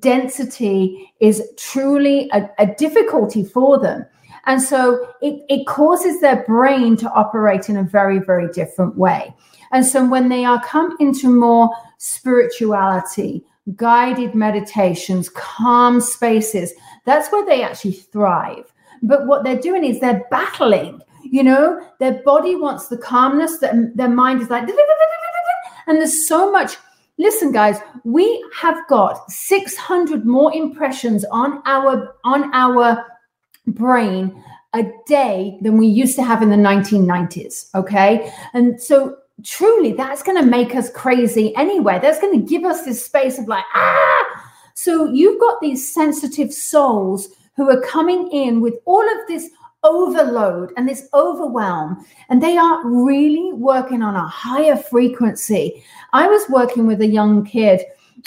density 0.00 1.14
is 1.20 1.42
truly 1.56 2.28
a, 2.34 2.46
a 2.58 2.66
difficulty 2.66 3.42
for 3.42 3.80
them. 3.80 4.04
And 4.44 4.60
so 4.60 5.08
it, 5.22 5.44
it 5.48 5.66
causes 5.66 6.20
their 6.20 6.44
brain 6.44 6.96
to 6.98 7.10
operate 7.12 7.70
in 7.70 7.78
a 7.78 7.82
very, 7.82 8.18
very 8.18 8.48
different 8.52 8.96
way. 8.96 9.34
And 9.72 9.84
so 9.84 10.06
when 10.06 10.28
they 10.28 10.44
are 10.44 10.62
come 10.64 10.96
into 11.00 11.28
more 11.28 11.70
spirituality, 11.98 13.44
guided 13.76 14.34
meditations, 14.34 15.28
calm 15.28 16.00
spaces, 16.00 16.72
that's 17.04 17.30
where 17.30 17.44
they 17.44 17.62
actually 17.62 17.92
thrive. 17.92 18.72
But 19.02 19.26
what 19.26 19.44
they're 19.44 19.60
doing 19.60 19.84
is 19.84 20.00
they're 20.00 20.24
battling. 20.30 21.00
You 21.22 21.42
know, 21.42 21.86
their 21.98 22.22
body 22.22 22.54
wants 22.54 22.88
the 22.88 22.96
calmness, 22.96 23.58
their, 23.58 23.90
their 23.94 24.08
mind 24.08 24.40
is 24.40 24.50
like, 24.50 24.68
and 25.86 25.98
there's 25.98 26.26
so 26.28 26.50
much. 26.50 26.76
Listen, 27.18 27.50
guys, 27.50 27.80
we 28.04 28.44
have 28.54 28.86
got 28.88 29.30
600 29.30 30.24
more 30.24 30.54
impressions 30.54 31.24
on 31.32 31.60
our 31.66 32.14
on 32.24 32.54
our 32.54 33.04
brain 33.66 34.42
a 34.74 34.84
day 35.06 35.58
than 35.62 35.76
we 35.76 35.86
used 35.86 36.14
to 36.16 36.22
have 36.22 36.42
in 36.42 36.50
the 36.50 36.56
1990s. 36.56 37.74
Okay, 37.74 38.32
and 38.54 38.80
so 38.80 39.16
truly, 39.44 39.92
that's 39.92 40.22
going 40.22 40.42
to 40.42 40.48
make 40.48 40.74
us 40.74 40.90
crazy 40.90 41.54
anyway. 41.56 41.98
That's 42.00 42.20
going 42.20 42.38
to 42.40 42.46
give 42.46 42.64
us 42.64 42.84
this 42.84 43.04
space 43.04 43.38
of 43.38 43.48
like 43.48 43.64
ah. 43.74 44.52
So 44.74 45.06
you've 45.06 45.40
got 45.40 45.60
these 45.60 45.92
sensitive 45.92 46.52
souls 46.52 47.28
who 47.56 47.68
are 47.70 47.80
coming 47.80 48.30
in 48.30 48.60
with 48.60 48.74
all 48.84 49.02
of 49.02 49.26
this 49.26 49.50
overload 49.84 50.72
and 50.76 50.88
this 50.88 51.08
overwhelm 51.14 52.04
and 52.28 52.42
they 52.42 52.56
are 52.56 52.84
really 52.84 53.52
working 53.52 54.02
on 54.02 54.16
a 54.16 54.26
higher 54.26 54.76
frequency 54.76 55.84
i 56.12 56.26
was 56.26 56.48
working 56.48 56.84
with 56.84 57.00
a 57.00 57.06
young 57.06 57.44
kid 57.44 57.80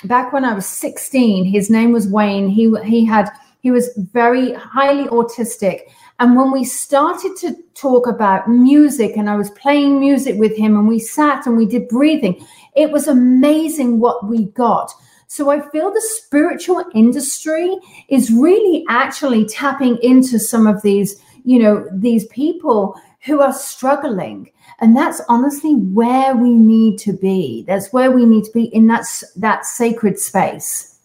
back 0.06 0.32
when 0.32 0.46
i 0.46 0.54
was 0.54 0.66
16 0.66 1.44
his 1.44 1.70
name 1.70 1.92
was 1.92 2.08
wayne 2.08 2.48
he 2.48 2.74
he 2.86 3.04
had 3.04 3.30
he 3.60 3.70
was 3.70 3.90
very 4.14 4.54
highly 4.54 5.10
autistic 5.10 5.82
and 6.22 6.38
when 6.38 6.52
we 6.52 6.64
started 6.64 7.36
to 7.36 7.54
talk 7.74 8.08
about 8.08 8.48
music 8.48 9.18
and 9.18 9.30
i 9.30 9.36
was 9.36 9.50
playing 9.52 10.00
music 10.00 10.40
with 10.40 10.56
him 10.56 10.78
and 10.78 10.88
we 10.88 11.00
sat 11.00 11.46
and 11.46 11.58
we 11.58 11.66
did 11.66 11.88
breathing 11.90 12.46
it 12.76 12.92
was 12.92 13.08
amazing 13.08 14.00
what 14.00 14.26
we 14.28 14.46
got 14.46 14.94
so 15.32 15.50
I 15.50 15.62
feel 15.70 15.94
the 15.94 16.02
spiritual 16.02 16.84
industry 16.94 17.78
is 18.10 18.30
really 18.30 18.84
actually 18.90 19.46
tapping 19.46 19.98
into 20.04 20.38
some 20.38 20.68
of 20.68 20.82
these, 20.82 21.16
you 21.46 21.58
know, 21.58 21.88
these 21.90 22.26
people 22.28 23.00
who 23.24 23.40
are 23.40 23.54
struggling. 23.54 24.52
And 24.82 24.94
that's 24.94 25.22
honestly 25.30 25.76
where 25.76 26.36
we 26.36 26.50
need 26.50 26.98
to 27.00 27.14
be. 27.14 27.64
That's 27.66 27.94
where 27.94 28.12
we 28.12 28.26
need 28.26 28.44
to 28.44 28.52
be 28.52 28.66
in 28.76 28.88
that 28.88 29.06
that 29.38 29.66
sacred 29.66 30.20
space. 30.20 31.00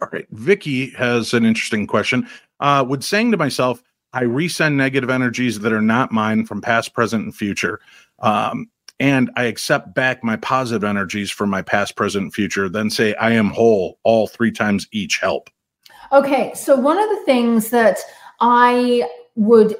All 0.00 0.08
right. 0.12 0.28
Vicky 0.30 0.90
has 0.90 1.34
an 1.34 1.44
interesting 1.44 1.88
question. 1.88 2.24
Uh, 2.60 2.84
would 2.86 3.02
saying 3.02 3.32
to 3.32 3.36
myself, 3.36 3.82
I 4.12 4.24
resend 4.24 4.74
negative 4.74 5.10
energies 5.10 5.60
that 5.60 5.72
are 5.72 5.82
not 5.82 6.12
mine 6.12 6.46
from 6.46 6.60
past, 6.60 6.94
present, 6.94 7.24
and 7.24 7.34
future. 7.34 7.80
Um, 8.20 8.70
and 9.00 9.30
I 9.36 9.44
accept 9.44 9.94
back 9.94 10.24
my 10.24 10.36
positive 10.36 10.82
energies 10.82 11.30
from 11.30 11.50
my 11.50 11.62
past, 11.62 11.94
present, 11.94 12.24
and 12.24 12.34
future, 12.34 12.68
then 12.68 12.90
say 12.90 13.14
I 13.14 13.32
am 13.32 13.50
whole 13.50 13.98
all 14.02 14.26
three 14.26 14.50
times 14.50 14.88
each 14.92 15.18
help. 15.18 15.50
Okay, 16.10 16.52
so 16.54 16.74
one 16.74 16.98
of 16.98 17.08
the 17.10 17.22
things 17.24 17.70
that 17.70 17.98
I 18.40 19.08
would 19.36 19.76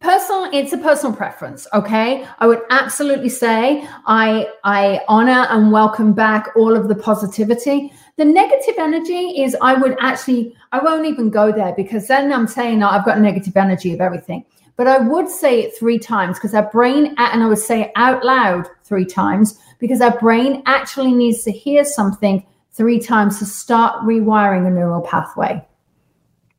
personal 0.00 0.48
it's 0.50 0.72
a 0.72 0.78
personal 0.78 1.14
preference 1.14 1.66
okay 1.74 2.26
i 2.38 2.46
would 2.46 2.62
absolutely 2.70 3.28
say 3.28 3.86
i 4.06 4.48
i 4.64 4.98
honor 5.08 5.46
and 5.50 5.70
welcome 5.70 6.14
back 6.14 6.48
all 6.56 6.74
of 6.74 6.88
the 6.88 6.94
positivity 6.94 7.92
the 8.16 8.24
negative 8.24 8.74
energy 8.78 9.42
is 9.42 9.56
i 9.60 9.74
would 9.74 9.96
actually 10.00 10.54
i 10.72 10.78
won't 10.78 11.06
even 11.06 11.30
go 11.30 11.50
there 11.52 11.74
because 11.76 12.06
then 12.08 12.32
i'm 12.32 12.46
saying 12.46 12.82
oh, 12.82 12.88
i've 12.88 13.04
got 13.04 13.18
negative 13.20 13.56
energy 13.56 13.92
of 13.92 14.00
everything 14.00 14.44
but 14.76 14.86
i 14.86 14.98
would 14.98 15.28
say 15.28 15.62
it 15.62 15.76
three 15.78 15.98
times 15.98 16.36
because 16.38 16.54
our 16.54 16.70
brain 16.70 17.14
and 17.18 17.42
i 17.42 17.46
would 17.46 17.58
say 17.58 17.82
it 17.82 17.92
out 17.96 18.24
loud 18.24 18.66
three 18.84 19.04
times 19.04 19.58
because 19.78 20.00
our 20.00 20.18
brain 20.18 20.62
actually 20.66 21.12
needs 21.12 21.42
to 21.44 21.50
hear 21.50 21.84
something 21.84 22.44
three 22.72 22.98
times 22.98 23.38
to 23.38 23.44
start 23.44 24.00
rewiring 24.04 24.66
a 24.66 24.70
neural 24.70 25.02
pathway 25.02 25.64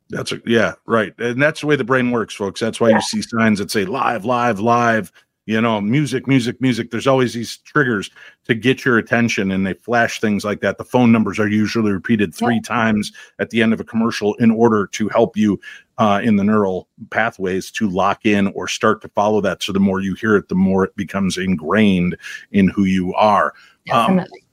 That's 0.10 0.32
a, 0.32 0.40
yeah, 0.46 0.74
right. 0.86 1.14
And 1.20 1.42
that's 1.42 1.62
the 1.62 1.68
way 1.68 1.76
the 1.76 1.84
brain 1.84 2.12
works, 2.12 2.36
folks. 2.36 2.60
That's 2.62 2.80
why 2.80 2.90
Yeah. 2.90 2.98
you 2.98 3.02
see 3.02 3.22
signs 3.24 3.58
that 3.58 3.72
say 3.72 3.86
live, 3.86 4.24
live, 4.24 4.60
live, 4.60 5.12
you 5.46 5.62
know, 5.62 5.80
music, 5.80 6.28
music, 6.28 6.60
music. 6.60 6.90
There's 6.90 7.06
always 7.08 7.34
these 7.34 7.58
triggers 7.58 8.10
to 8.46 8.56
get 8.56 8.84
your 8.84 8.98
attention 8.98 9.52
and 9.52 9.66
they 9.66 9.74
flash 9.74 10.20
things 10.20 10.44
like 10.44 10.62
that. 10.62 10.78
The 10.78 10.84
phone 10.84 11.12
numbers 11.12 11.38
are 11.40 11.48
usually 11.48 11.92
repeated 11.92 12.34
three 12.34 12.60
times 12.62 13.12
at 13.38 13.52
the 13.52 13.62
end 13.62 13.72
of 13.72 13.80
a 13.80 13.84
commercial 13.84 14.34
in 14.36 14.50
order 14.50 14.88
to 14.88 15.08
help 15.10 15.38
you 15.38 15.60
uh, 16.00 16.20
in 16.24 16.36
the 16.36 16.44
neural 16.44 16.88
pathways 17.12 17.70
to 17.72 17.88
lock 17.88 18.26
in 18.26 18.48
or 18.50 18.68
start 18.68 19.02
to 19.04 19.08
follow 19.10 19.40
that. 19.42 19.62
So 19.62 19.72
the 19.72 19.80
more 19.80 20.02
you 20.02 20.16
hear 20.16 20.36
it, 20.36 20.50
the 20.50 20.56
more 20.56 20.84
it 20.84 20.96
becomes 20.96 21.38
ingrained 21.38 22.18
in 22.52 22.68
who 22.70 22.86
you 22.86 23.14
are. 23.14 23.54
Um, 23.92 24.18
definitely 24.18 24.44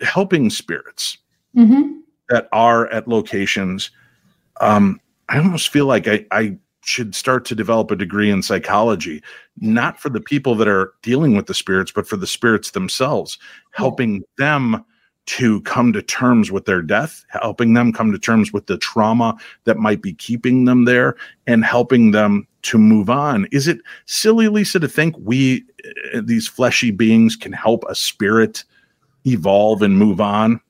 helping 0.00 0.50
spirits. 0.50 1.18
Mhm. 1.56 2.00
that 2.28 2.48
are 2.52 2.88
at 2.88 3.06
locations 3.08 3.90
um 4.60 5.00
i 5.28 5.38
almost 5.38 5.68
feel 5.68 5.86
like 5.86 6.06
i 6.08 6.26
i 6.32 6.58
should 6.86 7.14
start 7.14 7.44
to 7.44 7.54
develop 7.54 7.90
a 7.90 7.96
degree 7.96 8.30
in 8.30 8.42
psychology 8.42 9.22
not 9.60 9.98
for 9.98 10.08
the 10.08 10.20
people 10.20 10.54
that 10.54 10.68
are 10.68 10.92
dealing 11.02 11.36
with 11.36 11.46
the 11.46 11.54
spirits 11.54 11.90
but 11.90 12.06
for 12.06 12.16
the 12.16 12.26
spirits 12.26 12.70
themselves 12.70 13.38
helping 13.72 14.22
them 14.38 14.84
to 15.26 15.60
come 15.62 15.92
to 15.92 16.00
terms 16.00 16.52
with 16.52 16.64
their 16.64 16.82
death 16.82 17.24
helping 17.28 17.74
them 17.74 17.92
come 17.92 18.12
to 18.12 18.18
terms 18.18 18.52
with 18.52 18.66
the 18.66 18.78
trauma 18.78 19.36
that 19.64 19.78
might 19.78 20.00
be 20.00 20.14
keeping 20.14 20.64
them 20.64 20.84
there 20.84 21.16
and 21.48 21.64
helping 21.64 22.12
them 22.12 22.46
to 22.62 22.78
move 22.78 23.10
on 23.10 23.46
is 23.50 23.66
it 23.66 23.78
silly 24.06 24.48
lisa 24.48 24.78
to 24.78 24.88
think 24.88 25.14
we 25.18 25.64
uh, 26.14 26.20
these 26.24 26.46
fleshy 26.46 26.92
beings 26.92 27.34
can 27.34 27.52
help 27.52 27.84
a 27.88 27.94
spirit 27.94 28.64
evolve 29.26 29.82
and 29.82 29.98
move 29.98 30.20
on 30.20 30.60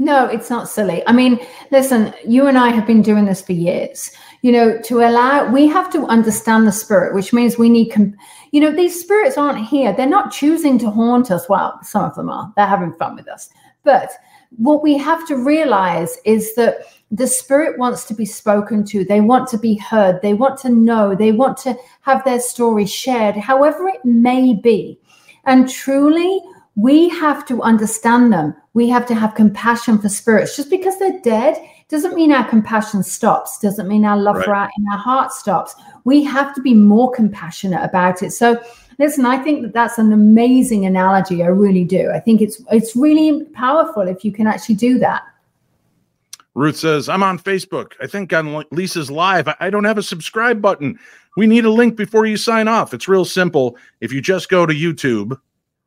No, 0.00 0.26
it's 0.26 0.48
not 0.48 0.68
silly. 0.68 1.02
I 1.08 1.12
mean, 1.12 1.40
listen, 1.72 2.14
you 2.24 2.46
and 2.46 2.56
I 2.56 2.68
have 2.68 2.86
been 2.86 3.02
doing 3.02 3.24
this 3.24 3.42
for 3.42 3.52
years. 3.52 4.12
You 4.42 4.52
know, 4.52 4.80
to 4.82 5.00
allow, 5.00 5.50
we 5.50 5.66
have 5.66 5.90
to 5.92 6.06
understand 6.06 6.66
the 6.66 6.72
spirit, 6.72 7.14
which 7.14 7.32
means 7.32 7.58
we 7.58 7.68
need, 7.68 7.90
com- 7.90 8.16
you 8.52 8.60
know, 8.60 8.70
these 8.70 8.98
spirits 9.00 9.36
aren't 9.36 9.66
here. 9.66 9.92
They're 9.92 10.06
not 10.06 10.32
choosing 10.32 10.78
to 10.78 10.90
haunt 10.90 11.30
us. 11.30 11.48
Well, 11.48 11.78
some 11.82 12.04
of 12.04 12.14
them 12.14 12.30
are. 12.30 12.52
They're 12.56 12.66
having 12.66 12.94
fun 12.94 13.16
with 13.16 13.28
us. 13.28 13.50
But 13.82 14.12
what 14.56 14.82
we 14.82 14.96
have 14.96 15.26
to 15.28 15.36
realize 15.36 16.18
is 16.24 16.54
that 16.54 16.78
the 17.10 17.26
spirit 17.26 17.78
wants 17.78 18.04
to 18.04 18.14
be 18.14 18.24
spoken 18.24 18.84
to. 18.86 19.04
They 19.04 19.20
want 19.20 19.48
to 19.48 19.58
be 19.58 19.76
heard. 19.76 20.20
They 20.22 20.34
want 20.34 20.58
to 20.60 20.68
know. 20.68 21.14
They 21.14 21.32
want 21.32 21.56
to 21.58 21.76
have 22.02 22.24
their 22.24 22.40
story 22.40 22.86
shared, 22.86 23.36
however 23.36 23.88
it 23.88 24.04
may 24.04 24.54
be. 24.54 25.00
And 25.44 25.68
truly, 25.68 26.40
we 26.76 27.08
have 27.08 27.46
to 27.46 27.62
understand 27.62 28.32
them. 28.32 28.54
We 28.74 28.88
have 28.88 29.06
to 29.06 29.14
have 29.14 29.34
compassion 29.34 29.98
for 29.98 30.08
spirits. 30.08 30.56
Just 30.56 30.70
because 30.70 30.98
they're 30.98 31.20
dead, 31.22 31.56
doesn't 31.88 32.14
mean 32.14 32.32
our 32.32 32.46
compassion 32.48 33.02
stops, 33.02 33.58
doesn't 33.58 33.88
mean 33.88 34.04
our 34.04 34.16
love 34.16 34.36
Right. 34.36 34.44
for 34.44 34.54
our 34.54 34.70
in 34.76 34.86
our 34.92 34.98
heart 34.98 35.32
stops. 35.32 35.74
We 36.04 36.22
have 36.24 36.54
to 36.54 36.60
be 36.60 36.74
more 36.74 37.10
compassionate 37.10 37.82
about 37.82 38.22
it. 38.22 38.32
So 38.32 38.60
listen, 38.98 39.24
I 39.24 39.38
think 39.38 39.62
that 39.62 39.72
that's 39.72 39.98
an 39.98 40.12
amazing 40.12 40.84
analogy. 40.86 41.42
I 41.42 41.46
really 41.46 41.84
do. 41.84 42.10
I 42.10 42.20
think 42.20 42.40
it's 42.42 42.62
it's 42.70 42.94
really 42.94 43.44
powerful 43.54 44.02
if 44.02 44.24
you 44.24 44.32
can 44.32 44.46
actually 44.46 44.74
do 44.74 44.98
that. 44.98 45.22
Ruth 46.54 46.76
says, 46.76 47.08
I'm 47.08 47.22
on 47.22 47.38
Facebook. 47.38 47.92
I 48.02 48.06
think 48.06 48.32
on 48.32 48.64
Lisa's 48.72 49.10
live. 49.10 49.48
I- 49.60 49.70
don't 49.70 49.84
have 49.84 49.98
a 49.98 50.02
subscribe 50.02 50.60
button. 50.60 50.98
We 51.36 51.46
need 51.46 51.64
a 51.64 51.70
link 51.70 51.94
before 51.96 52.26
you 52.26 52.36
sign 52.36 52.66
off. 52.66 52.92
It's 52.92 53.06
real 53.06 53.24
simple. 53.24 53.76
If 54.00 54.12
you 54.12 54.20
just 54.20 54.48
go 54.48 54.66
to 54.66 54.74
YouTube 54.74 55.38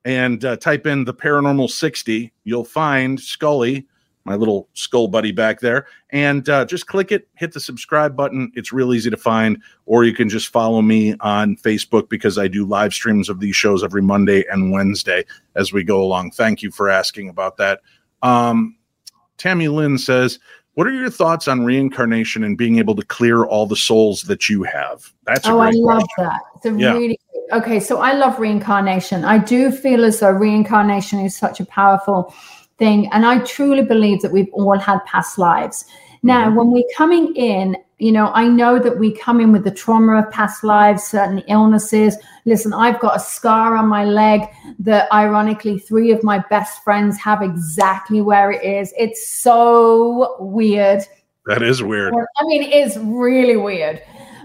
and 0.05 0.45
uh, 0.45 0.55
type 0.55 0.87
in 0.87 1.03
the 1.03 1.13
paranormal 1.13 1.69
60, 1.69 2.31
you'll 2.45 2.63
find 2.63 3.19
Scully, 3.19 3.85
my 4.23 4.35
little 4.35 4.69
skull 4.73 5.07
buddy 5.07 5.31
back 5.31 5.59
there, 5.59 5.87
and 6.11 6.47
uh, 6.49 6.65
just 6.65 6.87
click 6.87 7.11
it, 7.11 7.27
hit 7.35 7.53
the 7.53 7.59
subscribe 7.59 8.15
button. 8.15 8.51
It's 8.55 8.71
real 8.71 8.93
easy 8.93 9.09
to 9.09 9.17
find. 9.17 9.61
Or 9.85 10.03
you 10.03 10.13
can 10.13 10.29
just 10.29 10.49
follow 10.49 10.81
me 10.81 11.15
on 11.21 11.55
Facebook 11.57 12.09
because 12.09 12.37
I 12.37 12.47
do 12.47 12.65
live 12.65 12.93
streams 12.93 13.29
of 13.29 13.39
these 13.39 13.55
shows 13.55 13.83
every 13.83 14.01
Monday 14.01 14.45
and 14.51 14.71
Wednesday 14.71 15.25
as 15.55 15.73
we 15.73 15.83
go 15.83 16.01
along. 16.01 16.31
Thank 16.31 16.61
you 16.61 16.71
for 16.71 16.89
asking 16.89 17.29
about 17.29 17.57
that. 17.57 17.81
Um, 18.21 18.77
Tammy 19.37 19.67
Lynn 19.67 19.97
says, 19.97 20.39
What 20.75 20.87
are 20.87 20.93
your 20.93 21.09
thoughts 21.09 21.47
on 21.47 21.65
reincarnation 21.65 22.43
and 22.43 22.57
being 22.57 22.77
able 22.77 22.95
to 22.95 23.03
clear 23.03 23.43
all 23.43 23.65
the 23.65 23.75
souls 23.75 24.23
that 24.23 24.47
you 24.49 24.63
have? 24.63 25.11
That's 25.25 25.47
a 25.47 25.51
Oh, 25.51 25.59
I 25.59 25.71
love 25.71 25.97
question. 25.97 26.07
that. 26.19 26.41
It's 26.55 26.65
a 26.65 26.71
Yeah. 26.71 26.93
really 26.93 27.19
okay. 27.51 27.79
So 27.79 27.99
I 27.99 28.13
love 28.13 28.39
reincarnation. 28.39 29.25
I 29.25 29.37
do 29.39 29.71
feel 29.71 30.05
as 30.05 30.19
though 30.19 30.29
reincarnation 30.31 31.19
is 31.19 31.35
such 31.35 31.59
a 31.59 31.65
powerful 31.65 32.33
thing, 32.81 33.07
and 33.13 33.25
I 33.25 33.35
truly 33.55 33.83
believe 33.83 34.19
that 34.23 34.31
we've 34.31 34.51
all 34.53 34.79
had 34.79 34.99
past 35.05 35.37
lives. 35.37 35.85
Now, 36.23 36.45
Mm-hmm. 36.45 36.55
when 36.57 36.67
we're 36.71 36.93
coming 36.97 37.35
in, 37.35 37.77
you 37.97 38.11
know, 38.11 38.27
I 38.33 38.47
know 38.47 38.79
that 38.79 38.97
we 38.97 39.09
come 39.25 39.39
in 39.43 39.51
with 39.51 39.63
the 39.63 39.75
trauma 39.83 40.13
of 40.21 40.31
past 40.31 40.63
lives, 40.63 41.03
certain 41.03 41.39
illnesses. 41.47 42.17
Listen, 42.45 42.73
I've 42.73 42.99
got 42.99 43.15
a 43.15 43.19
scar 43.19 43.75
on 43.75 43.87
my 43.87 44.05
leg 44.05 44.41
that, 44.79 45.11
ironically, 45.11 45.77
three 45.77 46.11
of 46.11 46.23
my 46.23 46.39
best 46.49 46.83
friends 46.83 47.17
have 47.19 47.41
exactly 47.43 48.19
where 48.21 48.49
it 48.51 48.63
is. 48.63 48.93
It's 48.97 49.21
so 49.27 50.35
weird. 50.39 51.01
That 51.45 51.61
is 51.61 51.83
weird. 51.83 52.13
I 52.39 52.43
mean, 52.45 52.63
it 52.63 52.73
is 52.73 52.97
really 52.97 53.57
weird. 53.57 54.01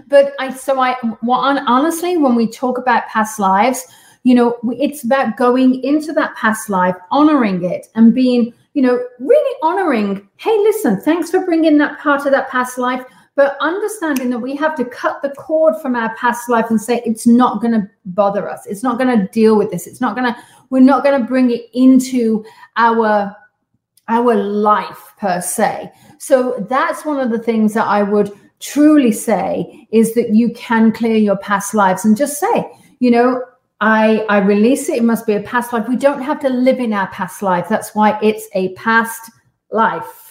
But 0.07 0.33
I, 0.39 0.53
so 0.53 0.79
I, 0.79 0.95
well, 1.23 1.41
hon- 1.41 1.65
honestly, 1.67 2.17
when 2.17 2.35
we 2.35 2.47
talk 2.47 2.77
about 2.77 3.07
past 3.07 3.39
lives, 3.39 3.85
you 4.27 4.35
know, 4.35 4.57
it's 4.77 5.05
about 5.05 5.37
going 5.37 5.81
into 5.85 6.11
that 6.11 6.35
past 6.35 6.69
life, 6.69 6.97
honoring 7.11 7.63
it, 7.63 7.87
and 7.95 8.13
being, 8.13 8.53
you 8.73 8.81
know, 8.81 9.01
really 9.19 9.57
honoring. 9.61 10.27
Hey, 10.35 10.51
listen, 10.57 10.99
thanks 10.99 11.31
for 11.31 11.45
bringing 11.45 11.77
that 11.77 11.97
part 11.99 12.25
of 12.25 12.33
that 12.33 12.49
past 12.49 12.77
life, 12.77 13.05
but 13.35 13.55
understanding 13.61 14.29
that 14.31 14.39
we 14.39 14.53
have 14.57 14.75
to 14.75 14.83
cut 14.83 15.21
the 15.21 15.29
cord 15.29 15.81
from 15.81 15.95
our 15.95 16.13
past 16.17 16.49
life 16.49 16.65
and 16.69 16.81
say 16.81 17.01
it's 17.05 17.25
not 17.25 17.61
going 17.61 17.71
to 17.71 17.89
bother 18.03 18.49
us. 18.49 18.65
It's 18.65 18.83
not 18.83 18.97
going 18.97 19.17
to 19.17 19.29
deal 19.29 19.55
with 19.55 19.71
this. 19.71 19.87
It's 19.87 20.01
not 20.01 20.13
going 20.13 20.33
to. 20.33 20.37
We're 20.71 20.81
not 20.81 21.05
going 21.05 21.21
to 21.21 21.25
bring 21.25 21.51
it 21.51 21.69
into 21.73 22.43
our 22.75 23.33
our 24.09 24.35
life 24.35 25.13
per 25.17 25.39
se. 25.39 25.89
So 26.17 26.65
that's 26.69 27.05
one 27.05 27.21
of 27.21 27.29
the 27.29 27.39
things 27.39 27.73
that 27.75 27.87
I 27.87 28.03
would 28.03 28.33
truly 28.59 29.13
say 29.13 29.87
is 29.93 30.15
that 30.15 30.35
you 30.35 30.51
can 30.51 30.91
clear 30.91 31.15
your 31.15 31.37
past 31.37 31.73
lives 31.73 32.03
and 32.03 32.17
just 32.17 32.41
say, 32.41 32.69
you 32.99 33.09
know, 33.09 33.41
I 33.79 34.25
I 34.29 34.39
release 34.39 34.89
it. 34.89 34.97
It 34.97 35.03
must 35.03 35.27
be 35.27 35.33
a 35.33 35.41
past 35.41 35.71
life. 35.73 35.87
We 35.87 35.95
don't 35.95 36.21
have 36.21 36.39
to 36.41 36.49
live 36.49 36.79
in 36.79 36.93
our 36.93 37.07
past 37.07 37.41
life. 37.41 37.67
That's 37.69 37.93
why 37.93 38.19
it's 38.21 38.47
a 38.53 38.73
past 38.73 39.29
life. 39.71 40.27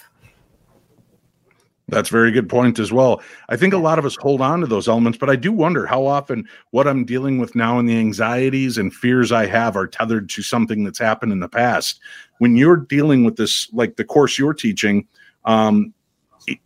That's 1.89 2.09
a 2.09 2.11
very 2.11 2.31
good 2.31 2.49
point 2.49 2.79
as 2.79 2.91
well. 2.91 3.21
I 3.47 3.55
think 3.55 3.73
a 3.73 3.77
lot 3.77 3.97
of 3.97 4.05
us 4.05 4.17
hold 4.19 4.41
on 4.41 4.59
to 4.59 4.67
those 4.67 4.89
elements, 4.89 5.17
but 5.17 5.29
I 5.29 5.37
do 5.37 5.53
wonder 5.53 5.85
how 5.85 6.05
often 6.05 6.45
what 6.71 6.85
I'm 6.85 7.05
dealing 7.05 7.39
with 7.39 7.55
now 7.55 7.79
and 7.79 7.87
the 7.87 7.97
anxieties 7.97 8.77
and 8.77 8.93
fears 8.93 9.31
I 9.31 9.45
have 9.45 9.77
are 9.77 9.87
tethered 9.87 10.29
to 10.31 10.41
something 10.41 10.83
that's 10.83 10.99
happened 10.99 11.31
in 11.31 11.39
the 11.39 11.47
past. 11.47 12.01
When 12.39 12.57
you're 12.57 12.75
dealing 12.75 13.23
with 13.23 13.37
this, 13.37 13.71
like 13.71 13.95
the 13.95 14.03
course 14.03 14.37
you're 14.37 14.53
teaching, 14.53 15.07
um, 15.45 15.93
it- 16.45 16.59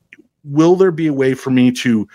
will 0.43 0.75
there 0.75 0.91
be 0.91 1.05
a 1.05 1.13
way 1.13 1.36
for 1.36 1.51
me 1.51 1.71
to 1.73 2.07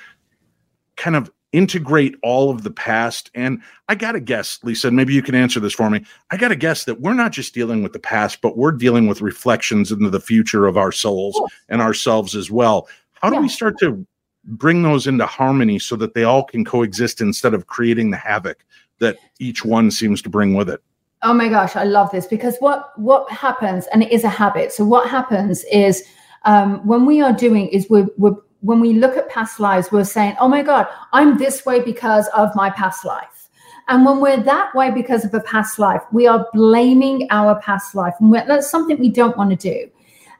kind 0.96 1.14
of 1.14 1.30
integrate 1.56 2.14
all 2.22 2.50
of 2.50 2.62
the 2.62 2.70
past? 2.70 3.30
And 3.34 3.62
I 3.88 3.94
got 3.94 4.12
to 4.12 4.20
guess, 4.20 4.60
Lisa, 4.62 4.88
and 4.88 4.96
maybe 4.96 5.14
you 5.14 5.22
can 5.22 5.34
answer 5.34 5.58
this 5.58 5.72
for 5.72 5.88
me. 5.88 6.04
I 6.30 6.36
got 6.36 6.48
to 6.48 6.56
guess 6.56 6.84
that 6.84 7.00
we're 7.00 7.14
not 7.14 7.32
just 7.32 7.54
dealing 7.54 7.82
with 7.82 7.94
the 7.94 7.98
past, 7.98 8.42
but 8.42 8.58
we're 8.58 8.72
dealing 8.72 9.06
with 9.06 9.22
reflections 9.22 9.90
into 9.90 10.10
the 10.10 10.20
future 10.20 10.66
of 10.66 10.76
our 10.76 10.92
souls 10.92 11.40
and 11.70 11.80
ourselves 11.80 12.36
as 12.36 12.50
well. 12.50 12.88
How 13.22 13.30
do 13.30 13.40
we 13.40 13.48
start 13.48 13.78
to 13.78 14.06
bring 14.44 14.82
those 14.82 15.06
into 15.06 15.24
harmony 15.24 15.78
so 15.78 15.96
that 15.96 16.12
they 16.12 16.24
all 16.24 16.44
can 16.44 16.62
coexist 16.62 17.22
instead 17.22 17.54
of 17.54 17.66
creating 17.66 18.10
the 18.10 18.18
havoc 18.18 18.62
that 18.98 19.16
each 19.38 19.64
one 19.64 19.90
seems 19.90 20.20
to 20.22 20.28
bring 20.28 20.54
with 20.54 20.68
it? 20.68 20.82
Oh 21.22 21.32
my 21.32 21.48
gosh, 21.48 21.74
I 21.74 21.84
love 21.84 22.10
this 22.10 22.26
because 22.26 22.58
what 22.58 22.92
what 22.98 23.28
happens, 23.30 23.86
and 23.86 24.02
it 24.02 24.12
is 24.12 24.22
a 24.22 24.28
habit. 24.28 24.72
So 24.72 24.84
what 24.84 25.08
happens 25.08 25.64
is 25.72 26.04
um, 26.44 26.86
when 26.86 27.06
we 27.06 27.22
are 27.22 27.32
doing 27.32 27.68
is 27.68 27.88
we're, 27.88 28.06
we're 28.18 28.36
when 28.66 28.80
we 28.80 28.94
look 28.94 29.16
at 29.16 29.28
past 29.28 29.60
lives, 29.60 29.90
we're 29.92 30.04
saying, 30.04 30.36
"Oh 30.40 30.48
my 30.48 30.62
God, 30.62 30.86
I'm 31.12 31.38
this 31.38 31.64
way 31.64 31.80
because 31.80 32.26
of 32.28 32.54
my 32.54 32.70
past 32.70 33.04
life." 33.04 33.48
And 33.88 34.04
when 34.04 34.20
we're 34.20 34.42
that 34.42 34.74
way 34.74 34.90
because 34.90 35.24
of 35.24 35.32
a 35.32 35.40
past 35.40 35.78
life, 35.78 36.02
we 36.12 36.26
are 36.26 36.46
blaming 36.52 37.28
our 37.30 37.54
past 37.60 37.94
life, 37.94 38.14
and 38.20 38.34
that's 38.34 38.70
something 38.70 38.98
we 38.98 39.10
don't 39.10 39.36
want 39.36 39.50
to 39.50 39.56
do. 39.56 39.90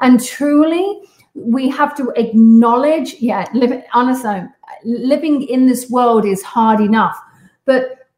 And 0.01 0.23
truly, 0.23 1.03
we 1.35 1.69
have 1.69 1.97
to 1.97 2.13
acknowledge, 2.17 3.15
yeah, 3.21 3.47
living 3.55 3.83
honestly, 3.95 4.31
um, 4.31 4.53
living 4.85 5.43
in 5.43 5.67
this 5.67 5.89
world 5.91 6.25
is 6.25 6.43
hard 6.43 6.81
enough, 6.81 7.19
but 7.65 8.09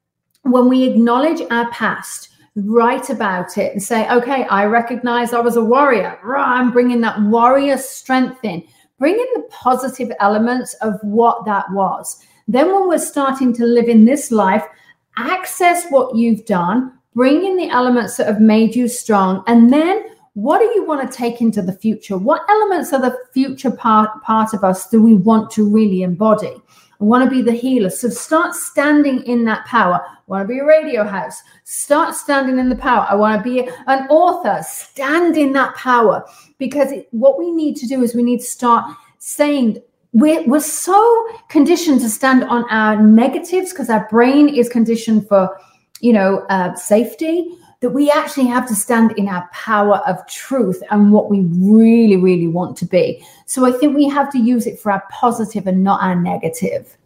when 0.42 0.68
we 0.68 0.84
acknowledge 0.84 1.42
our 1.50 1.68
past, 1.70 2.30
write 2.56 3.10
about 3.10 3.58
it 3.58 3.72
and 3.72 3.82
say, 3.82 4.08
okay, 4.10 4.44
I 4.44 4.64
recognize 4.64 5.32
I 5.32 5.40
was 5.40 5.56
a 5.56 5.64
warrior. 5.64 6.18
I'm 6.36 6.72
bringing 6.72 7.00
that 7.02 7.20
warrior 7.22 7.76
strength 7.76 8.44
in, 8.44 8.66
bring 8.98 9.14
in 9.14 9.26
the 9.34 9.48
positive 9.50 10.10
elements 10.20 10.74
of 10.74 10.98
what 11.02 11.44
that 11.44 11.70
was. 11.72 12.22
Then, 12.46 12.72
when 12.72 12.88
we're 12.88 12.98
starting 12.98 13.52
to 13.54 13.64
live 13.64 13.88
in 13.88 14.04
this 14.04 14.30
life, 14.30 14.64
access 15.16 15.86
what 15.90 16.16
you've 16.16 16.44
done, 16.46 16.92
bring 17.14 17.44
in 17.44 17.56
the 17.56 17.68
elements 17.68 18.16
that 18.16 18.26
have 18.26 18.40
made 18.40 18.74
you 18.74 18.88
strong, 18.88 19.42
and 19.46 19.72
then 19.72 20.04
what 20.34 20.60
do 20.60 20.66
you 20.74 20.84
want 20.84 21.10
to 21.10 21.16
take 21.16 21.40
into 21.40 21.60
the 21.60 21.72
future? 21.72 22.16
What 22.16 22.42
elements 22.48 22.92
of 22.92 23.02
the 23.02 23.16
future 23.34 23.72
part, 23.72 24.22
part 24.22 24.54
of 24.54 24.62
us 24.62 24.88
do 24.88 25.02
we 25.02 25.14
want 25.14 25.50
to 25.52 25.68
really 25.68 26.02
embody? 26.02 26.54
I 27.00 27.04
want 27.04 27.24
to 27.24 27.30
be 27.30 27.42
the 27.42 27.52
healer. 27.52 27.90
So 27.90 28.08
start 28.08 28.54
standing 28.54 29.22
in 29.22 29.44
that 29.44 29.64
power. 29.66 30.00
I 30.04 30.20
want 30.26 30.48
to 30.48 30.52
be 30.52 30.58
a 30.58 30.64
radio 30.64 31.04
house. 31.04 31.40
Start 31.64 32.14
standing 32.14 32.58
in 32.58 32.68
the 32.68 32.76
power. 32.76 33.06
I 33.08 33.14
want 33.14 33.38
to 33.38 33.48
be 33.48 33.70
an 33.86 34.08
author. 34.08 34.62
Stand 34.66 35.36
in 35.36 35.52
that 35.52 35.76
power. 35.76 36.24
Because 36.58 36.90
it, 36.90 37.06
what 37.12 37.38
we 37.38 37.52
need 37.52 37.76
to 37.76 37.86
do 37.86 38.02
is 38.02 38.16
we 38.16 38.24
need 38.24 38.40
to 38.40 38.46
start 38.46 38.84
saying, 39.18 39.80
we're, 40.12 40.42
we're 40.44 40.58
so 40.58 41.28
conditioned 41.48 42.00
to 42.00 42.08
stand 42.08 42.42
on 42.44 42.64
our 42.70 43.00
negatives 43.00 43.70
because 43.70 43.90
our 43.90 44.08
brain 44.08 44.48
is 44.48 44.68
conditioned 44.68 45.28
for, 45.28 45.56
you 46.00 46.12
know, 46.12 46.46
uh, 46.48 46.74
safety 46.74 47.56
that 47.80 47.90
we 47.90 48.10
actually 48.10 48.46
have 48.46 48.66
to 48.68 48.74
stand 48.74 49.12
in 49.12 49.28
our 49.28 49.48
power 49.52 49.98
of 49.98 50.26
truth 50.26 50.82
and 50.90 51.12
what 51.12 51.30
we 51.30 51.42
really, 51.52 52.16
really 52.16 52.48
want 52.48 52.76
to 52.78 52.86
be. 52.86 53.24
So 53.46 53.64
I 53.64 53.70
think 53.70 53.96
we 53.96 54.08
have 54.08 54.30
to 54.32 54.38
use 54.38 54.66
it 54.66 54.80
for 54.80 54.90
our 54.90 55.04
positive 55.10 55.66
and 55.66 55.84
not 55.84 56.02
our 56.02 56.16
negative. 56.16 56.96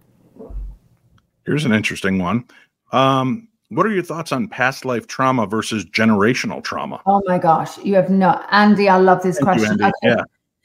Here's 1.45 1.65
an 1.65 1.73
interesting 1.73 2.19
one. 2.19 2.45
Um, 2.93 3.49
what 3.69 3.87
are 3.87 3.91
your 3.91 4.03
thoughts 4.03 4.33
on 4.33 4.49
past 4.49 4.85
life 4.85 5.07
trauma 5.07 5.47
versus 5.47 5.85
generational 5.85 6.63
trauma? 6.63 7.01
Oh 7.07 7.23
my 7.27 7.39
gosh, 7.39 7.79
you 7.79 7.95
have 7.95 8.11
not, 8.11 8.47
Andy. 8.51 8.89
I 8.89 8.99
love 8.99 9.23
this 9.23 9.39
Thank 9.39 9.61
question. 9.61 9.83
Okay. 9.83 9.93
Yeah. 10.03 10.23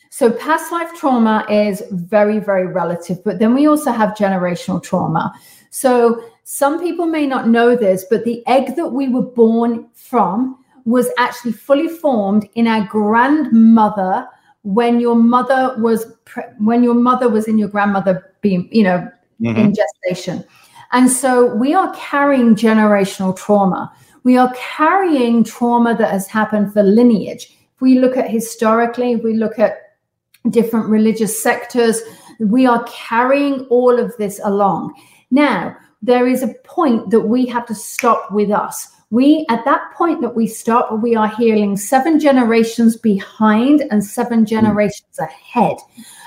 So 0.09 0.31
past 0.31 0.71
life 0.71 0.93
trauma 0.93 1.45
is 1.49 1.83
very, 1.91 2.39
very 2.39 2.67
relative, 2.67 3.23
but 3.23 3.39
then 3.39 3.53
we 3.53 3.67
also 3.67 3.91
have 3.91 4.11
generational 4.11 4.81
trauma. 4.81 5.33
So 5.69 6.23
some 6.43 6.79
people 6.79 7.05
may 7.05 7.27
not 7.27 7.47
know 7.47 7.75
this, 7.75 8.05
but 8.09 8.23
the 8.23 8.45
egg 8.47 8.75
that 8.75 8.89
we 8.89 9.09
were 9.09 9.21
born 9.21 9.87
from 9.93 10.57
was 10.85 11.09
actually 11.17 11.51
fully 11.51 11.89
formed 11.89 12.47
in 12.55 12.67
our 12.67 12.85
grandmother 12.85 14.27
when 14.63 14.99
your 14.99 15.15
mother 15.15 15.75
was 15.79 16.05
pre- 16.25 16.43
when 16.59 16.83
your 16.83 16.93
mother 16.93 17.29
was 17.29 17.47
in 17.47 17.57
your 17.57 17.69
grandmother 17.69 18.33
being, 18.41 18.69
you 18.71 18.83
know, 18.83 19.07
Mhm. 19.41 19.57
in 19.57 19.73
gestation. 19.73 20.43
And 20.91 21.09
so 21.09 21.53
we 21.55 21.73
are 21.73 21.93
carrying 21.95 22.55
generational 22.55 23.35
trauma. 23.35 23.91
We 24.23 24.37
are 24.37 24.53
carrying 24.55 25.43
trauma 25.43 25.95
that 25.95 26.11
has 26.11 26.27
happened 26.27 26.73
for 26.73 26.83
lineage. 26.83 27.57
If 27.75 27.81
we 27.81 27.99
look 27.99 28.17
at 28.17 28.29
historically, 28.29 29.13
if 29.13 29.23
we 29.23 29.33
look 29.33 29.59
at 29.59 29.77
different 30.49 30.87
religious 30.87 31.41
sectors, 31.41 32.01
we 32.39 32.65
are 32.65 32.85
carrying 32.87 33.61
all 33.69 33.99
of 33.99 34.15
this 34.17 34.39
along. 34.43 34.93
Now, 35.31 35.75
there 36.01 36.27
is 36.27 36.43
a 36.43 36.53
point 36.63 37.09
that 37.09 37.21
we 37.21 37.45
have 37.47 37.65
to 37.67 37.75
stop 37.75 38.31
with 38.31 38.51
us. 38.51 38.93
we 39.09 39.45
at 39.49 39.63
that 39.63 39.93
point 39.93 40.19
that 40.21 40.35
we 40.35 40.45
stop, 40.45 40.91
we 41.01 41.15
are 41.15 41.29
healing 41.29 41.77
seven 41.77 42.19
generations 42.19 42.97
behind 42.97 43.81
and 43.89 44.03
seven 44.03 44.39
hmm. 44.39 44.45
generations 44.45 45.17
ahead. 45.19 45.77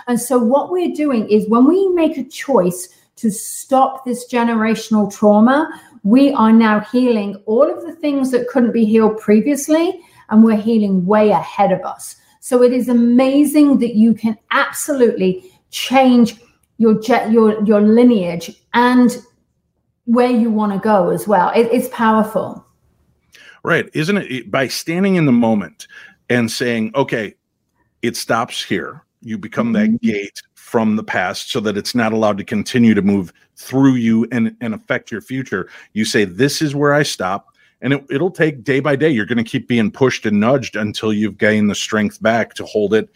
And 0.07 0.19
so, 0.19 0.39
what 0.39 0.71
we're 0.71 0.95
doing 0.95 1.29
is 1.29 1.49
when 1.49 1.67
we 1.67 1.89
make 1.89 2.17
a 2.17 2.25
choice 2.25 2.89
to 3.17 3.31
stop 3.31 4.05
this 4.05 4.27
generational 4.33 5.13
trauma, 5.15 5.69
we 6.03 6.33
are 6.33 6.53
now 6.53 6.81
healing 6.81 7.37
all 7.45 7.71
of 7.71 7.83
the 7.83 7.95
things 7.95 8.31
that 8.31 8.49
couldn't 8.49 8.73
be 8.73 8.87
healed 8.87 9.19
previously, 9.19 10.01
and 10.31 10.43
we're 10.43 10.57
healing 10.57 11.05
way 11.05 11.31
ahead 11.31 11.71
of 11.71 11.83
us. 11.83 12.17
So, 12.41 12.63
it 12.63 12.73
is 12.73 12.89
amazing 12.89 13.79
that 13.79 13.95
you 13.95 14.15
can 14.15 14.39
absolutely 14.51 15.53
change 15.71 16.41
your 16.81 16.99
your 17.31 17.63
your 17.65 17.83
lineage 17.83 18.51
and 18.73 19.23
where 20.07 20.31
you 20.31 20.51
want 20.51 20.73
to 20.73 20.79
go 20.79 21.11
as 21.11 21.29
well. 21.29 21.53
It, 21.55 21.69
it's 21.71 21.89
powerful. 21.89 22.65
Right. 23.63 23.89
Isn't 23.93 24.17
it 24.17 24.51
by 24.51 24.67
standing 24.69 25.17
in 25.17 25.27
the 25.27 25.33
moment 25.33 25.87
and 26.31 26.51
saying, 26.51 26.93
okay, 26.95 27.35
it 28.01 28.17
stops 28.17 28.65
here. 28.65 29.05
You 29.21 29.37
become 29.37 29.73
that 29.75 29.89
mm-hmm. 29.89 30.07
gate 30.07 30.41
from 30.55 30.97
the 30.97 31.05
past 31.05 31.51
so 31.51 31.61
that 31.61 31.77
it's 31.77 31.95
not 31.95 32.15
allowed 32.15 32.39
to 32.39 32.45
continue 32.45 32.95
to 32.95 33.03
move 33.03 33.31
through 33.57 33.97
you 33.97 34.27
and, 34.33 34.57
and 34.63 34.73
affect 34.73 35.13
your 35.13 35.21
future. 35.21 35.69
You 35.93 36.07
say, 36.07 36.25
this 36.25 36.63
is 36.63 36.75
where 36.75 36.95
I 36.95 37.03
stop. 37.03 37.49
And 37.83 37.93
it, 37.93 38.07
it'll 38.09 38.31
take 38.31 38.65
day 38.65 38.81
by 38.81 38.97
day. 38.97 39.11
You're 39.11 39.27
going 39.27 39.37
to 39.37 39.45
keep 39.45 39.69
being 39.69 39.91
pushed 39.91 40.25
and 40.25 40.41
nudged 40.41 40.77
until 40.77 41.13
you've 41.13 41.37
gained 41.37 41.69
the 41.69 41.75
strength 41.75 42.23
back 42.23 42.55
to 42.55 42.65
hold 42.65 42.95
it 42.95 43.11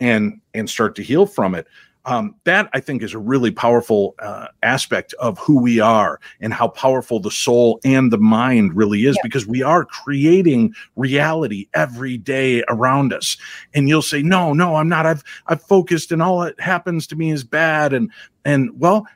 and 0.00 0.40
and 0.54 0.68
start 0.70 0.94
to 0.96 1.02
heal 1.02 1.26
from 1.26 1.54
it 1.54 1.66
um, 2.04 2.34
that 2.44 2.68
I 2.72 2.80
think 2.80 3.02
is 3.02 3.14
a 3.14 3.18
really 3.18 3.50
powerful 3.50 4.14
uh, 4.18 4.48
aspect 4.62 5.14
of 5.14 5.38
who 5.38 5.60
we 5.60 5.80
are 5.80 6.20
and 6.40 6.52
how 6.52 6.68
powerful 6.68 7.20
the 7.20 7.30
soul 7.30 7.78
and 7.84 8.12
the 8.12 8.18
mind 8.18 8.74
really 8.74 9.04
is 9.04 9.16
yeah. 9.16 9.22
because 9.22 9.46
we 9.46 9.62
are 9.62 9.84
creating 9.84 10.74
reality 10.96 11.68
every 11.74 12.16
day 12.16 12.62
around 12.68 13.12
us. 13.12 13.36
And 13.74 13.88
you'll 13.88 14.02
say, 14.02 14.22
"No, 14.22 14.52
no, 14.52 14.76
I'm 14.76 14.88
not. 14.88 15.06
I've 15.06 15.22
I've 15.46 15.62
focused, 15.62 16.12
and 16.12 16.22
all 16.22 16.40
that 16.40 16.58
happens 16.60 17.06
to 17.08 17.16
me 17.16 17.30
is 17.30 17.44
bad." 17.44 17.92
And 17.92 18.10
and 18.44 18.70
well, 18.78 19.06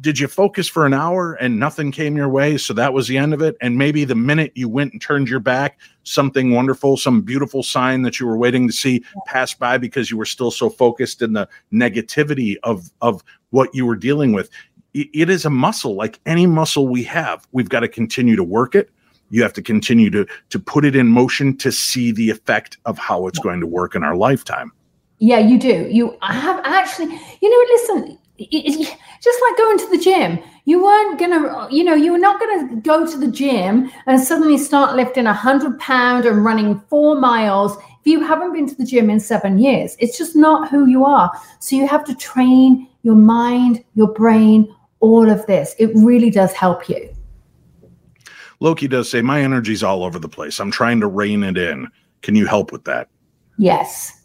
did 0.00 0.18
you 0.18 0.28
focus 0.28 0.68
for 0.68 0.86
an 0.86 0.94
hour 0.94 1.34
and 1.34 1.58
nothing 1.58 1.92
came 1.92 2.16
your 2.16 2.28
way? 2.28 2.56
So 2.56 2.72
that 2.74 2.92
was 2.92 3.08
the 3.08 3.18
end 3.18 3.34
of 3.34 3.42
it. 3.42 3.56
And 3.60 3.76
maybe 3.76 4.04
the 4.04 4.14
minute 4.14 4.52
you 4.54 4.68
went 4.68 4.92
and 4.92 5.02
turned 5.02 5.28
your 5.28 5.40
back 5.40 5.78
something 6.04 6.52
wonderful 6.52 6.96
some 6.96 7.20
beautiful 7.20 7.62
sign 7.62 8.00
that 8.00 8.18
you 8.18 8.26
were 8.26 8.36
waiting 8.36 8.66
to 8.66 8.72
see 8.72 9.04
pass 9.26 9.52
by 9.52 9.76
because 9.76 10.10
you 10.10 10.16
were 10.16 10.24
still 10.24 10.50
so 10.50 10.70
focused 10.70 11.20
in 11.20 11.34
the 11.34 11.46
negativity 11.72 12.56
of 12.62 12.90
of 13.02 13.22
what 13.50 13.74
you 13.74 13.84
were 13.84 13.96
dealing 13.96 14.32
with. 14.32 14.50
It 14.94 15.28
is 15.28 15.44
a 15.44 15.50
muscle 15.50 15.94
like 15.94 16.18
any 16.24 16.46
muscle 16.46 16.88
we 16.88 17.04
have. 17.04 17.46
We've 17.52 17.68
got 17.68 17.80
to 17.80 17.88
continue 17.88 18.36
to 18.36 18.42
work 18.42 18.74
it. 18.74 18.90
You 19.30 19.42
have 19.42 19.52
to 19.54 19.62
continue 19.62 20.08
to 20.10 20.26
to 20.48 20.58
put 20.58 20.84
it 20.84 20.96
in 20.96 21.06
motion 21.08 21.56
to 21.58 21.70
see 21.70 22.10
the 22.10 22.30
effect 22.30 22.78
of 22.86 22.96
how 22.96 23.26
it's 23.26 23.38
going 23.38 23.60
to 23.60 23.66
work 23.66 23.94
in 23.94 24.02
our 24.02 24.16
lifetime. 24.16 24.72
Yeah 25.18 25.38
you 25.38 25.58
do. 25.58 25.88
You 25.90 26.16
have 26.22 26.60
actually 26.64 27.18
you 27.42 27.50
know 27.50 27.64
listen 27.72 28.18
just 28.38 29.42
like 29.42 29.56
going 29.56 29.78
to 29.78 29.88
the 29.90 29.98
gym. 29.98 30.38
You 30.64 30.82
weren't 30.82 31.18
gonna 31.18 31.68
you 31.70 31.82
know 31.82 31.94
you 31.94 32.12
were 32.12 32.18
not 32.18 32.38
gonna 32.38 32.76
go 32.76 33.06
to 33.06 33.18
the 33.18 33.26
gym 33.26 33.90
and 34.06 34.20
suddenly 34.20 34.58
start 34.58 34.94
lifting 34.94 35.26
a 35.26 35.32
hundred 35.32 35.78
pound 35.80 36.24
and 36.24 36.44
running 36.44 36.78
four 36.88 37.18
miles 37.18 37.76
if 37.76 38.06
you 38.06 38.20
haven't 38.24 38.52
been 38.52 38.68
to 38.68 38.74
the 38.76 38.84
gym 38.84 39.10
in 39.10 39.18
seven 39.18 39.58
years. 39.58 39.96
It's 39.98 40.16
just 40.16 40.36
not 40.36 40.68
who 40.68 40.86
you 40.86 41.04
are. 41.04 41.30
So 41.58 41.74
you 41.74 41.88
have 41.88 42.04
to 42.04 42.14
train 42.14 42.88
your 43.02 43.16
mind 43.16 43.84
your 43.94 44.12
brain 44.12 44.72
all 45.00 45.28
of 45.28 45.44
this. 45.46 45.74
It 45.78 45.90
really 45.94 46.30
does 46.30 46.52
help 46.52 46.88
you. 46.88 47.14
Loki 48.60 48.88
does 48.88 49.10
say 49.10 49.22
my 49.22 49.40
energy's 49.40 49.82
all 49.82 50.04
over 50.04 50.18
the 50.18 50.28
place. 50.28 50.60
I'm 50.60 50.70
trying 50.70 51.00
to 51.00 51.06
rein 51.06 51.44
it 51.44 51.56
in. 51.56 51.88
Can 52.22 52.34
you 52.34 52.46
help 52.46 52.72
with 52.72 52.84
that? 52.84 53.08
Yes 53.56 54.17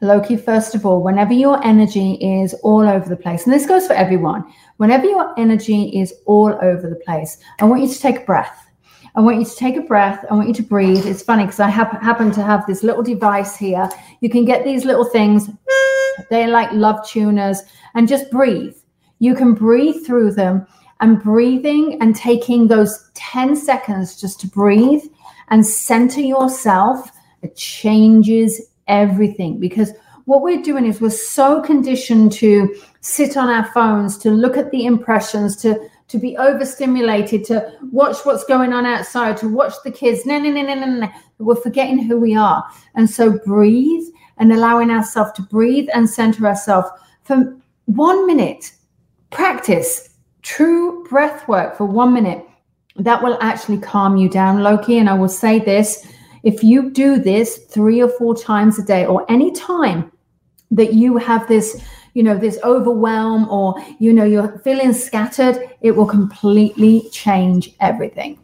Loki, 0.00 0.36
first 0.36 0.76
of 0.76 0.86
all, 0.86 1.02
whenever 1.02 1.32
your 1.32 1.64
energy 1.64 2.14
is 2.14 2.54
all 2.62 2.88
over 2.88 3.08
the 3.08 3.16
place, 3.16 3.44
and 3.44 3.52
this 3.52 3.66
goes 3.66 3.86
for 3.86 3.94
everyone, 3.94 4.44
whenever 4.76 5.06
your 5.06 5.34
energy 5.38 5.88
is 5.88 6.14
all 6.24 6.56
over 6.62 6.88
the 6.88 7.00
place, 7.04 7.38
I 7.60 7.64
want 7.64 7.82
you 7.82 7.88
to 7.88 7.98
take 8.00 8.18
a 8.18 8.24
breath. 8.24 8.68
I 9.16 9.20
want 9.20 9.40
you 9.40 9.44
to 9.44 9.56
take 9.56 9.76
a 9.76 9.80
breath. 9.80 10.24
I 10.30 10.34
want 10.34 10.46
you 10.46 10.54
to 10.54 10.62
breathe. 10.62 11.04
It's 11.04 11.22
funny 11.22 11.44
because 11.44 11.58
I 11.58 11.68
have, 11.68 11.88
happen 12.00 12.30
to 12.32 12.42
have 12.44 12.64
this 12.66 12.84
little 12.84 13.02
device 13.02 13.56
here. 13.56 13.88
You 14.20 14.30
can 14.30 14.44
get 14.44 14.64
these 14.64 14.84
little 14.84 15.04
things, 15.04 15.50
they're 16.30 16.46
like 16.46 16.70
love 16.72 17.04
tuners, 17.08 17.62
and 17.96 18.06
just 18.06 18.30
breathe. 18.30 18.76
You 19.18 19.34
can 19.34 19.54
breathe 19.54 20.06
through 20.06 20.32
them 20.32 20.64
and 21.00 21.20
breathing 21.20 21.98
and 22.00 22.14
taking 22.14 22.68
those 22.68 23.10
10 23.14 23.56
seconds 23.56 24.20
just 24.20 24.40
to 24.40 24.46
breathe 24.46 25.02
and 25.48 25.66
center 25.66 26.20
yourself. 26.20 27.10
It 27.42 27.56
changes 27.56 28.70
everything. 28.88 29.60
Because 29.60 29.92
what 30.24 30.42
we're 30.42 30.62
doing 30.62 30.84
is 30.84 31.00
we're 31.00 31.10
so 31.10 31.62
conditioned 31.62 32.32
to 32.32 32.74
sit 33.00 33.36
on 33.36 33.48
our 33.48 33.64
phones 33.72 34.18
to 34.18 34.30
look 34.30 34.56
at 34.56 34.70
the 34.70 34.84
impressions 34.84 35.56
to 35.56 35.88
to 36.08 36.18
be 36.18 36.36
overstimulated 36.38 37.44
to 37.44 37.70
watch 37.92 38.16
what's 38.24 38.44
going 38.44 38.72
on 38.72 38.86
outside 38.86 39.36
to 39.36 39.48
watch 39.48 39.74
the 39.84 39.90
kids. 39.90 40.24
No 40.26 40.38
no 40.38 40.50
no 40.50 40.62
no 40.62 40.74
no 40.74 40.86
no 40.86 41.08
we're 41.38 41.54
forgetting 41.54 42.02
who 42.02 42.18
we 42.18 42.34
are. 42.34 42.64
And 42.94 43.08
so 43.08 43.38
breathe 43.38 44.06
and 44.38 44.52
allowing 44.52 44.90
ourselves 44.90 45.32
to 45.32 45.42
breathe 45.42 45.88
and 45.94 46.08
center 46.08 46.46
ourselves 46.46 46.88
for 47.24 47.56
one 47.86 48.26
minute. 48.26 48.72
Practice. 49.30 50.10
True 50.42 51.04
breath 51.08 51.46
work 51.48 51.76
for 51.76 51.84
one 51.84 52.12
minute. 52.14 52.44
That 52.96 53.22
will 53.22 53.38
actually 53.40 53.78
calm 53.78 54.16
you 54.16 54.28
down. 54.28 54.62
Loki 54.62 54.98
and 54.98 55.08
i 55.08 55.14
will 55.14 55.28
say 55.28 55.58
this 55.58 56.06
if 56.42 56.62
you 56.62 56.90
do 56.90 57.18
this 57.18 57.58
three 57.70 58.02
or 58.02 58.08
four 58.08 58.36
times 58.36 58.78
a 58.78 58.84
day 58.84 59.06
or 59.06 59.24
any 59.30 59.50
time 59.52 60.10
that 60.70 60.94
you 60.94 61.16
have 61.16 61.46
this 61.48 61.82
you 62.14 62.22
know 62.22 62.36
this 62.36 62.58
overwhelm 62.64 63.48
or 63.48 63.74
you 63.98 64.12
know 64.12 64.24
you're 64.24 64.58
feeling 64.60 64.92
scattered 64.92 65.70
it 65.80 65.92
will 65.92 66.06
completely 66.06 67.08
change 67.10 67.74
everything. 67.80 68.38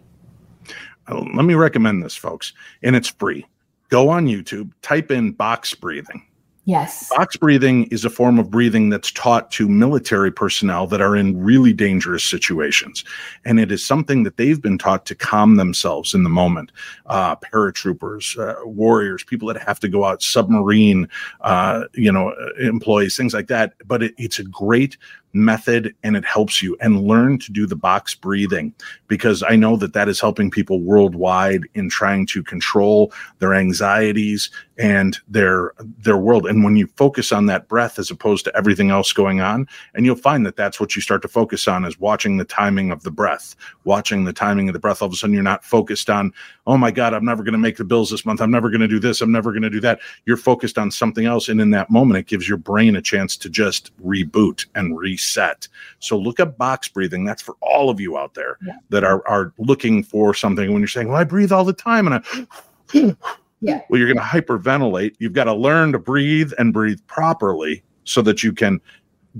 Uh, 1.06 1.20
let 1.34 1.44
me 1.44 1.54
recommend 1.54 2.02
this 2.02 2.16
folks 2.16 2.52
and 2.82 2.96
it's 2.96 3.08
free. 3.08 3.46
Go 3.90 4.08
on 4.08 4.26
youtube 4.26 4.72
type 4.82 5.10
in 5.10 5.32
box 5.32 5.74
breathing 5.74 6.26
Yes. 6.66 7.10
Box 7.10 7.36
breathing 7.36 7.84
is 7.86 8.06
a 8.06 8.10
form 8.10 8.38
of 8.38 8.50
breathing 8.50 8.88
that's 8.88 9.12
taught 9.12 9.50
to 9.52 9.68
military 9.68 10.32
personnel 10.32 10.86
that 10.86 11.02
are 11.02 11.14
in 11.14 11.38
really 11.38 11.74
dangerous 11.74 12.24
situations. 12.24 13.04
And 13.44 13.60
it 13.60 13.70
is 13.70 13.84
something 13.84 14.22
that 14.22 14.38
they've 14.38 14.60
been 14.60 14.78
taught 14.78 15.04
to 15.06 15.14
calm 15.14 15.56
themselves 15.56 16.14
in 16.14 16.22
the 16.22 16.30
moment. 16.30 16.72
Uh, 17.04 17.36
paratroopers, 17.36 18.38
uh, 18.38 18.66
warriors, 18.66 19.22
people 19.22 19.46
that 19.48 19.60
have 19.60 19.78
to 19.80 19.88
go 19.88 20.04
out, 20.04 20.22
submarine, 20.22 21.06
uh, 21.42 21.84
you 21.92 22.10
know, 22.10 22.34
employees, 22.58 23.14
things 23.14 23.34
like 23.34 23.48
that. 23.48 23.74
But 23.86 24.02
it, 24.02 24.14
it's 24.16 24.38
a 24.38 24.44
great 24.44 24.96
method 25.34 25.94
and 26.02 26.16
it 26.16 26.24
helps 26.24 26.62
you 26.62 26.76
and 26.80 27.02
learn 27.02 27.38
to 27.40 27.52
do 27.52 27.66
the 27.66 27.76
box 27.76 28.14
breathing 28.14 28.72
because 29.08 29.42
I 29.42 29.56
know 29.56 29.76
that 29.76 29.92
that 29.92 30.08
is 30.08 30.20
helping 30.20 30.50
people 30.50 30.80
worldwide 30.80 31.62
in 31.74 31.90
trying 31.90 32.26
to 32.26 32.42
control 32.42 33.12
their 33.40 33.52
anxieties 33.52 34.50
and 34.78 35.18
their 35.28 35.72
their 35.98 36.16
world. 36.16 36.46
And 36.46 36.64
when 36.64 36.76
you 36.76 36.88
focus 36.96 37.32
on 37.32 37.46
that 37.46 37.68
breath 37.68 37.98
as 37.98 38.10
opposed 38.10 38.44
to 38.44 38.56
everything 38.56 38.90
else 38.90 39.12
going 39.12 39.40
on 39.40 39.68
and 39.94 40.04
you'll 40.04 40.16
find 40.16 40.44
that 40.46 40.56
that's 40.56 40.80
what 40.80 40.96
you 40.96 41.02
start 41.02 41.22
to 41.22 41.28
focus 41.28 41.68
on 41.68 41.84
is 41.84 41.98
watching 42.00 42.38
the 42.38 42.44
timing 42.44 42.90
of 42.90 43.02
the 43.02 43.10
breath 43.10 43.54
watching 43.84 44.24
the 44.24 44.32
timing 44.32 44.68
of 44.68 44.72
the 44.72 44.78
breath. 44.78 45.00
All 45.00 45.06
of 45.06 45.12
a 45.12 45.16
sudden 45.16 45.34
you're 45.34 45.42
not 45.42 45.64
focused 45.64 46.10
on 46.10 46.32
oh 46.66 46.76
my 46.76 46.90
god 46.90 47.14
i'm 47.14 47.24
never 47.24 47.42
going 47.42 47.52
to 47.52 47.58
make 47.58 47.76
the 47.76 47.84
bills 47.84 48.10
this 48.10 48.26
month. 48.26 48.40
I'm 48.40 48.50
never 48.50 48.68
going 48.68 48.80
to 48.80 48.88
do 48.88 48.98
this. 48.98 49.20
I'm 49.20 49.32
never 49.32 49.52
going 49.52 49.62
to 49.62 49.70
do 49.70 49.80
that. 49.80 50.00
You're 50.26 50.36
focused 50.36 50.78
on 50.78 50.90
something 50.90 51.26
else 51.26 51.48
and 51.48 51.60
in 51.60 51.70
that 51.70 51.90
moment 51.90 52.18
it 52.18 52.26
gives 52.26 52.48
your 52.48 52.58
brain 52.58 52.96
a 52.96 53.02
chance 53.02 53.36
to 53.36 53.48
just 53.48 53.92
reboot 54.04 54.66
and 54.74 54.98
reset. 54.98 55.68
So 56.00 56.18
look 56.18 56.40
up 56.40 56.58
box 56.58 56.88
breathing. 56.88 57.24
That's 57.24 57.42
for 57.42 57.56
all 57.60 57.90
of 57.90 58.00
you 58.00 58.18
out 58.18 58.34
there 58.34 58.58
yeah. 58.66 58.74
that 58.90 59.04
are 59.04 59.26
are 59.28 59.52
looking 59.58 60.02
for 60.02 60.34
something. 60.34 60.72
When 60.72 60.80
you're 60.80 60.88
saying 60.88 61.08
well 61.08 61.18
i 61.18 61.24
breathe 61.24 61.52
all 61.52 61.64
the 61.64 61.72
time 61.72 62.08
and 62.08 62.16
i 62.16 63.16
yeah. 63.64 63.80
Well, 63.88 63.98
you're 63.98 64.12
going 64.12 64.18
to 64.18 64.22
hyperventilate. 64.22 65.14
You've 65.18 65.32
got 65.32 65.44
to 65.44 65.54
learn 65.54 65.92
to 65.92 65.98
breathe 65.98 66.52
and 66.58 66.72
breathe 66.72 67.00
properly 67.06 67.82
so 68.04 68.20
that 68.22 68.42
you 68.42 68.52
can 68.52 68.78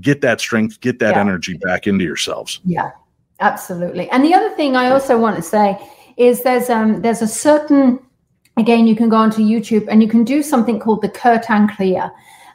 get 0.01 0.21
that 0.21 0.39
strength, 0.39 0.81
get 0.81 0.97
that 0.99 1.13
yeah. 1.13 1.21
energy 1.21 1.57
back 1.57 1.85
into 1.85 2.03
yourselves. 2.03 2.59
Yeah, 2.65 2.89
absolutely. 3.39 4.09
And 4.09 4.25
the 4.25 4.33
other 4.33 4.49
thing 4.55 4.75
I 4.75 4.89
also 4.89 5.19
want 5.19 5.35
to 5.35 5.43
say 5.43 5.77
is 6.17 6.41
there's 6.41 6.69
um 6.69 7.01
there's 7.01 7.21
a 7.21 7.27
certain 7.27 7.99
again 8.57 8.87
you 8.87 8.95
can 8.95 9.09
go 9.09 9.17
onto 9.17 9.41
YouTube 9.41 9.85
and 9.89 10.01
you 10.01 10.09
can 10.09 10.23
do 10.23 10.41
something 10.41 10.79
called 10.79 11.03
the 11.03 11.09
Kirtan 11.09 11.67
Kriya. 11.67 12.11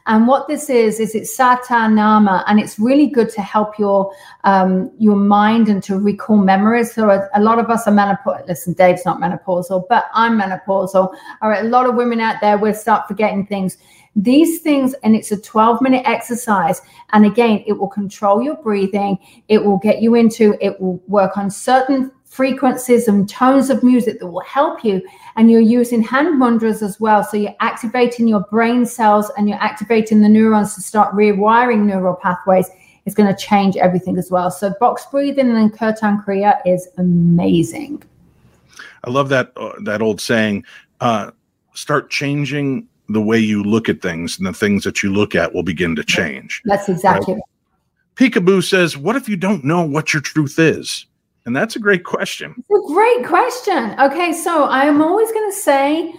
And 0.07 0.27
what 0.27 0.47
this 0.47 0.69
is 0.69 0.99
is 0.99 1.15
it's 1.15 1.35
Sa 1.35 1.55
Ta 1.55 1.87
Na 1.87 2.19
Ma, 2.19 2.43
and 2.47 2.59
it's 2.59 2.79
really 2.79 3.07
good 3.07 3.29
to 3.31 3.41
help 3.41 3.77
your 3.77 4.13
um, 4.43 4.91
your 4.97 5.15
mind 5.15 5.69
and 5.69 5.83
to 5.83 5.99
recall 5.99 6.37
memories. 6.37 6.93
So 6.93 7.09
a, 7.09 7.27
a 7.33 7.41
lot 7.41 7.59
of 7.59 7.69
us 7.69 7.87
are 7.87 7.93
menopausal. 7.93 8.47
Listen, 8.47 8.73
Dave's 8.73 9.05
not 9.05 9.19
menopausal, 9.19 9.85
but 9.89 10.05
I'm 10.13 10.39
menopausal. 10.39 11.13
All 11.41 11.49
right, 11.49 11.63
a 11.63 11.67
lot 11.67 11.87
of 11.87 11.95
women 11.95 12.19
out 12.19 12.41
there 12.41 12.57
will 12.57 12.73
start 12.73 13.07
forgetting 13.07 13.45
things. 13.45 13.77
These 14.15 14.59
things, 14.61 14.93
and 15.03 15.15
it's 15.15 15.31
a 15.31 15.37
12 15.39 15.81
minute 15.81 16.03
exercise. 16.05 16.81
And 17.13 17.25
again, 17.25 17.63
it 17.65 17.73
will 17.73 17.87
control 17.87 18.41
your 18.41 18.55
breathing. 18.55 19.17
It 19.47 19.63
will 19.63 19.77
get 19.77 20.01
you 20.01 20.15
into, 20.15 20.57
it 20.59 20.79
will 20.81 21.01
work 21.07 21.37
on 21.37 21.49
certain 21.49 22.11
frequencies 22.31 23.09
and 23.09 23.27
tones 23.27 23.69
of 23.69 23.83
music 23.83 24.19
that 24.19 24.27
will 24.27 24.39
help 24.41 24.85
you. 24.85 25.01
And 25.35 25.51
you're 25.51 25.59
using 25.59 26.01
hand 26.01 26.41
mudras 26.41 26.81
as 26.81 26.97
well. 26.97 27.25
So 27.25 27.35
you're 27.35 27.55
activating 27.59 28.25
your 28.25 28.39
brain 28.49 28.85
cells 28.85 29.29
and 29.37 29.49
you're 29.49 29.61
activating 29.61 30.21
the 30.21 30.29
neurons 30.29 30.73
to 30.75 30.81
start 30.81 31.13
rewiring 31.13 31.85
neural 31.85 32.15
pathways. 32.15 32.69
It's 33.05 33.15
going 33.15 33.33
to 33.33 33.35
change 33.35 33.75
everything 33.75 34.17
as 34.17 34.31
well. 34.31 34.49
So 34.49 34.73
box 34.79 35.05
breathing 35.11 35.49
and 35.51 35.77
Kirtan 35.77 36.21
Kriya 36.25 36.59
is 36.65 36.87
amazing. 36.97 38.01
I 39.03 39.09
love 39.09 39.27
that 39.29 39.51
uh, 39.57 39.73
that 39.83 40.01
old 40.01 40.21
saying. 40.21 40.63
Uh, 41.01 41.31
start 41.73 42.11
changing 42.11 42.87
the 43.09 43.21
way 43.21 43.39
you 43.39 43.63
look 43.63 43.89
at 43.89 44.01
things, 44.01 44.37
and 44.37 44.45
the 44.45 44.53
things 44.53 44.83
that 44.83 45.01
you 45.01 45.11
look 45.11 45.33
at 45.33 45.53
will 45.53 45.63
begin 45.63 45.95
to 45.95 46.03
change. 46.03 46.61
That's 46.63 46.87
exactly. 46.87 47.33
Right? 47.33 47.43
Peekaboo 48.15 48.63
says, 48.63 48.95
"What 48.95 49.15
if 49.15 49.27
you 49.27 49.35
don't 49.35 49.63
know 49.63 49.83
what 49.83 50.13
your 50.13 50.21
truth 50.21 50.59
is?" 50.59 51.07
And 51.45 51.55
that's 51.55 51.75
a 51.75 51.79
great 51.79 52.03
question. 52.03 52.63
A 52.71 52.87
great 52.87 53.25
question. 53.25 53.95
Okay, 53.99 54.31
so 54.31 54.65
I'm 54.65 55.01
always 55.01 55.31
going 55.31 55.49
to 55.49 55.57
say 55.57 56.13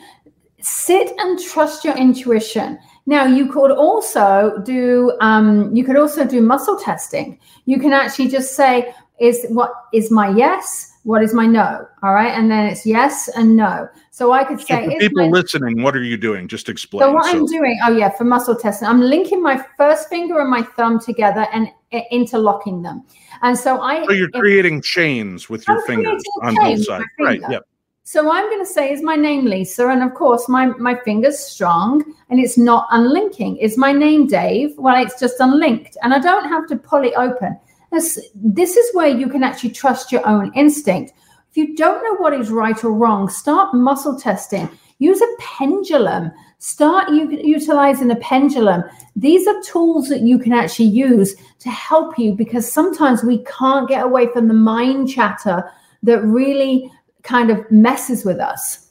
sit 0.60 1.12
and 1.18 1.38
trust 1.40 1.84
your 1.84 1.96
intuition. 1.96 2.78
Now 3.06 3.26
you 3.26 3.50
could 3.50 3.72
also 3.72 4.58
do 4.64 5.16
um, 5.20 5.74
you 5.74 5.84
could 5.84 5.96
also 5.96 6.24
do 6.24 6.40
muscle 6.40 6.78
testing. 6.78 7.38
You 7.66 7.78
can 7.78 7.92
actually 7.92 8.28
just 8.28 8.54
say, 8.54 8.94
is 9.20 9.46
what 9.48 9.72
is 9.92 10.10
my 10.10 10.30
yes? 10.30 10.91
What 11.04 11.22
is 11.24 11.34
my 11.34 11.46
no? 11.46 11.86
All 12.04 12.14
right, 12.14 12.30
and 12.30 12.48
then 12.48 12.66
it's 12.66 12.86
yes 12.86 13.28
and 13.36 13.56
no. 13.56 13.88
So 14.10 14.30
I 14.30 14.44
could 14.44 14.60
say, 14.60 14.88
so 14.88 14.98
people 14.98 15.28
my, 15.28 15.40
listening, 15.40 15.82
what 15.82 15.96
are 15.96 16.02
you 16.02 16.16
doing? 16.16 16.46
Just 16.46 16.68
explain. 16.68 17.02
So 17.02 17.12
what 17.12 17.24
so. 17.24 17.38
I'm 17.38 17.46
doing, 17.46 17.78
oh 17.84 17.96
yeah, 17.96 18.10
for 18.10 18.24
muscle 18.24 18.54
testing, 18.54 18.86
I'm 18.86 19.00
linking 19.00 19.42
my 19.42 19.64
first 19.76 20.08
finger 20.08 20.38
and 20.38 20.48
my 20.48 20.62
thumb 20.62 21.00
together 21.00 21.46
and 21.52 21.68
interlocking 22.12 22.82
them. 22.82 23.04
And 23.42 23.58
so 23.58 23.80
I. 23.80 24.06
So 24.06 24.12
you're 24.12 24.30
creating 24.30 24.82
chains 24.82 25.50
with 25.50 25.66
your 25.66 25.78
I'm 25.78 25.86
fingers 25.86 26.22
on 26.42 26.54
both 26.54 26.84
sides, 26.84 27.04
right? 27.18 27.40
Yep. 27.50 27.66
So 28.04 28.30
I'm 28.30 28.48
going 28.50 28.64
to 28.64 28.70
say, 28.70 28.92
is 28.92 29.02
my 29.02 29.16
name 29.16 29.44
Lisa? 29.44 29.88
And 29.88 30.02
of 30.02 30.14
course, 30.14 30.48
my 30.48 30.66
my 30.66 30.94
finger's 31.04 31.38
strong, 31.38 32.04
and 32.30 32.38
it's 32.38 32.58
not 32.58 32.86
unlinking. 32.90 33.56
Is 33.56 33.76
my 33.76 33.92
name 33.92 34.26
Dave? 34.26 34.76
Well, 34.76 35.02
it's 35.02 35.18
just 35.18 35.40
unlinked, 35.40 35.96
and 36.02 36.14
I 36.14 36.20
don't 36.20 36.48
have 36.48 36.68
to 36.68 36.76
pull 36.76 37.02
it 37.02 37.14
open. 37.16 37.58
This, 37.92 38.18
this 38.34 38.76
is 38.76 38.94
where 38.94 39.08
you 39.08 39.28
can 39.28 39.42
actually 39.44 39.70
trust 39.70 40.10
your 40.10 40.26
own 40.26 40.52
instinct. 40.54 41.12
If 41.50 41.56
you 41.56 41.76
don't 41.76 42.02
know 42.02 42.16
what 42.16 42.32
is 42.32 42.50
right 42.50 42.82
or 42.82 42.92
wrong, 42.92 43.28
start 43.28 43.74
muscle 43.74 44.18
testing. 44.18 44.68
Use 44.98 45.20
a 45.20 45.26
pendulum. 45.38 46.32
Start 46.58 47.10
u- 47.10 47.40
utilizing 47.42 48.10
a 48.10 48.16
pendulum. 48.16 48.84
These 49.14 49.46
are 49.46 49.60
tools 49.62 50.08
that 50.08 50.20
you 50.20 50.38
can 50.38 50.52
actually 50.52 50.86
use 50.86 51.34
to 51.58 51.68
help 51.68 52.18
you 52.18 52.34
because 52.34 52.70
sometimes 52.70 53.22
we 53.22 53.44
can't 53.44 53.88
get 53.88 54.04
away 54.04 54.28
from 54.32 54.48
the 54.48 54.54
mind 54.54 55.10
chatter 55.10 55.70
that 56.02 56.22
really 56.22 56.90
kind 57.22 57.50
of 57.50 57.70
messes 57.70 58.24
with 58.24 58.40
us. 58.40 58.88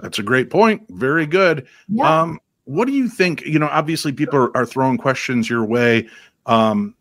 That's 0.00 0.18
a 0.18 0.22
great 0.22 0.50
point. 0.50 0.82
Very 0.90 1.26
good. 1.26 1.66
Yeah. 1.88 2.22
Um, 2.22 2.40
what 2.64 2.86
do 2.86 2.92
you 2.92 3.08
think? 3.08 3.42
You 3.42 3.58
know, 3.58 3.68
obviously, 3.68 4.12
people 4.12 4.38
are, 4.38 4.56
are 4.56 4.66
throwing 4.66 4.98
questions 4.98 5.48
your 5.48 5.64
way. 5.64 6.08
Um, 6.46 6.94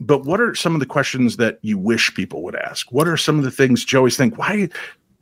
but 0.00 0.24
what 0.24 0.40
are 0.40 0.54
some 0.54 0.74
of 0.74 0.80
the 0.80 0.86
questions 0.86 1.36
that 1.36 1.58
you 1.62 1.78
wish 1.78 2.14
people 2.14 2.42
would 2.42 2.56
ask? 2.56 2.90
What 2.92 3.08
are 3.08 3.16
some 3.16 3.38
of 3.38 3.44
the 3.44 3.50
things 3.50 3.84
Joey's 3.84 4.16
think? 4.16 4.38
Why, 4.38 4.68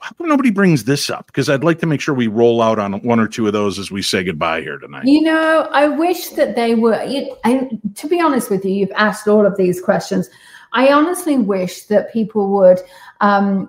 come 0.01 0.29
nobody 0.29 0.51
brings 0.51 0.85
this 0.85 1.11
up? 1.11 1.27
Because 1.27 1.49
I'd 1.49 1.65
like 1.65 1.79
to 1.81 1.87
make 1.87 2.01
sure 2.01 2.15
we 2.15 2.27
roll 2.27 2.63
out 2.63 2.79
on 2.79 2.95
one 3.03 3.21
or 3.21 3.29
two 3.29 3.47
of 3.47 3.53
those 3.53 3.79
as 3.79 3.91
we 3.91 4.03
say 4.03 4.25
goodbye 4.25 4.63
here 4.63 4.79
tonight. 4.79 5.05
You 5.07 5.23
know, 5.23 5.69
I 5.73 5.89
wish 5.89 6.31
that 6.31 6.57
they 6.57 6.75
were. 6.75 6.95
I, 6.95 7.69
to 7.95 8.09
be 8.09 8.21
honest 8.21 8.51
with 8.51 8.65
you, 8.65 8.73
you've 8.73 8.93
asked 8.97 9.29
all 9.29 9.47
of 9.47 9.57
these 9.57 9.81
questions. 9.81 10.29
I 10.73 10.93
honestly 10.93 11.37
wish 11.37 11.85
that 11.85 12.13
people 12.13 12.49
would 12.53 12.81
um, 13.21 13.69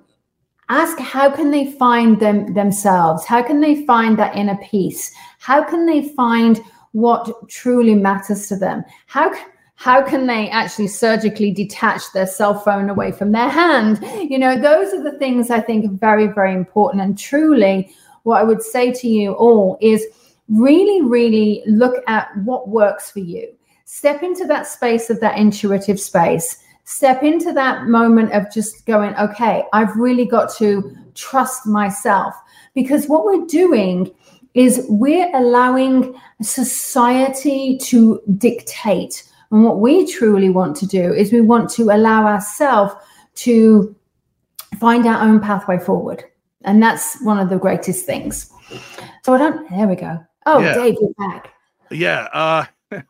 ask 0.69 0.97
how 0.99 1.29
can 1.29 1.51
they 1.51 1.71
find 1.73 2.19
them 2.19 2.53
themselves? 2.53 3.25
How 3.25 3.43
can 3.43 3.59
they 3.59 3.85
find 3.85 4.17
that 4.17 4.35
inner 4.35 4.57
peace? 4.57 5.13
How 5.39 5.63
can 5.63 5.85
they 5.85 6.09
find 6.09 6.61
what 6.93 7.49
truly 7.49 7.95
matters 7.95 8.47
to 8.47 8.55
them? 8.55 8.83
How 9.07 9.33
how 9.82 9.99
can 9.99 10.27
they 10.27 10.47
actually 10.51 10.88
surgically 10.88 11.49
detach 11.49 12.03
their 12.13 12.27
cell 12.27 12.53
phone 12.53 12.88
away 12.88 13.11
from 13.11 13.32
their 13.32 13.49
hand? 13.49 13.99
You 14.29 14.38
know, 14.38 14.55
those 14.55 14.93
are 14.93 15.01
the 15.01 15.17
things 15.17 15.49
I 15.49 15.59
think 15.59 15.86
are 15.86 15.95
very, 15.95 16.27
very 16.27 16.53
important. 16.53 17.01
And 17.01 17.17
truly, 17.17 17.91
what 18.21 18.39
I 18.39 18.43
would 18.43 18.61
say 18.61 18.91
to 18.91 19.07
you 19.07 19.32
all 19.32 19.79
is 19.82 20.05
really, 20.49 21.01
really 21.01 21.63
look 21.65 21.95
at 22.05 22.29
what 22.43 22.69
works 22.69 23.09
for 23.09 23.21
you. 23.21 23.51
Step 23.86 24.21
into 24.21 24.45
that 24.45 24.67
space 24.67 25.09
of 25.09 25.19
that 25.21 25.39
intuitive 25.39 25.99
space. 25.99 26.63
Step 26.84 27.23
into 27.23 27.51
that 27.51 27.88
moment 27.88 28.34
of 28.34 28.53
just 28.53 28.86
going, 28.86 29.15
okay, 29.15 29.63
I've 29.73 29.95
really 29.95 30.25
got 30.25 30.53
to 30.57 30.95
trust 31.15 31.65
myself. 31.65 32.36
Because 32.75 33.07
what 33.07 33.25
we're 33.25 33.47
doing 33.47 34.11
is 34.53 34.86
we're 34.89 35.36
allowing 35.36 36.13
society 36.39 37.79
to 37.79 38.21
dictate 38.38 39.23
and 39.51 39.65
what 39.65 39.79
we 39.79 40.09
truly 40.11 40.49
want 40.49 40.77
to 40.77 40.87
do 40.87 41.13
is 41.13 41.31
we 41.31 41.41
want 41.41 41.69
to 41.71 41.83
allow 41.91 42.25
ourselves 42.25 42.93
to 43.35 43.95
find 44.79 45.05
our 45.05 45.21
own 45.21 45.39
pathway 45.39 45.77
forward. 45.77 46.23
And 46.63 46.81
that's 46.81 47.21
one 47.21 47.39
of 47.39 47.49
the 47.49 47.57
greatest 47.57 48.05
things. 48.05 48.49
So 49.25 49.33
I 49.33 49.37
don't, 49.37 49.69
there 49.69 49.87
we 49.87 49.95
go. 49.95 50.23
Oh, 50.45 50.59
yeah. 50.59 50.73
Dave, 50.75 50.95
you're 51.01 51.13
back. 51.17 51.53
Yeah. 51.89 52.27
Uh, 52.31 52.65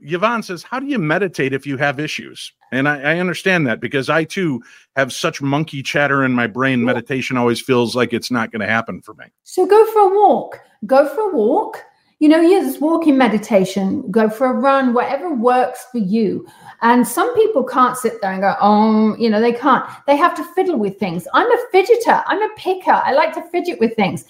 Yvonne 0.00 0.42
says, 0.42 0.62
How 0.62 0.78
do 0.78 0.86
you 0.86 0.98
meditate 0.98 1.52
if 1.52 1.66
you 1.66 1.76
have 1.78 1.98
issues? 1.98 2.52
And 2.70 2.88
I, 2.88 3.14
I, 3.14 3.18
understand 3.18 3.66
that 3.66 3.80
because 3.80 4.08
I 4.08 4.24
too 4.24 4.62
have 4.94 5.12
such 5.12 5.40
monkey 5.40 5.82
chatter 5.82 6.22
in 6.22 6.32
my 6.32 6.46
brain. 6.46 6.84
Meditation 6.84 7.36
always 7.36 7.60
feels 7.60 7.96
like 7.96 8.12
it's 8.12 8.30
not 8.30 8.52
going 8.52 8.60
to 8.60 8.66
happen 8.66 9.00
for 9.00 9.14
me. 9.14 9.24
So 9.44 9.66
go 9.66 9.86
for 9.86 10.00
a 10.02 10.14
walk. 10.14 10.60
Go 10.86 11.08
for 11.08 11.30
a 11.30 11.34
walk 11.34 11.82
you 12.20 12.28
know, 12.28 12.40
you 12.40 12.60
just 12.62 12.80
walk 12.80 13.06
in 13.06 13.16
meditation, 13.16 14.02
go 14.10 14.28
for 14.28 14.48
a 14.48 14.52
run, 14.52 14.92
whatever 14.92 15.32
works 15.32 15.86
for 15.92 15.98
you. 15.98 16.46
And 16.82 17.06
some 17.06 17.32
people 17.36 17.62
can't 17.62 17.96
sit 17.96 18.20
there 18.20 18.32
and 18.32 18.40
go, 18.40 18.56
oh, 18.60 19.16
you 19.16 19.30
know, 19.30 19.40
they 19.40 19.52
can't. 19.52 19.88
They 20.06 20.16
have 20.16 20.34
to 20.36 20.44
fiddle 20.54 20.78
with 20.78 20.98
things. 20.98 21.28
I'm 21.32 21.50
a 21.50 21.66
fidgeter, 21.72 22.22
I'm 22.26 22.42
a 22.42 22.54
picker. 22.56 22.90
I 22.90 23.12
like 23.12 23.34
to 23.34 23.42
fidget 23.50 23.78
with 23.78 23.94
things. 23.94 24.24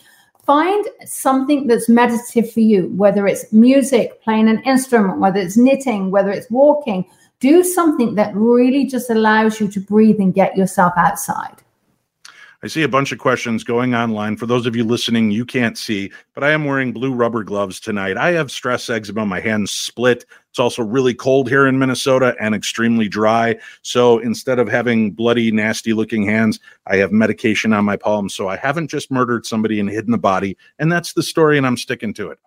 Find 0.44 0.86
something 1.04 1.66
that's 1.66 1.88
meditative 1.88 2.52
for 2.52 2.60
you, 2.60 2.88
whether 2.96 3.26
it's 3.26 3.52
music, 3.52 4.22
playing 4.22 4.48
an 4.48 4.62
instrument, 4.64 5.18
whether 5.18 5.40
it's 5.40 5.56
knitting, 5.56 6.10
whether 6.10 6.30
it's 6.30 6.50
walking. 6.50 7.06
Do 7.40 7.62
something 7.62 8.16
that 8.16 8.34
really 8.34 8.84
just 8.86 9.10
allows 9.10 9.60
you 9.60 9.68
to 9.68 9.80
breathe 9.80 10.18
and 10.18 10.34
get 10.34 10.56
yourself 10.56 10.92
outside. 10.96 11.62
I 12.60 12.66
see 12.66 12.82
a 12.82 12.88
bunch 12.88 13.12
of 13.12 13.20
questions 13.20 13.62
going 13.62 13.94
online. 13.94 14.36
For 14.36 14.46
those 14.46 14.66
of 14.66 14.74
you 14.74 14.82
listening, 14.82 15.30
you 15.30 15.44
can't 15.44 15.78
see, 15.78 16.10
but 16.34 16.42
I 16.42 16.50
am 16.50 16.64
wearing 16.64 16.92
blue 16.92 17.12
rubber 17.12 17.44
gloves 17.44 17.78
tonight. 17.78 18.16
I 18.16 18.32
have 18.32 18.50
stress 18.50 18.90
eczema. 18.90 19.24
My 19.24 19.38
hands 19.38 19.70
split. 19.70 20.24
It's 20.50 20.58
also 20.58 20.82
really 20.82 21.14
cold 21.14 21.48
here 21.48 21.68
in 21.68 21.78
Minnesota 21.78 22.34
and 22.40 22.56
extremely 22.56 23.08
dry. 23.08 23.54
So 23.82 24.18
instead 24.18 24.58
of 24.58 24.68
having 24.68 25.12
bloody, 25.12 25.52
nasty 25.52 25.92
looking 25.92 26.24
hands, 26.24 26.58
I 26.88 26.96
have 26.96 27.12
medication 27.12 27.72
on 27.72 27.84
my 27.84 27.96
palms. 27.96 28.34
So 28.34 28.48
I 28.48 28.56
haven't 28.56 28.88
just 28.88 29.08
murdered 29.08 29.46
somebody 29.46 29.78
and 29.78 29.88
hidden 29.88 30.10
the 30.10 30.18
body. 30.18 30.56
And 30.80 30.90
that's 30.90 31.12
the 31.12 31.22
story, 31.22 31.58
and 31.58 31.66
I'm 31.66 31.76
sticking 31.76 32.12
to 32.14 32.30
it. 32.30 32.40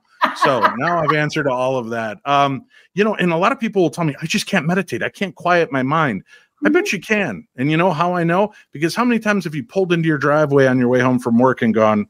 so 0.43 0.59
now 0.77 1.01
I've 1.01 1.15
answered 1.15 1.47
all 1.47 1.77
of 1.77 1.89
that. 1.91 2.17
Um, 2.25 2.65
you 2.95 3.05
know, 3.05 3.15
and 3.15 3.31
a 3.31 3.37
lot 3.37 3.53
of 3.53 3.61
people 3.61 3.81
will 3.81 3.89
tell 3.89 4.03
me, 4.03 4.15
I 4.21 4.25
just 4.25 4.45
can't 4.45 4.67
meditate. 4.67 5.03
I 5.03 5.09
can't 5.09 5.35
quiet 5.35 5.71
my 5.71 5.83
mind. 5.83 6.23
I 6.63 6.69
bet 6.69 6.85
mm-hmm. 6.85 6.95
you 6.95 7.01
can. 7.01 7.47
And 7.55 7.71
you 7.71 7.77
know 7.77 7.91
how 7.91 8.13
I 8.13 8.23
know? 8.23 8.53
Because 8.71 8.95
how 8.95 9.05
many 9.05 9.19
times 9.19 9.43
have 9.45 9.55
you 9.55 9.63
pulled 9.63 9.91
into 9.91 10.07
your 10.07 10.17
driveway 10.17 10.67
on 10.67 10.79
your 10.79 10.89
way 10.89 10.99
home 10.99 11.19
from 11.19 11.37
work 11.37 11.61
and 11.61 11.73
gone, 11.73 12.07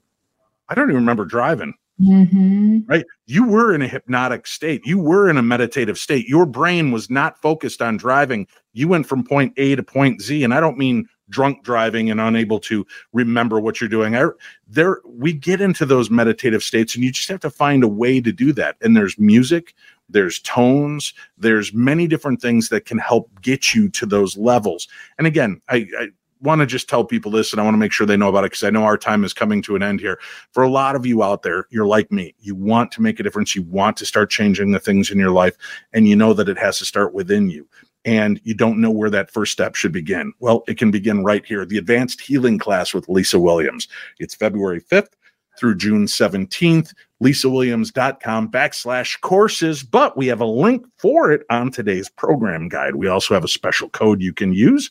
I 0.70 0.76
don't 0.76 0.90
even 0.90 0.96
remember 0.96 1.26
driving? 1.26 1.74
Mm-hmm. 2.02 2.80
Right? 2.88 3.06
You 3.28 3.48
were 3.48 3.74
in 3.76 3.82
a 3.82 3.88
hypnotic 3.88 4.48
state. 4.48 4.82
You 4.86 4.98
were 4.98 5.30
in 5.30 5.38
a 5.38 5.44
meditative 5.44 5.98
state. 5.98 6.28
Your 6.28 6.46
brain 6.46 6.92
was 6.92 7.10
not 7.10 7.40
focused 7.42 7.82
on 7.82 7.98
driving. 7.98 8.48
You 8.74 8.88
went 8.88 9.06
from 9.06 9.24
point 9.24 9.54
A 9.58 9.76
to 9.76 9.84
point 9.84 10.22
Z. 10.22 10.44
And 10.44 10.54
I 10.54 10.60
don't 10.60 10.78
mean 10.78 11.08
drunk 11.30 11.64
driving 11.64 12.12
and 12.12 12.20
unable 12.20 12.60
to 12.60 12.86
remember 13.14 13.60
what 13.60 13.80
you're 13.80 13.90
doing. 13.90 14.16
I, 14.16 14.26
there, 14.68 15.00
we 15.06 15.34
get 15.34 15.62
into 15.62 15.86
those 15.86 16.10
meditative 16.10 16.62
states, 16.62 16.94
and 16.94 17.04
you 17.04 17.12
just 17.12 17.30
have 17.30 17.40
to 17.42 17.50
find 17.50 17.84
a 17.84 17.88
way 17.88 18.20
to 18.20 18.32
do 18.32 18.52
that. 18.54 18.78
And 18.82 18.96
there's 18.96 19.18
music, 19.18 19.74
there's 20.12 20.40
tones, 20.40 21.14
there's 21.38 21.74
many 21.74 22.08
different 22.08 22.42
things 22.42 22.70
that 22.70 22.86
can 22.86 22.98
help 22.98 23.30
get 23.42 23.74
you 23.74 23.90
to 23.90 24.06
those 24.06 24.38
levels. 24.38 24.88
And 25.18 25.28
again, 25.28 25.62
I, 25.70 25.88
I 26.00 26.08
want 26.42 26.60
to 26.60 26.66
just 26.66 26.90
tell 26.90 27.06
people 27.06 27.32
this 27.32 27.52
and 27.52 27.62
I 27.62 27.64
want 27.64 27.76
to 27.76 27.80
make 27.80 27.92
sure 27.92 28.08
they 28.08 28.18
know 28.18 28.30
about 28.30 28.44
it 28.44 28.52
because 28.52 28.64
I 28.64 28.70
know 28.70 28.84
our 28.84 28.98
time 28.98 29.24
is 29.24 29.34
coming 29.34 29.62
to 29.64 29.76
an 29.76 29.84
end 29.84 30.00
here. 30.00 30.20
For 30.52 30.64
a 30.64 30.70
lot 30.70 30.96
of 30.96 31.06
you 31.06 31.24
out 31.24 31.44
there, 31.44 31.68
you're 31.70 31.86
like 31.86 32.12
me. 32.12 32.36
You 32.40 32.56
want 32.56 32.92
to 32.94 33.02
make 33.02 33.20
a 33.20 33.24
difference. 33.24 33.56
You 33.56 33.64
want 33.64 33.98
to 33.98 34.06
start 34.06 34.30
changing 34.30 34.72
the 34.72 34.80
things 34.80 35.12
in 35.12 35.20
your 35.20 35.32
life, 35.32 35.56
and 35.94 36.08
you 36.08 36.16
know 36.16 36.34
that 36.34 36.50
it 36.50 36.58
has 36.58 36.80
to 36.80 36.86
start 36.86 37.14
within 37.14 37.50
you. 37.50 37.68
And 38.04 38.42
you 38.44 38.56
don't 38.56 38.82
know 38.82 38.90
where 38.90 39.12
that 39.12 39.30
first 39.30 39.52
step 39.52 39.76
should 39.76 39.92
begin. 39.92 40.34
Well, 40.40 40.64
it 40.68 40.80
can 40.80 40.90
begin 40.90 41.24
right 41.24 41.46
here. 41.46 41.66
The 41.66 41.78
Advanced 41.78 42.20
Healing 42.20 42.58
class 42.58 42.96
with 42.96 43.08
Lisa 43.08 43.40
Williams. 43.40 43.88
It's 44.18 44.34
February 44.34 44.82
5th 44.82 45.14
through 45.58 45.76
June 45.76 46.06
17th. 46.06 46.94
LisaWilliams.com 47.22 48.50
backslash 48.50 49.22
courses, 49.22 49.84
but 49.84 50.18
we 50.18 50.26
have 50.26 50.42
a 50.42 50.46
link 50.46 50.84
for 50.98 51.32
it 51.32 51.46
on 51.52 51.70
today's 51.70 52.10
program 52.10 52.68
guide. 52.68 52.96
We 52.96 53.08
also 53.08 53.36
have 53.36 53.44
a 53.44 53.48
special 53.48 53.90
code 53.90 54.24
you 54.24 54.34
can 54.34 54.54
use 54.54 54.90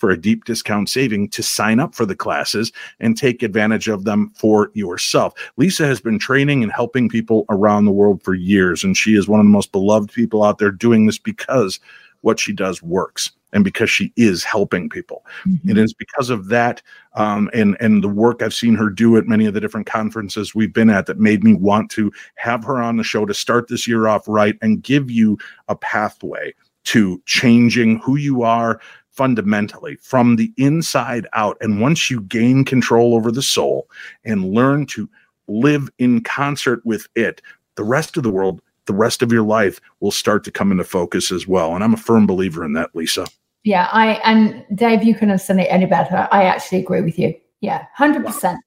for 0.00 0.10
a 0.10 0.20
deep 0.20 0.44
discount 0.44 0.88
saving 0.88 1.28
to 1.28 1.42
sign 1.42 1.78
up 1.78 1.94
for 1.94 2.06
the 2.06 2.16
classes 2.16 2.72
and 2.98 3.16
take 3.16 3.42
advantage 3.42 3.86
of 3.86 4.04
them 4.04 4.32
for 4.34 4.70
yourself. 4.74 5.34
Lisa 5.56 5.86
has 5.86 6.00
been 6.00 6.18
training 6.18 6.62
and 6.62 6.72
helping 6.72 7.08
people 7.08 7.44
around 7.50 7.84
the 7.84 7.92
world 7.92 8.22
for 8.22 8.34
years, 8.34 8.82
and 8.82 8.96
she 8.96 9.14
is 9.14 9.28
one 9.28 9.40
of 9.40 9.46
the 9.46 9.50
most 9.50 9.72
beloved 9.72 10.12
people 10.12 10.42
out 10.42 10.58
there 10.58 10.70
doing 10.70 11.06
this 11.06 11.18
because 11.18 11.78
what 12.22 12.38
she 12.38 12.52
does 12.52 12.82
works 12.82 13.30
and 13.52 13.64
because 13.64 13.90
she 13.90 14.12
is 14.16 14.44
helping 14.44 14.88
people. 14.88 15.24
Mm-hmm. 15.44 15.70
It 15.70 15.78
is 15.78 15.92
because 15.92 16.30
of 16.30 16.48
that 16.48 16.82
um, 17.14 17.50
and 17.52 17.76
and 17.80 18.02
the 18.02 18.08
work 18.08 18.42
I've 18.42 18.54
seen 18.54 18.74
her 18.76 18.88
do 18.88 19.16
at 19.16 19.26
many 19.26 19.46
of 19.46 19.54
the 19.54 19.60
different 19.60 19.86
conferences 19.86 20.54
we've 20.54 20.72
been 20.72 20.90
at 20.90 21.06
that 21.06 21.18
made 21.18 21.42
me 21.42 21.54
want 21.54 21.90
to 21.92 22.12
have 22.36 22.64
her 22.64 22.80
on 22.80 22.96
the 22.96 23.04
show 23.04 23.26
to 23.26 23.34
start 23.34 23.68
this 23.68 23.88
year 23.88 24.06
off 24.06 24.28
right 24.28 24.56
and 24.62 24.82
give 24.82 25.10
you 25.10 25.38
a 25.68 25.74
pathway 25.74 26.54
to 26.84 27.20
changing 27.26 27.98
who 27.98 28.16
you 28.16 28.42
are 28.42 28.80
fundamentally 29.10 29.96
from 29.96 30.36
the 30.36 30.52
inside 30.56 31.26
out. 31.32 31.56
And 31.60 31.80
once 31.80 32.10
you 32.10 32.22
gain 32.22 32.64
control 32.64 33.14
over 33.14 33.30
the 33.30 33.42
soul 33.42 33.90
and 34.24 34.54
learn 34.54 34.86
to 34.86 35.08
live 35.48 35.90
in 35.98 36.22
concert 36.22 36.80
with 36.86 37.06
it, 37.14 37.42
the 37.74 37.84
rest 37.84 38.16
of 38.16 38.22
the 38.22 38.30
world, 38.30 38.62
the 38.86 38.94
rest 38.94 39.22
of 39.22 39.32
your 39.32 39.42
life 39.42 39.80
will 40.00 40.10
start 40.10 40.44
to 40.44 40.50
come 40.50 40.72
into 40.72 40.84
focus 40.84 41.30
as 41.30 41.46
well. 41.46 41.74
And 41.74 41.84
I'm 41.84 41.94
a 41.94 41.98
firm 41.98 42.26
believer 42.26 42.64
in 42.64 42.72
that, 42.74 42.94
Lisa. 42.94 43.26
Yeah, 43.62 43.88
I 43.92 44.14
and 44.24 44.64
Dave, 44.74 45.02
you 45.02 45.14
couldn't 45.14 45.30
have 45.30 45.40
said 45.40 45.58
it 45.58 45.64
any 45.64 45.86
better. 45.86 46.28
I 46.32 46.44
actually 46.44 46.78
agree 46.78 47.02
with 47.02 47.18
you. 47.18 47.34
Yeah, 47.60 47.84
hundred 47.94 48.24
percent. 48.24 48.58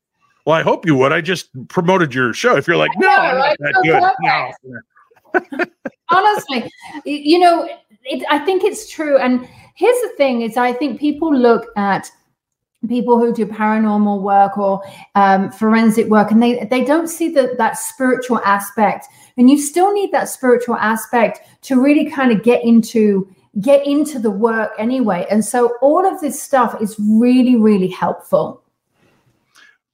Well, 0.46 0.56
I 0.56 0.62
hope 0.62 0.86
you 0.86 0.96
would. 0.96 1.12
I 1.12 1.22
just 1.22 1.50
promoted 1.70 2.14
your 2.14 2.34
show. 2.34 2.56
If 2.58 2.68
you're 2.68 2.78
like, 2.78 2.92
no, 2.98 3.08
that 3.08 3.82
good. 3.84 5.42
No. 5.42 5.66
Honestly, 6.10 6.70
you 7.06 7.40
know, 7.40 7.68
it, 8.04 8.24
I 8.30 8.40
think 8.40 8.64
it's 8.64 8.90
true. 8.90 9.18
And 9.18 9.48
here's 9.76 10.00
the 10.02 10.14
thing: 10.16 10.42
is 10.42 10.58
I 10.58 10.74
think 10.74 11.00
people 11.00 11.36
look 11.36 11.68
at 11.76 12.12
people 12.88 13.18
who 13.18 13.34
do 13.34 13.46
paranormal 13.46 14.22
work 14.22 14.58
or 14.58 14.84
um, 15.16 15.52
forensic 15.52 16.08
work, 16.08 16.30
and 16.32 16.44
they 16.44 16.66
they 16.66 16.84
don't 16.84 17.08
see 17.08 17.30
that 17.30 17.58
that 17.58 17.78
spiritual 17.78 18.40
aspect. 18.40 19.08
And 19.38 19.50
you 19.50 19.58
still 19.58 19.94
need 19.94 20.12
that 20.12 20.30
spiritual 20.30 20.76
aspect 20.76 21.42
to 21.64 21.82
really 21.82 22.10
kind 22.10 22.32
of 22.32 22.44
get 22.44 22.64
into 22.64 23.34
get 23.62 23.86
into 23.86 24.20
the 24.20 24.32
work 24.32 24.72
anyway. 24.80 25.28
And 25.30 25.46
so 25.46 25.78
all 25.82 26.06
of 26.06 26.20
this 26.22 26.42
stuff 26.42 26.82
is 26.82 26.96
really, 27.00 27.56
really 27.56 27.88
helpful. 27.88 28.64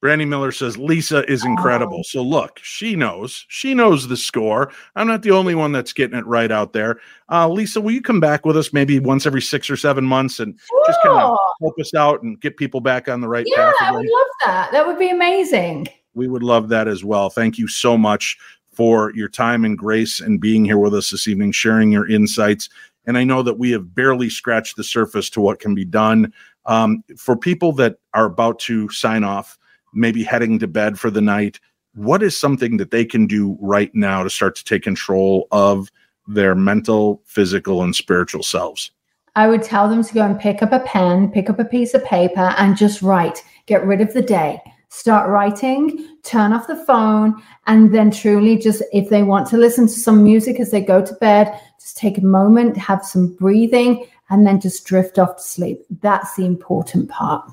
Brandy 0.02 0.24
Miller 0.24 0.54
says 0.54 0.78
Lisa 0.78 1.30
is 1.30 1.44
incredible. 1.44 2.00
Oh. 2.00 2.04
So 2.04 2.24
look, 2.24 2.60
she 2.64 2.96
knows. 2.96 3.46
She 3.50 3.74
knows 3.74 4.08
the 4.08 4.16
score. 4.16 4.72
I'm 4.96 5.08
not 5.08 5.24
the 5.24 5.32
only 5.32 5.56
one 5.56 5.74
that's 5.74 5.92
getting 5.92 6.18
it 6.18 6.26
right 6.26 6.52
out 6.52 6.72
there. 6.72 7.02
Uh, 7.30 7.50
Lisa, 7.50 7.82
will 7.82 7.92
you 7.92 8.02
come 8.02 8.22
back 8.22 8.46
with 8.46 8.56
us 8.56 8.72
maybe 8.72 9.00
once 9.00 9.26
every 9.26 9.42
six 9.42 9.70
or 9.70 9.76
seven 9.76 10.06
months 10.06 10.40
and 10.40 10.58
sure. 10.58 10.84
just 10.88 11.02
kind 11.02 11.20
of 11.20 11.38
help 11.60 11.78
us 11.80 11.94
out 11.94 12.24
and 12.24 12.40
get 12.40 12.56
people 12.56 12.80
back 12.80 13.10
on 13.10 13.20
the 13.20 13.28
right 13.28 13.46
yeah, 13.46 13.58
path? 13.58 13.76
Yeah, 13.82 13.88
I 13.88 13.92
would 13.92 14.10
love 14.10 14.28
that. 14.46 14.72
That 14.72 14.88
would 14.88 15.00
be 15.00 15.10
amazing. 15.10 15.90
We 16.14 16.30
would 16.30 16.44
love 16.44 16.70
that 16.70 16.88
as 16.88 17.04
well. 17.04 17.30
Thank 17.30 17.58
you 17.58 17.68
so 17.68 17.98
much 17.98 18.38
for 18.80 19.12
your 19.14 19.28
time 19.28 19.66
and 19.66 19.78
grace 19.78 20.22
and 20.22 20.40
being 20.40 20.64
here 20.64 20.78
with 20.78 20.96
us 20.96 21.10
this 21.10 21.28
evening, 21.28 21.52
sharing 21.52 21.92
your 21.92 22.10
insights. 22.10 22.70
And 23.06 23.18
I 23.18 23.26
know 23.26 23.44
that 23.44 23.60
we 23.60 23.72
have 23.72 23.94
barely 23.94 24.30
scratched 24.30 24.78
the 24.78 24.86
surface 24.86 25.30
to 25.32 25.42
what 25.42 25.60
can 25.60 25.76
be 25.76 25.84
done. 25.84 26.32
Um, 26.66 27.04
for 27.18 27.36
people 27.36 27.74
that 27.74 27.98
are 28.14 28.24
about 28.24 28.58
to 28.60 28.88
sign 28.88 29.26
off, 29.26 29.60
maybe 29.94 30.24
heading 30.24 30.60
to 30.60 30.68
bed 30.68 30.98
for 30.98 31.12
the 31.12 31.20
night, 31.20 31.60
what 31.94 32.24
is 32.24 32.40
something 32.40 32.78
that 32.78 32.92
they 32.92 33.04
can 33.04 33.28
do 33.28 33.58
right 33.60 33.94
now 33.94 34.24
to 34.24 34.30
start 34.30 34.56
to 34.56 34.64
take 34.64 34.84
control 34.84 35.50
of 35.52 35.90
their 36.26 36.56
mental, 36.56 37.22
physical, 37.26 37.84
and 37.84 37.94
spiritual 37.94 38.44
selves? 38.44 38.92
I 39.36 39.50
would 39.50 39.62
tell 39.62 39.90
them 39.90 40.06
to 40.06 40.14
go 40.14 40.22
and 40.22 40.40
pick 40.40 40.64
up 40.64 40.72
a 40.72 40.80
pen, 40.80 41.32
pick 41.32 41.50
up 41.50 41.60
a 41.60 41.66
piece 41.66 41.94
of 41.94 42.06
paper, 42.06 42.56
and 42.58 42.78
just 42.78 43.02
write. 43.02 43.44
Get 43.66 43.86
rid 43.86 44.00
of 44.00 44.14
the 44.14 44.22
day 44.22 44.62
start 44.90 45.30
writing, 45.30 46.18
turn 46.24 46.52
off 46.52 46.68
the 46.68 46.76
phone, 46.86 47.42
and 47.68 47.94
then 47.94 48.12
truly 48.12 48.58
just 48.58 48.84
if 48.92 49.10
they 49.10 49.24
want 49.24 49.48
to 49.48 49.58
listen 49.58 49.88
to 49.88 49.94
some 49.94 50.24
music 50.24 50.60
as 50.60 50.72
they 50.72 50.82
go 50.82 51.04
to 51.06 51.14
bed, 51.16 51.60
just 51.80 51.98
take 51.98 52.18
a 52.18 52.26
moment, 52.26 52.76
have 52.76 53.06
some 53.06 53.34
breathing, 53.36 54.06
and 54.30 54.46
then 54.46 54.60
just 54.60 54.86
drift 54.86 55.18
off 55.18 55.38
to 55.38 55.44
sleep. 55.44 55.86
That's 56.02 56.36
the 56.36 56.46
important 56.46 57.10
part. 57.10 57.50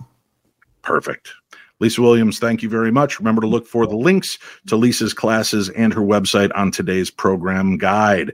Perfect. 0.83 1.33
Lisa 1.79 2.01
Williams, 2.01 2.39
thank 2.39 2.63
you 2.63 2.71
very 2.71 2.91
much. 2.91 3.19
Remember 3.19 3.43
to 3.43 3.47
look 3.47 3.67
for 3.67 3.87
the 3.87 3.97
links 3.97 4.39
to 4.67 4.77
Lisa's 4.77 5.13
classes 5.13 5.69
and 5.71 5.93
her 5.93 6.01
website 6.01 6.51
on 6.55 6.71
today's 6.71 7.11
program 7.11 7.77
guide. 7.77 8.33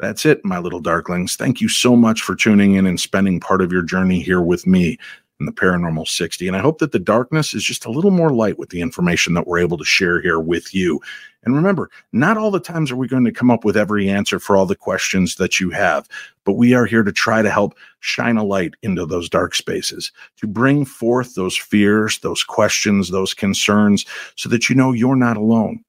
That's 0.00 0.26
it, 0.26 0.44
my 0.44 0.58
little 0.58 0.82
darklings. 0.82 1.36
Thank 1.36 1.60
you 1.60 1.68
so 1.68 1.94
much 1.94 2.22
for 2.22 2.34
tuning 2.34 2.74
in 2.74 2.86
and 2.86 2.98
spending 2.98 3.38
part 3.38 3.60
of 3.60 3.70
your 3.70 3.82
journey 3.82 4.20
here 4.20 4.40
with 4.40 4.66
me 4.66 4.98
in 5.40 5.46
the 5.46 5.52
paranormal 5.52 6.06
60. 6.06 6.46
And 6.46 6.56
I 6.56 6.60
hope 6.60 6.78
that 6.78 6.92
the 6.92 6.98
darkness 6.98 7.54
is 7.54 7.64
just 7.64 7.86
a 7.86 7.90
little 7.90 8.10
more 8.10 8.30
light 8.30 8.58
with 8.58 8.68
the 8.68 8.82
information 8.82 9.34
that 9.34 9.46
we're 9.46 9.58
able 9.58 9.78
to 9.78 9.84
share 9.84 10.20
here 10.20 10.38
with 10.38 10.74
you. 10.74 11.00
And 11.42 11.56
remember, 11.56 11.90
not 12.12 12.36
all 12.36 12.50
the 12.50 12.60
times 12.60 12.90
are 12.90 12.96
we 12.96 13.08
going 13.08 13.24
to 13.24 13.32
come 13.32 13.50
up 13.50 13.64
with 13.64 13.76
every 13.76 14.10
answer 14.10 14.38
for 14.38 14.56
all 14.56 14.66
the 14.66 14.76
questions 14.76 15.36
that 15.36 15.58
you 15.58 15.70
have, 15.70 16.06
but 16.44 16.52
we 16.52 16.74
are 16.74 16.84
here 16.84 17.02
to 17.02 17.12
try 17.12 17.40
to 17.40 17.50
help 17.50 17.74
shine 18.00 18.36
a 18.36 18.44
light 18.44 18.74
into 18.82 19.06
those 19.06 19.30
dark 19.30 19.54
spaces, 19.54 20.12
to 20.36 20.46
bring 20.46 20.84
forth 20.84 21.34
those 21.34 21.56
fears, 21.56 22.18
those 22.18 22.44
questions, 22.44 23.10
those 23.10 23.32
concerns, 23.32 24.04
so 24.36 24.50
that 24.50 24.68
you 24.68 24.76
know 24.76 24.92
you're 24.92 25.16
not 25.16 25.38
alone. 25.38 25.82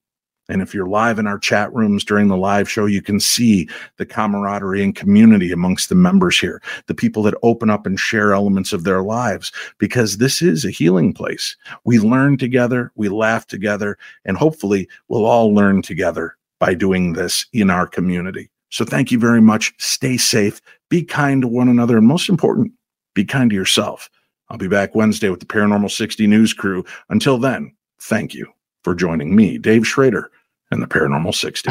And 0.52 0.60
if 0.60 0.74
you're 0.74 0.86
live 0.86 1.18
in 1.18 1.26
our 1.26 1.38
chat 1.38 1.72
rooms 1.72 2.04
during 2.04 2.28
the 2.28 2.36
live 2.36 2.70
show, 2.70 2.84
you 2.84 3.00
can 3.00 3.18
see 3.20 3.70
the 3.96 4.04
camaraderie 4.04 4.82
and 4.82 4.94
community 4.94 5.50
amongst 5.50 5.88
the 5.88 5.94
members 5.94 6.38
here, 6.38 6.60
the 6.88 6.94
people 6.94 7.22
that 7.22 7.34
open 7.42 7.70
up 7.70 7.86
and 7.86 7.98
share 7.98 8.34
elements 8.34 8.74
of 8.74 8.84
their 8.84 9.00
lives, 9.02 9.50
because 9.78 10.18
this 10.18 10.42
is 10.42 10.66
a 10.66 10.70
healing 10.70 11.14
place. 11.14 11.56
We 11.84 11.98
learn 11.98 12.36
together, 12.36 12.92
we 12.96 13.08
laugh 13.08 13.46
together, 13.46 13.96
and 14.26 14.36
hopefully 14.36 14.90
we'll 15.08 15.24
all 15.24 15.54
learn 15.54 15.80
together 15.80 16.36
by 16.60 16.74
doing 16.74 17.14
this 17.14 17.46
in 17.54 17.70
our 17.70 17.86
community. 17.86 18.50
So 18.68 18.84
thank 18.84 19.10
you 19.10 19.18
very 19.18 19.40
much. 19.40 19.72
Stay 19.78 20.18
safe, 20.18 20.60
be 20.90 21.02
kind 21.02 21.40
to 21.40 21.48
one 21.48 21.70
another, 21.70 21.96
and 21.96 22.06
most 22.06 22.28
important, 22.28 22.72
be 23.14 23.24
kind 23.24 23.48
to 23.48 23.56
yourself. 23.56 24.10
I'll 24.50 24.58
be 24.58 24.68
back 24.68 24.94
Wednesday 24.94 25.30
with 25.30 25.40
the 25.40 25.46
Paranormal 25.46 25.90
60 25.90 26.26
News 26.26 26.52
crew. 26.52 26.84
Until 27.08 27.38
then, 27.38 27.74
thank 28.02 28.34
you 28.34 28.52
for 28.84 28.94
joining 28.94 29.34
me, 29.34 29.56
Dave 29.56 29.86
Schrader, 29.86 30.30
and 30.72 30.82
the 30.82 30.86
Paranormal 30.86 31.34
60. 31.34 31.70